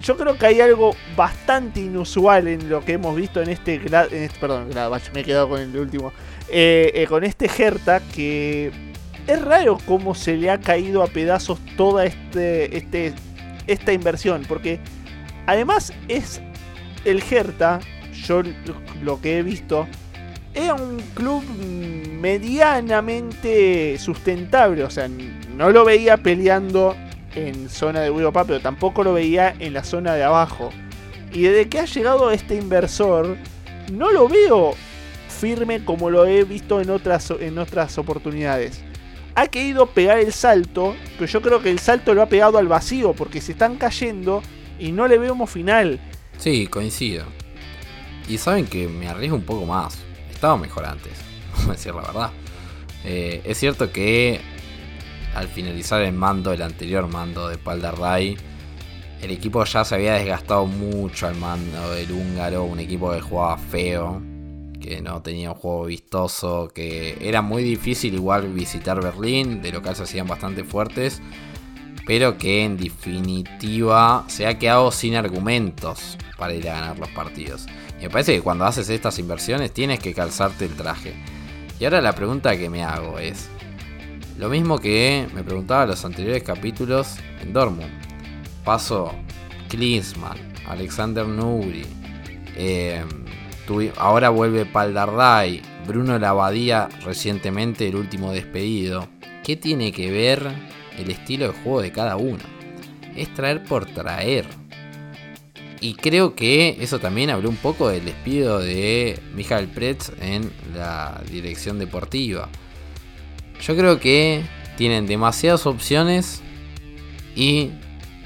Yo 0.00 0.16
creo 0.16 0.38
que 0.38 0.46
hay 0.46 0.60
algo 0.60 0.94
bastante 1.16 1.80
inusual 1.80 2.48
en 2.48 2.68
lo 2.68 2.84
que 2.84 2.92
hemos 2.92 3.16
visto 3.16 3.42
en 3.42 3.48
este, 3.48 3.76
este 3.76 4.30
perdón, 4.38 4.68
me 5.14 5.20
he 5.20 5.24
quedado 5.24 5.48
con 5.48 5.60
el 5.60 5.76
último, 5.76 6.12
eh, 6.48 6.92
eh, 6.94 7.06
con 7.06 7.24
este 7.24 7.46
Hertha 7.46 8.00
que 8.14 8.70
es 9.26 9.42
raro 9.42 9.78
cómo 9.86 10.14
se 10.14 10.36
le 10.36 10.50
ha 10.50 10.60
caído 10.60 11.02
a 11.02 11.08
pedazos 11.08 11.58
toda 11.76 12.04
este, 12.04 12.76
este, 12.76 13.14
esta 13.66 13.92
inversión, 13.92 14.44
porque 14.46 14.78
además 15.46 15.92
es 16.08 16.40
el 17.04 17.22
Hertha, 17.28 17.80
yo 18.12 18.42
lo 19.02 19.20
que 19.20 19.38
he 19.38 19.42
visto, 19.42 19.88
era 20.54 20.74
un 20.74 21.00
club 21.14 21.42
medianamente 22.20 23.98
sustentable, 23.98 24.84
o 24.84 24.90
sea, 24.90 25.08
no 25.08 25.70
lo 25.70 25.84
veía 25.84 26.16
peleando 26.16 26.96
en 27.36 27.68
zona 27.68 28.00
de 28.00 28.08
Europa, 28.08 28.44
pero 28.44 28.60
tampoco 28.60 29.04
lo 29.04 29.12
veía 29.12 29.54
en 29.58 29.72
la 29.72 29.84
zona 29.84 30.14
de 30.14 30.24
abajo. 30.24 30.70
Y 31.32 31.42
desde 31.42 31.68
que 31.68 31.78
ha 31.78 31.84
llegado 31.84 32.30
este 32.30 32.56
inversor, 32.56 33.36
no 33.92 34.10
lo 34.10 34.28
veo 34.28 34.74
firme 35.28 35.84
como 35.84 36.10
lo 36.10 36.26
he 36.26 36.44
visto 36.44 36.80
en 36.80 36.90
otras, 36.90 37.30
en 37.38 37.58
otras 37.58 37.98
oportunidades. 37.98 38.82
Ha 39.34 39.48
querido 39.48 39.86
pegar 39.86 40.18
el 40.18 40.32
salto, 40.32 40.96
pero 41.18 41.30
yo 41.30 41.42
creo 41.42 41.62
que 41.62 41.70
el 41.70 41.78
salto 41.78 42.14
lo 42.14 42.22
ha 42.22 42.26
pegado 42.26 42.58
al 42.58 42.68
vacío 42.68 43.12
porque 43.12 43.40
se 43.40 43.52
están 43.52 43.76
cayendo 43.76 44.42
y 44.78 44.92
no 44.92 45.06
le 45.06 45.18
vemos 45.18 45.50
final. 45.50 46.00
Sí, 46.38 46.66
coincido. 46.66 47.24
Y 48.28 48.38
saben 48.38 48.66
que 48.66 48.88
me 48.88 49.08
arriesgo 49.08 49.36
un 49.36 49.44
poco 49.44 49.66
más 49.66 50.06
estaba 50.36 50.56
mejor 50.56 50.84
antes, 50.84 51.12
vamos 51.52 51.68
a 51.68 51.72
decir 51.72 51.94
la 51.94 52.02
verdad. 52.02 52.30
Eh, 53.04 53.42
es 53.44 53.58
cierto 53.58 53.90
que 53.90 54.40
al 55.36 55.48
finalizar 55.48 56.02
el 56.02 56.12
mando, 56.12 56.52
el 56.52 56.62
anterior 56.62 57.06
mando 57.08 57.48
de 57.48 57.58
Paldarray, 57.58 58.36
el 59.22 59.30
equipo 59.30 59.64
ya 59.64 59.84
se 59.84 59.94
había 59.94 60.14
desgastado 60.14 60.66
mucho 60.66 61.26
al 61.26 61.36
mando 61.36 61.90
del 61.92 62.10
húngaro, 62.12 62.64
un 62.64 62.80
equipo 62.80 63.12
que 63.12 63.20
jugaba 63.20 63.58
feo, 63.58 64.22
que 64.80 65.00
no 65.00 65.22
tenía 65.22 65.52
un 65.52 65.56
juego 65.56 65.84
vistoso, 65.86 66.70
que 66.74 67.16
era 67.20 67.42
muy 67.42 67.62
difícil 67.62 68.14
igual 68.14 68.52
visitar 68.52 69.02
Berlín, 69.02 69.62
de 69.62 69.72
local 69.72 69.96
se 69.96 70.04
hacían 70.04 70.26
bastante 70.26 70.64
fuertes, 70.64 71.20
pero 72.06 72.38
que 72.38 72.64
en 72.64 72.76
definitiva 72.76 74.24
se 74.28 74.46
ha 74.46 74.58
quedado 74.58 74.90
sin 74.92 75.16
argumentos 75.16 76.16
para 76.36 76.54
ir 76.54 76.68
a 76.68 76.74
ganar 76.74 76.98
los 76.98 77.08
partidos 77.10 77.66
me 78.00 78.10
parece 78.10 78.34
que 78.34 78.42
cuando 78.42 78.64
haces 78.64 78.88
estas 78.88 79.18
inversiones 79.18 79.72
tienes 79.72 80.00
que 80.00 80.14
calzarte 80.14 80.64
el 80.64 80.74
traje. 80.74 81.14
Y 81.78 81.84
ahora 81.84 82.00
la 82.00 82.14
pregunta 82.14 82.56
que 82.56 82.70
me 82.70 82.84
hago 82.84 83.18
es, 83.18 83.48
lo 84.38 84.48
mismo 84.48 84.78
que 84.78 85.26
me 85.34 85.42
preguntaba 85.42 85.86
los 85.86 86.04
anteriores 86.04 86.42
capítulos 86.42 87.16
en 87.40 87.52
Dortmund. 87.52 87.90
Paso 88.64 89.14
Klinsmann, 89.68 90.38
Alexander 90.66 91.26
Nuri, 91.26 91.84
em, 92.56 93.08
ahora 93.96 94.30
vuelve 94.30 94.66
Paldardai, 94.66 95.62
Bruno 95.86 96.18
Lavadía 96.18 96.88
recientemente 97.04 97.88
el 97.88 97.96
último 97.96 98.32
despedido. 98.32 99.08
¿Qué 99.44 99.56
tiene 99.56 99.92
que 99.92 100.10
ver 100.10 100.42
el 100.98 101.10
estilo 101.10 101.48
de 101.48 101.58
juego 101.60 101.80
de 101.80 101.92
cada 101.92 102.16
uno? 102.16 102.42
Es 103.14 103.32
traer 103.34 103.64
por 103.64 103.86
traer. 103.86 104.46
Y 105.80 105.94
creo 105.94 106.34
que 106.34 106.76
eso 106.80 106.98
también 106.98 107.30
habló 107.30 107.48
un 107.48 107.56
poco 107.56 107.88
del 107.88 108.04
despido 108.04 108.60
de 108.60 109.20
Michael 109.34 109.68
Pretz 109.68 110.10
en 110.20 110.50
la 110.74 111.22
dirección 111.30 111.78
deportiva. 111.78 112.48
Yo 113.60 113.76
creo 113.76 113.98
que 113.98 114.44
tienen 114.76 115.06
demasiadas 115.06 115.66
opciones 115.66 116.42
y 117.34 117.70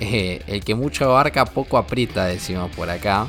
eh, 0.01 0.43
el 0.47 0.65
que 0.65 0.75
mucho 0.75 1.05
abarca 1.05 1.45
poco 1.45 1.77
aprieta, 1.77 2.27
decimos 2.27 2.71
por 2.75 2.91
acá. 2.91 3.27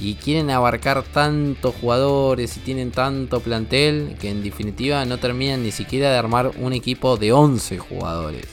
Y 0.00 0.14
quieren 0.14 0.50
abarcar 0.50 1.02
tantos 1.02 1.74
jugadores 1.80 2.56
y 2.56 2.60
tienen 2.60 2.92
tanto 2.92 3.40
plantel 3.40 4.16
que 4.20 4.30
en 4.30 4.44
definitiva 4.44 5.04
no 5.04 5.18
terminan 5.18 5.64
ni 5.64 5.72
siquiera 5.72 6.10
de 6.10 6.16
armar 6.16 6.52
un 6.56 6.72
equipo 6.72 7.16
de 7.16 7.32
11 7.32 7.78
jugadores. 7.78 8.46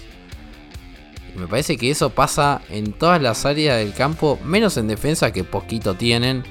Me 1.35 1.47
parece 1.47 1.77
que 1.77 1.91
eso 1.91 2.09
pasa 2.09 2.61
en 2.69 2.93
todas 2.93 3.21
las 3.21 3.45
áreas 3.45 3.77
del 3.77 3.93
campo, 3.93 4.39
menos 4.43 4.77
en 4.77 4.87
defensa 4.87 5.31
que 5.31 5.43
poquito 5.43 5.93
tienen. 5.93 6.43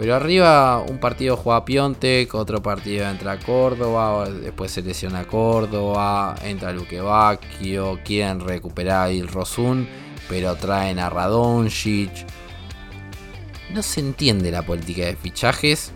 Pero 0.00 0.14
arriba 0.14 0.78
un 0.78 0.96
partido 0.96 1.36
juega 1.36 1.66
Piontek, 1.66 2.34
otro 2.34 2.62
partido 2.62 3.06
entra 3.06 3.38
Córdoba, 3.38 4.30
después 4.30 4.70
se 4.70 4.80
lesiona 4.80 5.26
Córdoba, 5.26 6.36
entra 6.42 6.72
Luque 6.72 7.02
Bacchio, 7.02 8.00
quieren 8.02 8.40
recuperar 8.40 9.08
a 9.08 9.12
Il 9.12 9.28
Rosun, 9.28 9.86
pero 10.26 10.56
traen 10.56 10.98
a 11.00 11.10
Radonjic. 11.10 12.12
No 13.74 13.82
se 13.82 14.00
entiende 14.00 14.50
la 14.50 14.62
política 14.62 15.04
de 15.04 15.16
fichajes 15.16 15.92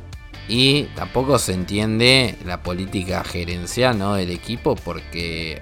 y 0.49 0.83
tampoco 0.97 1.39
se 1.39 1.55
entiende 1.55 2.37
la 2.45 2.63
política 2.63 3.25
gerencial 3.25 3.99
del 4.17 4.29
equipo 4.29 4.77
porque 4.77 5.61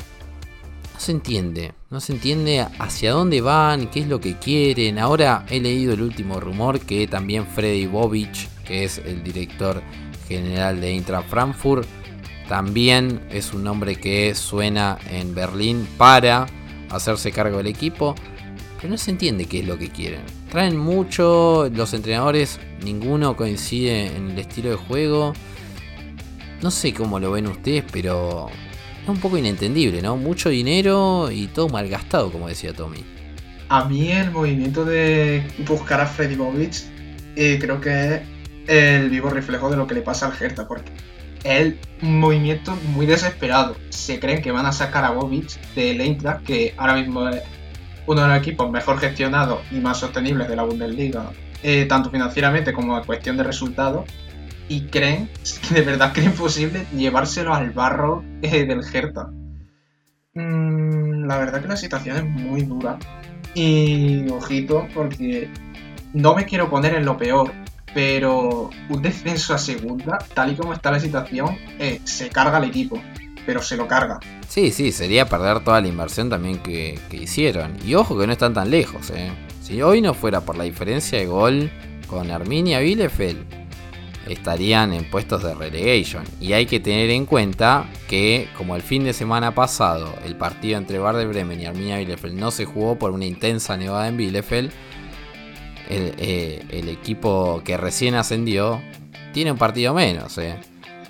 no 0.94 1.00
se 1.00 1.12
entiende. 1.12 1.72
No 1.90 2.00
se 2.00 2.12
entiende 2.12 2.66
hacia 2.78 3.12
dónde 3.12 3.40
van, 3.40 3.90
qué 3.90 4.00
es 4.00 4.08
lo 4.08 4.20
que 4.20 4.38
quieren. 4.38 4.98
Ahora 4.98 5.44
he 5.48 5.60
leído 5.60 5.94
el 5.94 6.02
último 6.02 6.40
rumor 6.40 6.80
que 6.80 7.06
también 7.06 7.46
Freddy 7.46 7.86
Bobich, 7.86 8.48
que 8.64 8.84
es 8.84 8.98
el 8.98 9.22
director 9.22 9.82
general 10.28 10.80
de 10.80 10.92
Intra 10.92 11.22
Frankfurt, 11.22 11.86
también 12.48 13.20
es 13.30 13.52
un 13.54 13.64
nombre 13.64 13.96
que 13.96 14.34
suena 14.34 14.98
en 15.10 15.34
Berlín 15.34 15.88
para 15.96 16.46
hacerse 16.90 17.32
cargo 17.32 17.58
del 17.58 17.66
equipo. 17.66 18.14
Pero 18.76 18.90
no 18.90 18.98
se 18.98 19.12
entiende 19.12 19.46
qué 19.46 19.60
es 19.60 19.66
lo 19.66 19.78
que 19.78 19.90
quieren. 19.90 20.22
Traen 20.50 20.76
mucho, 20.76 21.70
los 21.72 21.94
entrenadores, 21.94 22.58
ninguno 22.84 23.36
coincide 23.36 24.14
en 24.14 24.32
el 24.32 24.38
estilo 24.38 24.70
de 24.70 24.76
juego. 24.76 25.32
No 26.60 26.70
sé 26.70 26.92
cómo 26.92 27.18
lo 27.18 27.30
ven 27.30 27.46
ustedes, 27.46 27.84
pero 27.90 28.50
es 29.02 29.08
un 29.08 29.18
poco 29.18 29.36
inentendible, 29.36 30.00
¿no? 30.00 30.16
Mucho 30.16 30.48
dinero 30.48 31.30
y 31.30 31.48
todo 31.48 31.68
malgastado, 31.68 32.30
como 32.30 32.48
decía 32.48 32.72
Tommy. 32.72 33.04
A 33.68 33.84
mí 33.86 34.12
el 34.12 34.30
movimiento 34.30 34.84
de 34.84 35.42
buscar 35.66 36.00
a 36.00 36.06
Freddy 36.06 36.36
Bobich 36.36 36.84
eh, 37.36 37.58
creo 37.60 37.80
que 37.80 38.14
es 38.14 38.20
el 38.68 39.10
vivo 39.10 39.30
reflejo 39.30 39.70
de 39.70 39.76
lo 39.76 39.86
que 39.86 39.94
le 39.94 40.02
pasa 40.02 40.26
al 40.26 40.34
Hertha, 40.38 40.68
porque 40.68 40.92
es 41.42 41.74
un 42.02 42.20
movimiento 42.20 42.76
muy 42.94 43.06
desesperado. 43.06 43.76
Se 43.88 44.20
creen 44.20 44.42
que 44.42 44.52
van 44.52 44.66
a 44.66 44.72
sacar 44.72 45.04
a 45.04 45.10
Bobich 45.10 45.58
del 45.74 46.00
Eintracht, 46.00 46.44
que 46.44 46.74
ahora 46.76 46.94
mismo 46.94 47.28
es 47.28 47.42
uno 48.06 48.22
de 48.22 48.28
los 48.28 48.36
equipos 48.38 48.70
mejor 48.70 48.98
gestionados 48.98 49.60
y 49.70 49.76
más 49.76 49.98
sostenibles 49.98 50.48
de 50.48 50.56
la 50.56 50.64
Bundesliga, 50.64 51.30
eh, 51.62 51.86
tanto 51.86 52.10
financieramente 52.10 52.72
como 52.72 52.98
en 52.98 53.04
cuestión 53.04 53.36
de 53.36 53.44
resultados 53.44 54.04
y 54.68 54.82
creen, 54.86 55.28
de 55.70 55.82
verdad 55.82 56.12
creen 56.12 56.32
posible 56.32 56.86
llevárselo 56.96 57.54
al 57.54 57.70
barro 57.70 58.24
eh, 58.42 58.64
del 58.64 58.82
Hertha. 58.82 59.30
Mm, 60.34 61.26
la 61.26 61.38
verdad 61.38 61.62
que 61.62 61.68
la 61.68 61.76
situación 61.76 62.16
es 62.16 62.24
muy 62.24 62.62
dura. 62.62 62.98
Y 63.54 64.28
ojito, 64.30 64.88
porque 64.94 65.50
no 66.14 66.34
me 66.34 66.46
quiero 66.46 66.70
poner 66.70 66.94
en 66.94 67.04
lo 67.04 67.18
peor, 67.18 67.52
pero 67.94 68.70
un 68.88 69.02
descenso 69.02 69.54
a 69.54 69.58
segunda, 69.58 70.18
tal 70.34 70.52
y 70.52 70.56
como 70.56 70.72
está 70.72 70.90
la 70.90 71.00
situación, 71.00 71.58
eh, 71.78 72.00
se 72.04 72.30
carga 72.30 72.56
al 72.56 72.64
equipo, 72.64 73.00
pero 73.44 73.62
se 73.62 73.76
lo 73.76 73.86
carga. 73.86 74.20
Sí, 74.48 74.70
sí, 74.70 74.90
sería 74.92 75.26
perder 75.26 75.60
toda 75.64 75.80
la 75.80 75.88
inversión 75.88 76.30
también 76.30 76.58
que, 76.62 76.98
que 77.10 77.18
hicieron. 77.18 77.76
Y 77.84 77.94
ojo 77.94 78.18
que 78.18 78.26
no 78.26 78.32
están 78.32 78.54
tan 78.54 78.70
lejos, 78.70 79.10
¿eh? 79.10 79.30
Si 79.60 79.80
hoy 79.82 80.00
no 80.00 80.14
fuera 80.14 80.40
por 80.40 80.56
la 80.56 80.64
diferencia 80.64 81.18
de 81.18 81.26
gol 81.26 81.70
con 82.06 82.30
Arminia 82.30 82.80
Bielefeld, 82.80 83.61
estarían 84.28 84.92
en 84.92 85.08
puestos 85.10 85.42
de 85.42 85.54
relegation. 85.54 86.24
Y 86.40 86.52
hay 86.52 86.66
que 86.66 86.80
tener 86.80 87.10
en 87.10 87.26
cuenta 87.26 87.86
que, 88.08 88.48
como 88.56 88.76
el 88.76 88.82
fin 88.82 89.04
de 89.04 89.12
semana 89.12 89.54
pasado, 89.54 90.14
el 90.24 90.36
partido 90.36 90.78
entre 90.78 90.98
Bar 90.98 91.26
Bremen 91.26 91.60
y 91.60 91.66
Arminia 91.66 91.98
Bielefeld 91.98 92.38
no 92.38 92.50
se 92.50 92.64
jugó 92.64 92.98
por 92.98 93.10
una 93.10 93.24
intensa 93.24 93.76
nevada 93.76 94.08
en 94.08 94.16
Bielefeld, 94.16 94.70
eh, 95.88 96.64
el, 96.70 96.88
equipo 96.88 97.60
que 97.64 97.76
recién 97.76 98.14
ascendió 98.14 98.80
tiene 99.32 99.52
un 99.52 99.58
partido 99.58 99.92
menos. 99.92 100.38
Eh. 100.38 100.56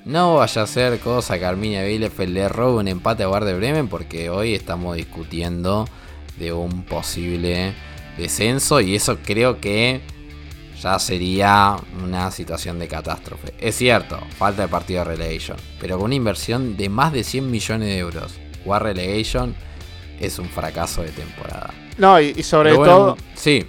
No 0.04 0.36
vaya 0.36 0.62
a 0.62 0.66
ser 0.66 0.98
cosa 0.98 1.38
que 1.38 1.44
Arminia 1.44 1.84
Bielefeld 1.84 2.34
le 2.34 2.48
robe 2.48 2.80
un 2.80 2.88
empate 2.88 3.22
a 3.22 3.28
Bar 3.28 3.44
Bremen, 3.44 3.88
porque 3.88 4.30
hoy 4.30 4.54
estamos 4.54 4.96
discutiendo 4.96 5.86
de 6.38 6.52
un 6.52 6.82
posible 6.82 7.74
descenso 8.16 8.80
y 8.80 8.96
eso 8.96 9.18
creo 9.24 9.60
que 9.60 10.00
ya 10.82 10.98
sería 10.98 11.76
una 12.02 12.30
situación 12.30 12.78
de 12.78 12.88
catástrofe. 12.88 13.54
Es 13.58 13.76
cierto, 13.76 14.18
falta 14.36 14.62
de 14.62 14.68
partido 14.68 15.04
de 15.04 15.16
relegation, 15.16 15.56
pero 15.80 15.96
con 15.96 16.06
una 16.06 16.14
inversión 16.16 16.76
de 16.76 16.88
más 16.88 17.12
de 17.12 17.22
100 17.22 17.50
millones 17.50 17.88
de 17.88 17.98
euros, 17.98 18.34
jugar 18.64 18.82
relegation 18.82 19.54
es 20.20 20.38
un 20.38 20.48
fracaso 20.48 21.02
de 21.02 21.10
temporada. 21.10 21.70
No, 21.98 22.20
y, 22.20 22.42
sobre 22.42 22.74
todo... 22.74 23.16
Sí, 23.34 23.64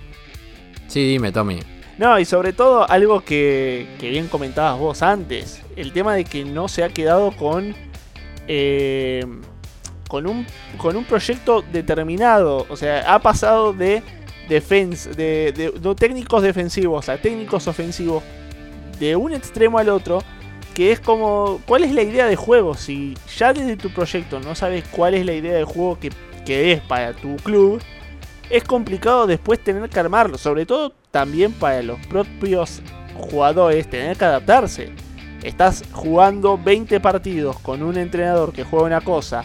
sí, 0.88 1.08
dime 1.08 1.32
Tommy. 1.32 1.60
No, 1.98 2.20
y 2.20 2.26
sobre 2.26 2.54
todo 2.54 2.90
algo 2.90 3.22
que, 3.22 3.88
que, 4.00 4.10
bien 4.10 4.28
comentabas 4.28 4.80
vos 4.80 5.04
antes, 5.04 5.62
el 5.76 5.94
tema 5.94 6.16
de 6.16 6.26
que 6.26 6.44
no 6.44 6.68
se 6.68 6.84
ha 6.84 6.90
quedado 6.90 7.32
con... 7.32 7.76
Eh, 8.48 9.26
con 10.08 10.28
un, 10.28 10.46
con 10.78 10.96
un 10.96 11.06
proyecto 11.06 11.64
determinado, 11.72 12.68
o 12.70 12.78
sea, 12.78 13.12
ha 13.12 13.20
pasado 13.20 13.74
de 13.74 14.04
defense, 14.50 15.10
de, 15.12 15.52
de, 15.52 15.96
técnicos 15.96 16.44
defensivos 16.44 17.10
a 17.10 17.18
técnicos 17.18 17.68
ofensivos 17.68 18.24
de 19.00 19.16
un 19.16 19.34
extremo 19.34 19.80
al 19.80 19.90
otro, 19.90 20.22
que 20.74 20.92
es 20.92 21.00
como, 21.00 21.62
¿cuál 21.66 21.84
es 21.84 21.94
la 21.94 22.02
idea 22.02 22.26
de 22.26 22.36
juego? 22.36 22.76
Si 22.76 23.16
ya 23.38 23.54
desde 23.54 23.78
tu 23.78 23.90
proyecto 23.90 24.40
no 24.40 24.56
sabes 24.56 24.84
cuál 24.90 25.14
es 25.14 25.26
la 25.26 25.34
idea 25.34 25.54
de 25.54 25.64
juego 25.64 26.00
que, 26.00 26.12
que 26.46 26.72
es 26.72 26.82
para 26.82 27.14
tu 27.14 27.36
club, 27.38 27.82
es 28.50 28.64
complicado 28.64 29.28
después 29.28 29.64
tener 29.64 29.90
que 29.90 30.00
armarlo, 30.00 30.38
sobre 30.38 30.66
todo 30.66 30.94
también 31.12 31.54
para 31.54 31.82
los 31.82 32.00
propios 32.08 32.82
jugadores, 33.16 33.90
tener 33.90 34.18
que 34.18 34.26
adaptarse. 34.26 34.92
Estás 35.44 35.84
jugando 35.92 36.58
20 36.58 37.00
partidos 37.00 37.60
con 37.60 37.84
un 37.84 37.98
entrenador 37.98 38.54
que 38.54 38.64
juega 38.64 38.86
una 38.86 39.02
cosa, 39.02 39.44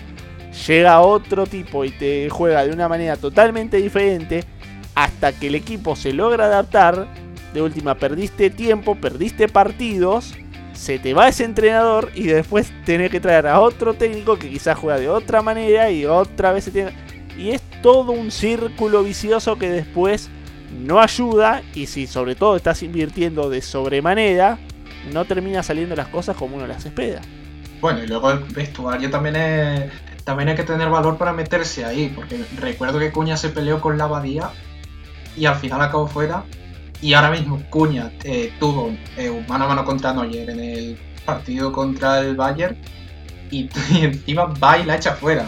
llega 0.66 1.00
otro 1.00 1.46
tipo 1.46 1.84
y 1.84 1.90
te 1.90 2.28
juega 2.30 2.64
de 2.64 2.72
una 2.72 2.88
manera 2.88 3.16
totalmente 3.16 3.78
diferente, 3.78 4.44
hasta 4.98 5.32
que 5.32 5.46
el 5.46 5.54
equipo 5.54 5.94
se 5.94 6.12
logra 6.12 6.46
adaptar, 6.46 7.06
de 7.54 7.62
última 7.62 7.94
perdiste 7.94 8.50
tiempo, 8.50 8.96
perdiste 8.96 9.46
partidos, 9.46 10.34
se 10.74 10.98
te 10.98 11.14
va 11.14 11.28
ese 11.28 11.44
entrenador 11.44 12.10
y 12.16 12.24
después 12.24 12.72
tenés 12.84 13.12
que 13.12 13.20
traer 13.20 13.46
a 13.46 13.60
otro 13.60 13.94
técnico 13.94 14.40
que 14.40 14.50
quizás 14.50 14.76
juega 14.76 14.98
de 14.98 15.08
otra 15.08 15.40
manera 15.40 15.88
y 15.92 16.04
otra 16.04 16.50
vez 16.50 16.64
se 16.64 16.72
tiene... 16.72 16.92
Y 17.38 17.50
es 17.50 17.62
todo 17.80 18.10
un 18.10 18.32
círculo 18.32 19.04
vicioso 19.04 19.56
que 19.56 19.70
después 19.70 20.30
no 20.76 21.00
ayuda 21.00 21.62
y 21.74 21.86
si 21.86 22.08
sobre 22.08 22.34
todo 22.34 22.56
estás 22.56 22.82
invirtiendo 22.82 23.48
de 23.50 23.62
sobremanera, 23.62 24.58
no 25.12 25.24
termina 25.26 25.62
saliendo 25.62 25.94
las 25.94 26.08
cosas 26.08 26.36
como 26.36 26.56
uno 26.56 26.66
las 26.66 26.84
espera. 26.84 27.20
Bueno, 27.80 28.02
y 28.02 28.08
luego 28.08 28.32
el 28.32 28.40
vestuario 28.40 29.08
también 29.10 29.92
también 30.24 30.48
hay 30.48 30.56
que 30.56 30.64
tener 30.64 30.90
valor 30.90 31.16
para 31.16 31.32
meterse 31.32 31.84
ahí, 31.84 32.12
porque 32.14 32.44
recuerdo 32.56 32.98
que 32.98 33.12
Cuña 33.12 33.36
se 33.36 33.48
peleó 33.48 33.80
con 33.80 33.96
la 33.96 34.04
Abadía 34.04 34.50
y 35.38 35.46
al 35.46 35.56
final 35.56 35.80
acabó 35.80 36.06
fuera. 36.06 36.44
Y 37.00 37.14
ahora 37.14 37.30
mismo 37.30 37.62
Cuña 37.70 38.10
eh, 38.24 38.52
tuvo 38.58 38.90
eh, 39.16 39.44
mano 39.48 39.64
a 39.64 39.68
mano 39.68 39.84
contra 39.84 40.12
Neuer 40.12 40.50
en 40.50 40.60
el 40.60 40.98
partido 41.24 41.70
contra 41.70 42.20
el 42.20 42.34
Bayern 42.34 42.76
y, 43.50 43.68
encima 44.00 44.46
va 44.46 44.78
y 44.78 44.84
la 44.84 44.96
echa 44.96 45.14
fuera. 45.14 45.46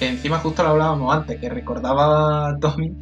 Encima 0.00 0.38
justo 0.38 0.62
lo 0.62 0.70
hablábamos 0.70 1.14
antes, 1.14 1.38
que 1.40 1.48
recordaba 1.48 2.48
a 2.48 2.58
Tommy 2.58 2.92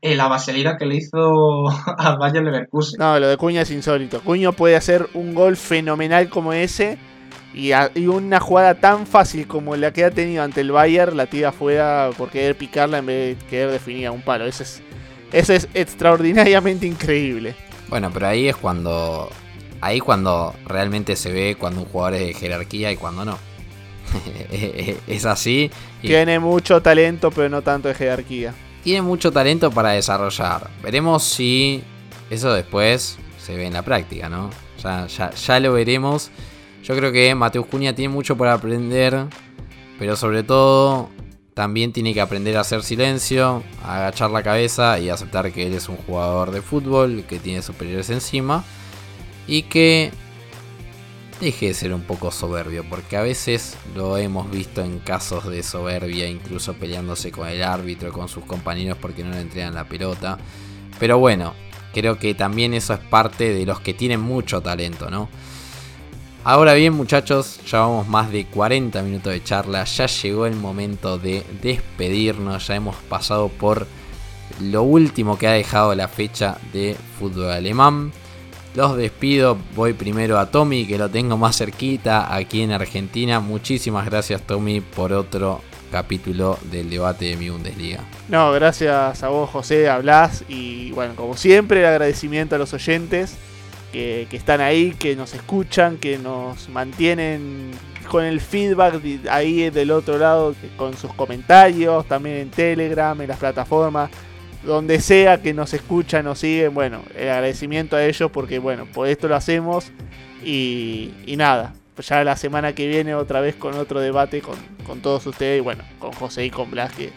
eh, 0.00 0.14
la 0.14 0.28
vaselina 0.28 0.76
que 0.76 0.86
le 0.86 0.96
hizo 0.96 1.68
al 1.98 2.18
Bayern 2.18 2.44
Leverkusen. 2.44 2.98
No, 2.98 3.18
lo 3.18 3.28
de 3.28 3.36
Cuña 3.36 3.62
es 3.62 3.70
insólito. 3.70 4.20
Cuña 4.20 4.52
puede 4.52 4.76
hacer 4.76 5.08
un 5.14 5.34
gol 5.34 5.56
fenomenal 5.56 6.28
como 6.28 6.52
ese 6.52 6.98
y, 7.54 7.70
y, 7.94 8.06
una 8.06 8.40
jugada 8.40 8.74
tan 8.74 9.06
fácil 9.06 9.46
como 9.46 9.74
la 9.74 9.92
que 9.92 10.04
ha 10.04 10.10
tenido 10.10 10.42
ante 10.42 10.60
el 10.60 10.70
Bayern 10.70 11.16
la 11.16 11.26
tira 11.26 11.50
fuera 11.50 12.10
por 12.16 12.28
querer 12.28 12.56
picarla 12.56 12.98
en 12.98 13.06
vez 13.06 13.38
de 13.38 13.46
querer 13.46 13.70
definir 13.70 14.06
a 14.06 14.12
un 14.12 14.20
palo. 14.20 14.44
Ese 14.44 14.64
es 14.64 14.82
eso 15.32 15.52
es 15.52 15.68
extraordinariamente 15.74 16.86
increíble. 16.86 17.54
Bueno, 17.88 18.10
pero 18.12 18.28
ahí 18.28 18.48
es 18.48 18.56
cuando. 18.56 19.30
Ahí 19.80 20.00
cuando 20.00 20.54
realmente 20.66 21.14
se 21.14 21.32
ve 21.32 21.56
cuando 21.58 21.82
un 21.82 21.86
jugador 21.86 22.14
es 22.14 22.26
de 22.26 22.34
jerarquía 22.34 22.90
y 22.90 22.96
cuando 22.96 23.24
no. 23.24 23.38
es 25.06 25.24
así. 25.24 25.70
Tiene 26.00 26.38
mucho 26.38 26.82
talento, 26.82 27.30
pero 27.30 27.48
no 27.48 27.62
tanto 27.62 27.88
de 27.88 27.94
jerarquía. 27.94 28.54
Tiene 28.82 29.02
mucho 29.02 29.30
talento 29.30 29.70
para 29.70 29.90
desarrollar. 29.90 30.68
Veremos 30.82 31.22
si 31.22 31.82
eso 32.30 32.52
después 32.52 33.18
se 33.38 33.56
ve 33.56 33.66
en 33.66 33.74
la 33.74 33.82
práctica, 33.82 34.28
¿no? 34.28 34.50
Ya, 34.82 35.06
ya, 35.06 35.30
ya 35.30 35.60
lo 35.60 35.72
veremos. 35.72 36.30
Yo 36.82 36.96
creo 36.96 37.12
que 37.12 37.34
Mateus 37.34 37.66
Cuña 37.66 37.94
tiene 37.94 38.12
mucho 38.12 38.36
por 38.36 38.48
aprender, 38.48 39.26
pero 39.98 40.16
sobre 40.16 40.42
todo 40.42 41.10
también 41.58 41.92
tiene 41.92 42.14
que 42.14 42.20
aprender 42.20 42.56
a 42.56 42.60
hacer 42.60 42.84
silencio, 42.84 43.64
a 43.82 43.96
agachar 43.96 44.30
la 44.30 44.44
cabeza 44.44 45.00
y 45.00 45.08
aceptar 45.08 45.50
que 45.50 45.66
él 45.66 45.74
es 45.74 45.88
un 45.88 45.96
jugador 45.96 46.52
de 46.52 46.62
fútbol, 46.62 47.24
que 47.28 47.40
tiene 47.40 47.62
superiores 47.62 48.10
encima 48.10 48.62
y 49.48 49.62
que 49.62 50.12
deje 51.40 51.66
de 51.66 51.74
ser 51.74 51.92
un 51.92 52.02
poco 52.02 52.30
soberbio, 52.30 52.84
porque 52.88 53.16
a 53.16 53.22
veces 53.22 53.76
lo 53.96 54.16
hemos 54.18 54.48
visto 54.52 54.84
en 54.84 55.00
casos 55.00 55.48
de 55.48 55.64
soberbia, 55.64 56.28
incluso 56.28 56.74
peleándose 56.74 57.32
con 57.32 57.48
el 57.48 57.64
árbitro, 57.64 58.12
con 58.12 58.28
sus 58.28 58.44
compañeros 58.44 58.96
porque 59.00 59.24
no 59.24 59.32
le 59.32 59.40
entregan 59.40 59.74
la 59.74 59.88
pelota. 59.88 60.38
Pero 61.00 61.18
bueno, 61.18 61.54
creo 61.92 62.20
que 62.20 62.34
también 62.34 62.72
eso 62.72 62.94
es 62.94 63.00
parte 63.00 63.52
de 63.52 63.66
los 63.66 63.80
que 63.80 63.94
tienen 63.94 64.20
mucho 64.20 64.60
talento, 64.60 65.10
¿no? 65.10 65.28
Ahora 66.44 66.74
bien 66.74 66.94
muchachos, 66.94 67.60
ya 67.66 67.80
vamos 67.80 68.08
más 68.08 68.32
de 68.32 68.46
40 68.46 69.02
minutos 69.02 69.32
de 69.32 69.42
charla, 69.42 69.84
ya 69.84 70.06
llegó 70.06 70.46
el 70.46 70.54
momento 70.54 71.18
de 71.18 71.44
despedirnos, 71.60 72.68
ya 72.68 72.76
hemos 72.76 72.96
pasado 72.96 73.48
por 73.48 73.86
lo 74.60 74.82
último 74.82 75.36
que 75.36 75.46
ha 75.46 75.52
dejado 75.52 75.94
la 75.94 76.08
fecha 76.08 76.56
de 76.72 76.96
fútbol 77.18 77.50
alemán. 77.50 78.12
Los 78.74 78.96
despido, 78.96 79.58
voy 79.74 79.92
primero 79.92 80.38
a 80.38 80.50
Tommy 80.50 80.86
que 80.86 80.98
lo 80.98 81.08
tengo 81.08 81.36
más 81.36 81.58
cerquita 81.58 82.34
aquí 82.34 82.62
en 82.62 82.72
Argentina. 82.72 83.40
Muchísimas 83.40 84.06
gracias 84.06 84.42
Tommy 84.42 84.80
por 84.80 85.12
otro 85.12 85.60
capítulo 85.90 86.58
del 86.70 86.88
debate 86.88 87.26
de 87.26 87.36
mi 87.36 87.50
Bundesliga. 87.50 88.00
No, 88.28 88.52
gracias 88.52 89.22
a 89.22 89.28
vos 89.28 89.50
José, 89.50 89.88
hablas 89.88 90.44
y 90.48 90.92
bueno, 90.92 91.14
como 91.16 91.36
siempre 91.36 91.80
el 91.80 91.86
agradecimiento 91.86 92.54
a 92.54 92.58
los 92.58 92.72
oyentes 92.72 93.36
que, 93.92 94.26
están 94.32 94.60
ahí, 94.60 94.92
que 94.92 95.16
nos 95.16 95.34
escuchan, 95.34 95.96
que 95.96 96.18
nos 96.18 96.68
mantienen 96.68 97.70
con 98.10 98.24
el 98.24 98.40
feedback 98.40 99.02
ahí 99.30 99.70
del 99.70 99.90
otro 99.90 100.18
lado, 100.18 100.54
con 100.76 100.96
sus 100.96 101.12
comentarios, 101.14 102.06
también 102.06 102.36
en 102.36 102.50
Telegram, 102.50 103.20
en 103.20 103.28
las 103.28 103.38
plataformas, 103.38 104.10
donde 104.64 105.00
sea 105.00 105.40
que 105.40 105.54
nos 105.54 105.74
escuchan, 105.74 106.24
nos 106.24 106.38
siguen. 106.38 106.74
Bueno, 106.74 107.02
el 107.14 107.28
agradecimiento 107.28 107.96
a 107.96 108.04
ellos 108.04 108.30
porque, 108.30 108.58
bueno, 108.58 108.86
por 108.86 109.08
esto 109.08 109.28
lo 109.28 109.36
hacemos 109.36 109.92
y, 110.44 111.12
nada. 111.36 111.74
Ya 111.98 112.22
la 112.22 112.36
semana 112.36 112.74
que 112.74 112.86
viene 112.86 113.16
otra 113.16 113.40
vez 113.40 113.56
con 113.56 113.74
otro 113.74 113.98
debate 113.98 114.40
con, 114.40 114.54
con 114.86 115.00
todos 115.00 115.26
ustedes 115.26 115.58
y 115.58 115.60
bueno, 115.60 115.82
con 115.98 116.12
José 116.12 116.44
y 116.44 116.50
con 116.50 116.70
Blas 116.70 116.92
que 116.92 117.10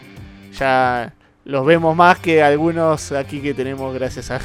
ya 0.58 1.14
los 1.44 1.64
vemos 1.64 1.94
más 1.94 2.18
que 2.18 2.42
algunos 2.42 3.12
aquí 3.12 3.40
que 3.40 3.54
tenemos 3.54 3.94
gracias 3.94 4.32
a, 4.32 4.40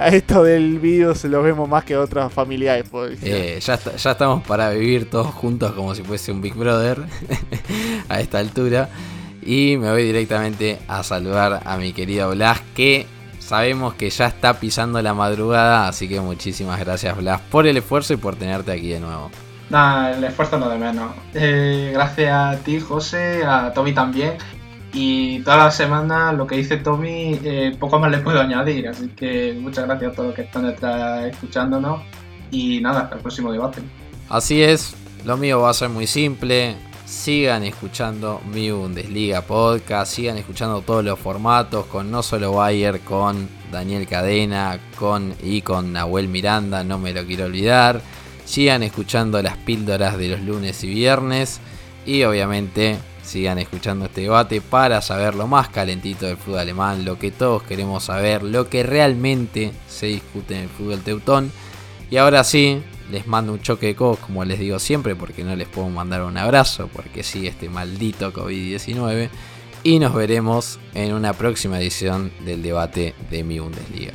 a 0.00 0.08
esto 0.08 0.44
del 0.44 0.78
vídeo 0.78 1.14
se 1.14 1.28
lo 1.28 1.42
vemos 1.42 1.68
más 1.68 1.84
que 1.84 1.92
a 1.92 2.00
otras 2.00 2.32
familiares. 2.32 2.86
Eh, 3.22 3.58
ya, 3.60 3.78
ya 3.78 4.10
estamos 4.12 4.42
para 4.46 4.70
vivir 4.70 5.10
todos 5.10 5.26
juntos 5.26 5.72
como 5.72 5.94
si 5.94 6.02
fuese 6.02 6.32
un 6.32 6.40
Big 6.40 6.54
Brother 6.54 7.04
a 8.08 8.20
esta 8.20 8.38
altura. 8.38 8.88
Y 9.42 9.76
me 9.76 9.90
voy 9.90 10.04
directamente 10.04 10.78
a 10.88 11.02
saludar 11.02 11.60
a 11.64 11.76
mi 11.76 11.92
querido 11.92 12.30
Blas, 12.30 12.60
que 12.74 13.06
sabemos 13.38 13.92
que 13.94 14.08
ya 14.08 14.26
está 14.26 14.58
pisando 14.58 15.02
la 15.02 15.12
madrugada. 15.12 15.88
Así 15.88 16.08
que 16.08 16.18
muchísimas 16.20 16.80
gracias, 16.80 17.16
Blas, 17.18 17.42
por 17.50 17.66
el 17.66 17.76
esfuerzo 17.76 18.14
y 18.14 18.16
por 18.16 18.36
tenerte 18.36 18.72
aquí 18.72 18.88
de 18.88 19.00
nuevo. 19.00 19.30
Nada, 19.68 20.16
el 20.16 20.24
esfuerzo 20.24 20.58
no 20.58 20.70
de 20.70 20.78
menos. 20.78 21.12
Eh, 21.34 21.90
gracias 21.92 22.32
a 22.32 22.56
ti, 22.58 22.80
José, 22.80 23.44
a 23.44 23.72
Tommy 23.74 23.92
también. 23.92 24.38
Y 24.92 25.40
toda 25.40 25.56
la 25.56 25.70
semana 25.70 26.32
lo 26.32 26.46
que 26.46 26.56
dice 26.56 26.76
Tommy, 26.78 27.38
eh, 27.44 27.76
poco 27.78 27.98
más 27.98 28.10
le 28.10 28.18
puedo 28.18 28.40
añadir. 28.40 28.88
Así 28.88 29.08
que 29.08 29.56
muchas 29.60 29.86
gracias 29.86 30.12
a 30.12 30.14
todos 30.14 30.26
los 30.28 30.36
que 30.36 30.42
están 30.42 30.66
escuchándonos. 31.26 32.02
Y 32.50 32.80
nada, 32.80 33.02
hasta 33.02 33.16
el 33.16 33.22
próximo 33.22 33.52
debate. 33.52 33.82
Así 34.28 34.62
es, 34.62 34.94
lo 35.24 35.36
mío 35.36 35.60
va 35.60 35.70
a 35.70 35.74
ser 35.74 35.88
muy 35.88 36.06
simple. 36.06 36.76
Sigan 37.04 37.64
escuchando 37.64 38.40
mi 38.52 38.70
Bundesliga 38.70 39.42
podcast, 39.42 40.12
sigan 40.12 40.36
escuchando 40.36 40.80
todos 40.82 41.04
los 41.04 41.18
formatos 41.18 41.86
con 41.86 42.08
no 42.08 42.22
solo 42.22 42.52
Bayer, 42.52 43.00
con 43.00 43.48
Daniel 43.72 44.06
Cadena, 44.06 44.78
con 44.96 45.34
y 45.42 45.62
con 45.62 45.92
Nahuel 45.92 46.28
Miranda, 46.28 46.84
no 46.84 46.98
me 46.98 47.12
lo 47.12 47.24
quiero 47.24 47.46
olvidar. 47.46 48.00
Sigan 48.44 48.84
escuchando 48.84 49.42
las 49.42 49.56
píldoras 49.56 50.18
de 50.18 50.28
los 50.28 50.40
lunes 50.40 50.82
y 50.84 50.88
viernes 50.88 51.60
y 52.06 52.22
obviamente 52.22 52.98
sigan 53.22 53.58
escuchando 53.58 54.06
este 54.06 54.22
debate 54.22 54.60
para 54.60 55.02
saber 55.02 55.34
lo 55.34 55.46
más 55.46 55.68
calentito 55.68 56.26
del 56.26 56.36
fútbol 56.36 56.60
alemán, 56.60 57.04
lo 57.04 57.18
que 57.18 57.30
todos 57.30 57.62
queremos 57.62 58.04
saber, 58.04 58.42
lo 58.42 58.68
que 58.68 58.82
realmente 58.82 59.72
se 59.88 60.06
discute 60.06 60.56
en 60.56 60.62
el 60.62 60.68
fútbol 60.68 61.00
teutón. 61.00 61.52
Y 62.10 62.16
ahora 62.16 62.42
sí, 62.44 62.82
les 63.10 63.26
mando 63.26 63.52
un 63.52 63.60
choque 63.60 63.86
de 63.86 63.94
codos, 63.94 64.18
como 64.18 64.44
les 64.44 64.58
digo 64.58 64.78
siempre, 64.78 65.14
porque 65.14 65.44
no 65.44 65.54
les 65.56 65.68
puedo 65.68 65.88
mandar 65.88 66.22
un 66.22 66.36
abrazo, 66.36 66.88
porque 66.92 67.22
sigue 67.22 67.48
este 67.48 67.68
maldito 67.68 68.32
COVID-19. 68.32 69.28
y 69.82 69.98
nos 69.98 70.14
veremos 70.14 70.78
en 70.94 71.14
una 71.14 71.32
próxima 71.32 71.80
edición 71.80 72.30
del 72.44 72.62
debate 72.62 73.14
de 73.30 73.44
mi 73.44 73.60
Bundesliga. 73.60 74.12